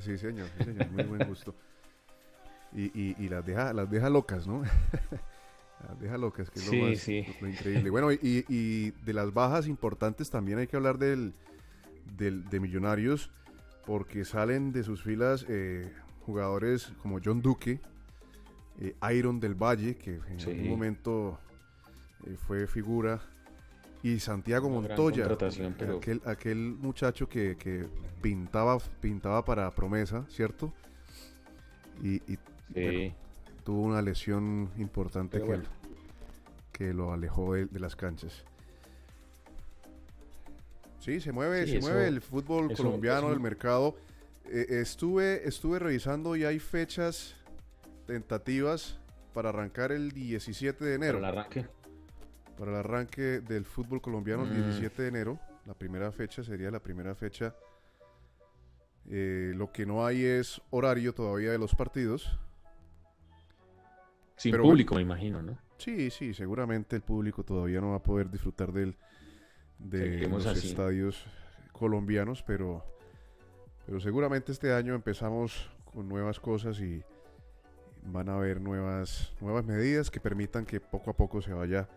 Sí, 0.00 0.16
señor, 0.16 0.46
sí, 0.56 0.62
señor, 0.64 0.88
muy 0.90 1.02
buen 1.04 1.26
gusto. 1.28 1.56
Y, 2.72 2.84
y- 2.96 3.16
y 3.18 3.28
las 3.28 3.44
deja, 3.44 3.72
las 3.72 3.90
deja 3.90 4.08
locas, 4.08 4.46
¿no? 4.46 4.62
las 5.88 5.98
deja 6.00 6.16
locas, 6.18 6.50
que 6.50 6.60
es 6.60 6.66
lo, 6.66 6.70
Sí, 6.70 6.80
más- 6.82 6.98
sí. 6.98 7.26
lo 7.40 7.48
increíble. 7.48 7.90
Bueno, 7.90 8.12
y, 8.12 8.18
y 8.48 8.90
de 9.04 9.12
las 9.12 9.34
bajas 9.34 9.66
importantes 9.66 10.30
también 10.30 10.58
hay 10.60 10.68
que 10.68 10.76
hablar 10.76 10.98
del, 10.98 11.32
del- 12.16 12.48
de 12.48 12.60
Millonarios, 12.60 13.32
porque 13.88 14.26
salen 14.26 14.70
de 14.70 14.84
sus 14.84 15.02
filas 15.02 15.46
eh, 15.48 15.90
jugadores 16.26 16.92
como 17.02 17.20
John 17.24 17.40
Duque, 17.40 17.80
eh, 18.80 18.94
Iron 19.14 19.40
del 19.40 19.54
Valle, 19.54 19.96
que 19.96 20.16
en 20.28 20.38
Sí. 20.38 20.50
algún 20.50 20.68
momento 20.68 21.38
eh, 22.26 22.36
fue 22.46 22.66
figura, 22.66 23.18
y 24.02 24.20
Santiago 24.20 24.68
Una 24.68 24.88
Montoya, 24.88 25.26
pero- 25.78 25.96
aquel, 25.96 26.20
aquel 26.26 26.58
muchacho 26.58 27.30
que, 27.30 27.56
que 27.56 27.86
pintaba, 28.20 28.76
pintaba 29.00 29.42
para 29.42 29.70
promesa, 29.70 30.26
¿cierto? 30.28 30.70
Y, 32.02 32.16
y, 32.30 32.36
Sí. 32.36 32.38
bueno, 32.74 33.14
tuvo 33.64 33.82
una 33.84 34.02
lesión 34.02 34.68
importante 34.76 35.38
que, 35.38 35.44
bueno. 35.46 35.64
que 36.72 36.92
lo 36.92 37.10
alejó 37.14 37.54
de, 37.54 37.64
de 37.64 37.80
las 37.80 37.96
canchas. 37.96 38.44
Sí, 41.08 41.20
se 41.22 41.32
mueve, 41.32 41.64
Sí, 41.64 41.70
se 41.72 41.78
eso- 41.78 41.88
mueve 41.88 42.06
el 42.06 42.20
fútbol 42.20 42.70
eso- 42.70 42.82
colombiano, 42.82 43.28
eso- 43.28 43.32
el 43.32 43.40
mercado. 43.40 43.96
Eh, 44.44 44.66
estuve, 44.80 45.48
estuve 45.48 45.78
revisando 45.78 46.36
y 46.36 46.44
hay 46.44 46.58
fechas 46.58 47.34
tentativas 48.06 48.98
para 49.32 49.48
arrancar 49.48 49.90
el 49.90 50.12
17 50.12 50.84
de 50.84 50.96
enero. 50.96 51.14
Para 51.18 51.30
el 51.30 51.38
arranque. 51.38 51.66
Para 52.58 52.70
el 52.72 52.76
arranque 52.76 53.22
del 53.40 53.64
fútbol 53.64 54.02
colombiano, 54.02 54.42
el 54.42 54.50
Mm. 54.50 54.54
17 54.64 55.00
de 55.02 55.08
enero. 55.08 55.40
La 55.64 55.72
primera 55.72 56.12
fecha 56.12 56.42
sería 56.44 56.70
la 56.70 56.80
primera 56.80 57.14
fecha. 57.14 57.54
Eh, 59.10 59.52
lo 59.56 59.72
que 59.72 59.86
no 59.86 60.04
hay 60.04 60.22
es 60.26 60.60
horario 60.68 61.14
todavía 61.14 61.50
de 61.52 61.58
los 61.58 61.74
partidos. 61.74 62.38
Sin 64.36 64.52
Pero 64.52 64.64
público, 64.64 64.94
me 64.94 65.00
imagino, 65.00 65.40
¿no? 65.40 65.58
Sí, 65.78 66.10
sí, 66.10 66.34
seguramente 66.34 66.96
el 66.96 67.02
público 67.02 67.44
todavía 67.44 67.80
no 67.80 67.90
va 67.92 67.96
a 67.96 68.02
poder 68.02 68.30
disfrutar 68.30 68.72
del, 68.72 68.94
de 69.78 70.28
los 70.28 70.46
así. 70.46 70.68
estadios 70.68 71.24
colombianos, 71.72 72.42
pero, 72.42 72.84
pero 73.86 74.00
seguramente 74.00 74.52
este 74.52 74.72
año 74.72 74.94
empezamos 74.94 75.70
con 75.84 76.08
nuevas 76.08 76.40
cosas 76.40 76.80
y 76.80 77.02
van 78.02 78.28
a 78.28 78.36
haber 78.36 78.60
nuevas, 78.60 79.32
nuevas 79.40 79.64
medidas 79.64 80.10
que 80.10 80.20
permitan 80.20 80.66
que 80.66 80.80
poco 80.80 81.10
a 81.10 81.16
poco 81.16 81.40
se 81.40 81.52
vaya 81.52 81.88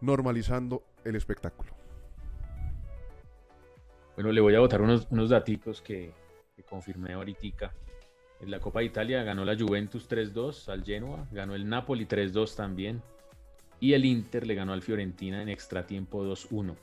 normalizando 0.00 0.84
el 1.04 1.16
espectáculo. 1.16 1.72
Bueno, 4.16 4.30
le 4.32 4.40
voy 4.40 4.54
a 4.54 4.60
botar 4.60 4.80
unos, 4.80 5.08
unos 5.10 5.30
daticos 5.30 5.82
que, 5.82 6.12
que 6.54 6.62
confirmé 6.62 7.14
ahorita. 7.14 7.72
En 8.40 8.50
la 8.50 8.60
Copa 8.60 8.80
de 8.80 8.86
Italia 8.86 9.22
ganó 9.22 9.44
la 9.44 9.56
Juventus 9.56 10.08
3-2 10.08 10.68
al 10.68 10.84
Genoa, 10.84 11.26
ganó 11.30 11.54
el 11.54 11.68
Napoli 11.68 12.06
3-2 12.06 12.54
también. 12.54 13.02
Y 13.80 13.94
el 13.94 14.04
Inter 14.04 14.46
le 14.46 14.54
ganó 14.54 14.72
al 14.72 14.82
Fiorentina 14.82 15.42
en 15.42 15.48
extratiempo 15.48 16.24
2-1. 16.24 16.76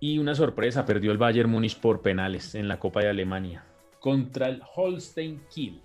Y 0.00 0.18
una 0.18 0.34
sorpresa, 0.34 0.86
perdió 0.86 1.10
el 1.12 1.18
Bayern 1.18 1.50
Múnich 1.50 1.78
por 1.80 2.00
penales 2.02 2.54
en 2.54 2.68
la 2.68 2.78
Copa 2.78 3.00
de 3.00 3.08
Alemania 3.08 3.64
contra 4.00 4.48
el 4.48 4.62
Holstein 4.76 5.40
Kiel. 5.52 5.82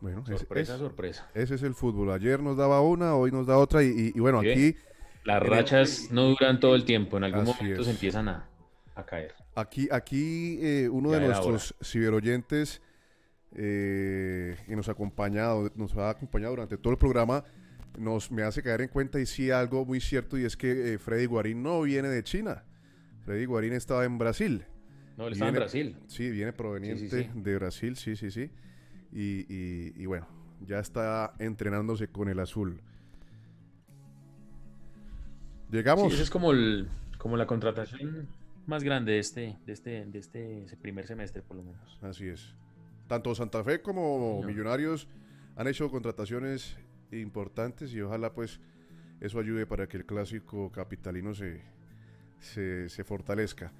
Bueno, 0.00 0.22
es- 0.28 0.38
Sorpresa, 0.40 0.74
es- 0.74 0.78
sorpresa. 0.80 1.30
ese 1.34 1.54
es 1.54 1.62
el 1.62 1.74
fútbol. 1.74 2.10
Ayer 2.12 2.40
nos 2.42 2.58
daba 2.58 2.82
una, 2.82 3.14
hoy 3.14 3.30
nos 3.30 3.46
da 3.46 3.56
otra 3.56 3.82
y, 3.82 3.86
y- 3.88 4.12
y 4.14 4.20
bueno, 4.20 4.42
¿Sí? 4.42 4.50
aquí... 4.50 4.76
Las 5.24 5.40
el- 5.42 5.48
rachas 5.48 6.08
no 6.10 6.24
duran 6.28 6.60
todo 6.60 6.74
el 6.74 6.84
tiempo, 6.84 7.16
en 7.16 7.24
algún 7.24 7.40
Así 7.48 7.54
momento 7.62 7.80
es. 7.80 7.86
se 7.86 7.92
empiezan 7.92 8.28
a, 8.28 8.46
a 8.94 9.06
caer. 9.06 9.32
Aquí, 9.54 9.88
aquí 9.90 10.58
eh, 10.60 10.90
uno 10.92 11.10
Ya 11.12 11.20
de 11.20 11.26
nuestros 11.28 11.74
ciberoyentes 11.82 12.82
eh, 13.56 14.58
que 14.66 14.76
nos 14.76 14.88
ha 14.90 14.92
acompañado, 14.92 15.70
nos 15.74 15.96
ha 15.96 16.10
acompañado 16.10 16.50
durante 16.52 16.76
todo 16.76 16.92
el 16.92 16.98
programa, 16.98 17.42
nos 17.98 18.30
me 18.30 18.42
hace 18.42 18.62
caer 18.62 18.80
en 18.82 18.88
cuenta 18.88 19.20
y 19.20 19.26
sí 19.26 19.50
algo 19.50 19.84
muy 19.84 20.00
cierto 20.00 20.36
y 20.38 20.44
es 20.44 20.56
que 20.56 20.94
eh, 20.94 20.98
Freddy 20.98 21.26
Guarín 21.26 21.62
no 21.62 21.82
viene 21.82 22.08
de 22.08 22.22
China. 22.22 22.64
Freddy 23.24 23.44
Guarín 23.46 23.72
estaba 23.72 24.04
en 24.04 24.18
Brasil. 24.18 24.64
No, 25.16 25.26
él 25.28 25.34
estaba 25.34 25.48
en 25.50 25.54
Brasil. 25.54 25.96
Sí, 26.08 26.30
viene 26.30 26.52
proveniente 26.52 27.08
sí. 27.08 27.30
de 27.34 27.54
Brasil, 27.56 27.96
sí, 27.96 28.16
sí, 28.16 28.30
sí. 28.30 28.50
Y, 29.12 29.46
y- 29.48 29.92
y 29.96 30.06
bueno, 30.06 30.26
ya 30.66 30.80
está 30.80 31.34
entrenándose 31.38 32.08
con 32.08 32.28
el 32.28 32.40
azul. 32.40 32.80
Llegamos. 35.70 36.08
Sí, 36.08 36.14
esa 36.14 36.22
es 36.24 36.30
como, 36.30 36.52
el, 36.52 36.88
como 37.18 37.36
la 37.36 37.46
contratación 37.46 38.28
más 38.66 38.82
grande 38.84 39.12
de 39.12 39.18
este, 39.18 39.56
de 39.66 39.72
este, 39.72 40.04
de 40.06 40.18
este 40.18 40.76
primer 40.80 41.06
semestre, 41.06 41.42
por 41.42 41.56
lo 41.56 41.62
menos. 41.64 41.98
Así 42.02 42.28
es. 42.28 42.54
Tanto 43.08 43.34
Santa 43.34 43.62
Fe 43.64 43.82
como 43.82 44.38
No. 44.40 44.46
Millonarios 44.46 45.08
han 45.56 45.66
hecho 45.68 45.90
contrataciones 45.90 46.76
importantes 47.12 47.92
y 47.94 48.00
ojalá 48.00 48.32
pues 48.32 48.60
eso 49.20 49.38
ayude 49.38 49.66
para 49.66 49.86
que 49.86 49.96
el 49.96 50.06
clásico 50.06 50.70
capitalino 50.70 51.34
se, 51.34 51.62
se, 52.40 52.88
se 52.88 53.04
fortalezca. 53.04 53.72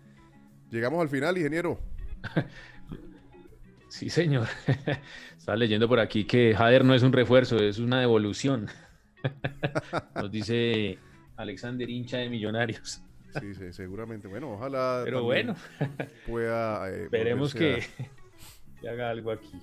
Llegamos 0.71 1.01
al 1.01 1.09
final, 1.09 1.37
ingeniero. 1.37 1.79
Sí, 3.95 4.11
señor. 4.11 4.49
Estaba 5.39 5.57
leyendo 5.57 5.87
por 5.87 6.01
aquí 6.01 6.25
que 6.25 6.53
Jader 6.53 6.85
no 6.85 6.95
es 6.95 7.05
un 7.05 7.13
refuerzo, 7.13 7.59
es 7.59 7.79
una 7.79 8.01
devolución. 8.01 8.67
Nos 10.17 10.33
dice 10.33 10.99
Alexander, 11.37 11.89
hincha 11.89 12.19
de 12.19 12.29
Millonarios. 12.29 13.01
Sí, 13.41 13.55
sí, 13.55 13.73
seguramente. 13.73 14.27
Bueno, 14.27 14.55
ojalá 14.55 15.03
Pero 15.05 15.23
bueno, 15.23 15.55
pueda 16.27 16.91
eh, 16.91 17.05
esperemos 17.05 17.55
que, 17.55 17.85
que 18.81 18.89
haga 18.89 19.11
algo 19.11 19.31
aquí. 19.31 19.63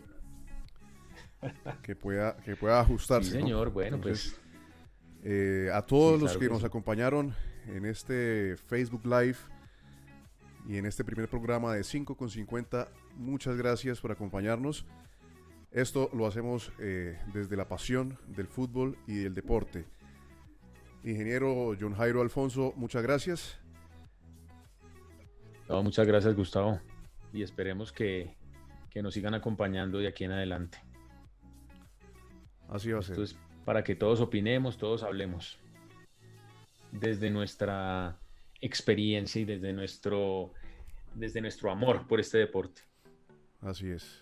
Que 1.83 1.95
pueda 1.95 2.37
que 2.37 2.55
pueda 2.55 2.79
ajustarse. 2.81 3.31
Sí, 3.31 3.37
¿no? 3.37 3.43
señor. 3.43 3.71
Bueno, 3.71 3.97
Entonces, 3.97 4.31
pues 4.35 4.41
Eh, 5.23 5.69
a 5.73 5.81
todos 5.83 6.17
Sí, 6.17 6.23
los 6.23 6.33
que 6.33 6.39
que 6.45 6.49
nos 6.49 6.59
sí. 6.61 6.65
acompañaron 6.65 7.35
en 7.67 7.85
este 7.85 8.55
Facebook 8.67 9.05
Live 9.05 9.37
y 10.67 10.77
en 10.77 10.85
este 10.87 11.03
primer 11.03 11.27
programa 11.29 11.73
de 11.75 11.83
5 11.83 12.15
con 12.15 12.29
50, 12.29 12.87
muchas 13.17 13.55
gracias 13.55 13.99
por 13.99 14.11
acompañarnos. 14.11 14.85
Esto 15.71 16.09
lo 16.13 16.25
hacemos 16.27 16.71
eh, 16.79 17.17
desde 17.33 17.55
la 17.55 17.67
pasión 17.67 18.17
del 18.27 18.47
fútbol 18.47 18.97
y 19.07 19.15
del 19.15 19.33
deporte. 19.35 19.85
Ingeniero 21.03 21.75
John 21.79 21.93
Jairo 21.95 22.21
Alfonso, 22.21 22.73
muchas 22.75 23.01
gracias. 23.03 23.59
no, 25.69 25.81
muchas 25.83 26.05
gracias, 26.07 26.35
Gustavo. 26.35 26.79
Y 27.33 27.43
esperemos 27.43 27.91
que, 27.93 28.35
que 28.89 29.01
nos 29.01 29.13
sigan 29.13 29.33
acompañando 29.33 29.99
de 29.99 30.07
aquí 30.07 30.25
en 30.25 30.31
adelante. 30.33 30.79
Así 32.71 32.91
va 32.91 32.99
a 32.99 33.03
ser. 33.03 33.11
Esto 33.11 33.23
es 33.23 33.35
para 33.65 33.83
que 33.83 33.95
todos 33.95 34.21
opinemos, 34.21 34.77
todos 34.77 35.03
hablemos. 35.03 35.59
Desde 36.91 37.29
nuestra 37.29 38.17
experiencia 38.59 39.41
y 39.41 39.45
desde 39.45 39.73
nuestro, 39.73 40.51
desde 41.13 41.41
nuestro 41.41 41.69
amor 41.71 42.07
por 42.07 42.19
este 42.19 42.37
deporte. 42.39 42.81
Así 43.61 43.89
es. 43.89 44.21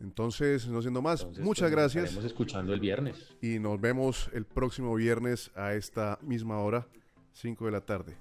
Entonces, 0.00 0.68
no 0.68 0.80
siendo 0.80 1.02
más, 1.02 1.20
Entonces, 1.22 1.44
muchas 1.44 1.62
pues, 1.62 1.72
nos 1.72 1.80
gracias 1.80 2.04
Estaremos 2.04 2.30
escuchando 2.30 2.72
el 2.72 2.80
viernes. 2.80 3.34
y 3.40 3.58
nos 3.58 3.80
vemos 3.80 4.30
el 4.32 4.44
próximo 4.44 4.94
viernes 4.94 5.50
a 5.56 5.74
esta 5.74 6.18
misma 6.22 6.60
hora, 6.60 6.86
5 7.32 7.64
de 7.64 7.70
la 7.72 7.80
tarde. 7.80 8.16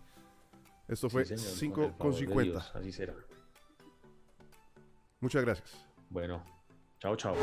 Esto 0.88 1.10
fue 1.10 1.26
Sí, 1.26 1.38
señor, 1.38 1.56
5 1.56 1.76
con 1.76 1.84
el 1.84 1.92
con 1.92 1.98
favor 1.98 2.14
de 2.14 2.20
50. 2.20 2.52
Dios, 2.52 2.72
así 2.76 2.92
será. 2.92 3.14
Muchas 5.20 5.44
gracias. 5.44 5.86
Bueno, 6.10 6.44
chao, 7.00 7.16
chao. 7.16 7.36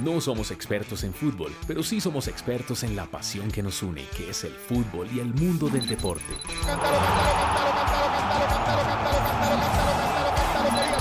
No 0.00 0.20
somos 0.20 0.50
expertos 0.50 1.04
en 1.04 1.14
fútbol, 1.14 1.54
pero 1.66 1.82
sí 1.82 2.00
somos 2.00 2.26
expertos 2.26 2.82
en 2.82 2.96
la 2.96 3.06
pasión 3.06 3.50
que 3.52 3.62
nos 3.62 3.82
une, 3.82 4.04
que 4.16 4.30
es 4.30 4.42
el 4.42 4.52
fútbol 4.52 5.08
y 5.12 5.20
el 5.20 5.32
mundo 5.32 5.68
del 5.68 5.86
deporte. 5.86 6.34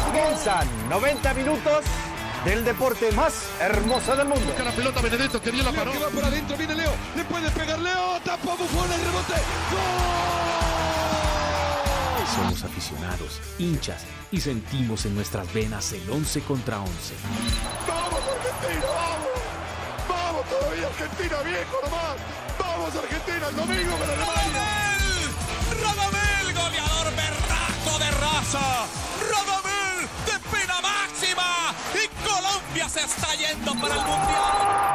Comienzan 0.05 0.67
90 0.89 1.33
minutos 1.33 1.85
del 2.45 2.63
deporte 2.63 3.11
más 3.13 3.49
hermoso 3.59 4.15
del 4.15 4.27
mundo. 4.27 4.45
Busca 4.45 4.63
la 4.63 4.71
pelota 4.71 5.01
Benedetto, 5.01 5.41
que 5.41 5.49
bien 5.49 5.65
la 5.65 5.71
paró. 5.71 5.91
Que 5.91 5.99
va 5.99 6.09
por 6.09 6.23
adentro, 6.23 6.57
viene 6.57 6.75
Leo. 6.75 6.93
Le 7.15 7.23
puede 7.25 7.49
pegar 7.51 7.79
Leo. 7.79 8.19
Tapa 8.23 8.55
Buffon 8.55 8.91
el 8.91 9.01
rebote. 9.01 9.33
¡Gol! 9.71 10.60
Somos 12.35 12.63
aficionados, 12.63 13.41
hinchas 13.59 14.03
y 14.31 14.39
sentimos 14.39 15.05
en 15.05 15.15
nuestras 15.15 15.51
venas 15.53 15.91
el 15.91 16.09
11 16.09 16.41
contra 16.43 16.79
11. 16.79 17.13
¡Vamos, 17.87 18.21
Argentina! 18.21 18.85
¡Vamos! 18.95 19.41
¡Vamos 20.07 20.45
todavía, 20.49 20.87
Argentina, 20.87 21.41
viejo 21.43 21.77
nomás! 21.83 22.15
¡Vamos, 22.57 22.95
Argentina, 22.95 23.47
el 23.49 23.55
domingo 23.55 23.97
para 23.97 24.13
Alemania! 24.13 24.81
Radamel, 25.71 25.83
Radamel, 25.83 26.53
goleador 26.55 27.07
berraco 27.15 27.99
de 27.99 28.11
raza. 28.11 28.65
Radamel 29.31 30.07
de 30.25 30.39
pena 30.51 30.81
máxima. 30.81 31.75
Y 31.99 32.07
Colombia 32.23 32.87
se 32.87 33.01
está 33.01 33.35
yendo 33.35 33.73
para 33.75 33.95
el 33.95 34.01
mundial. 34.01 34.91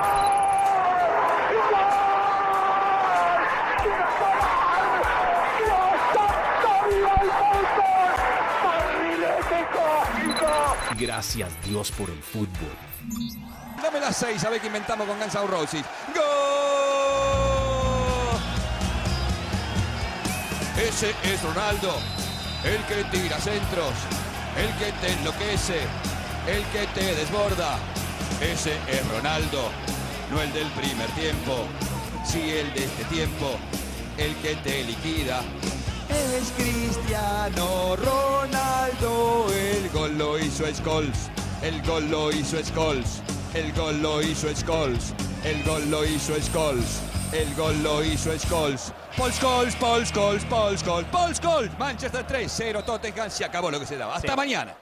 Gracias 10.99 11.51
Dios 11.65 11.91
por 11.93 12.09
el 12.09 12.23
fútbol. 12.23 12.73
Dame 13.83 14.01
las 14.01 14.17
seis, 14.17 14.43
a 14.45 14.51
ver 14.51 14.61
qué 14.61 14.69
inventamos 14.69 15.07
con 15.07 15.19
Guns 15.19 15.35
N' 15.35 15.47
Roses. 15.47 15.85
Ese 20.77 21.15
es 21.25 21.43
Ronaldo, 21.43 21.95
el 22.65 22.83
que 22.85 23.05
tira 23.11 23.39
centros, 23.39 23.93
el 24.57 24.73
que 24.79 24.93
te 24.93 25.13
enloquece, 25.13 25.81
el 26.47 26.63
que 26.67 26.87
te 26.99 27.15
desborda. 27.15 27.79
Ese 28.41 28.73
es 28.89 29.07
Ronaldo, 29.09 29.71
no 30.31 30.41
el 30.41 30.53
del 30.53 30.71
primer 30.71 31.09
tiempo, 31.11 31.67
sí 32.25 32.51
el 32.51 32.73
de 32.73 32.85
este 32.85 33.05
tiempo, 33.05 33.57
el 34.17 34.35
que 34.37 34.55
te 34.57 34.85
liquida. 34.85 35.43
Es 36.17 36.51
Cristiano 36.57 37.97
Ronaldo, 37.97 39.47
el 39.53 39.89
gol 39.91 40.17
lo 40.19 40.39
hizo 40.39 40.65
Scholes, 40.73 41.31
el 41.63 41.83
gol 41.83 42.11
lo 42.11 42.31
hizo 42.33 42.57
Scholes, 42.63 43.23
el 43.55 43.73
gol 43.73 44.01
lo 44.03 44.23
hizo 44.23 44.49
Scholes, 44.55 45.13
el 45.45 45.63
gol 45.65 45.91
lo 45.91 46.05
hizo 46.05 46.35
Scholes, 46.41 47.01
el 47.33 47.55
gol 47.55 47.83
lo 47.83 48.03
hizo 48.05 48.31
Scholes. 48.39 48.93
Paul 49.17 49.33
Scholes, 49.33 49.75
Paul 49.77 50.05
Scholes, 50.07 50.45
Paul 50.45 50.77
Scholes, 50.79 51.07
Paul 51.11 51.35
Scholes. 51.35 51.79
Manchester 51.79 52.25
3, 52.27 52.53
0 52.55 52.83
Tottenham, 52.85 53.31
se 53.31 53.45
acabó 53.45 53.71
lo 53.71 53.81
que 53.81 53.87
se 53.87 53.97
daba. 53.97 54.17
Hasta 54.17 54.33
Sí. 54.33 54.37
mañana. 54.37 54.75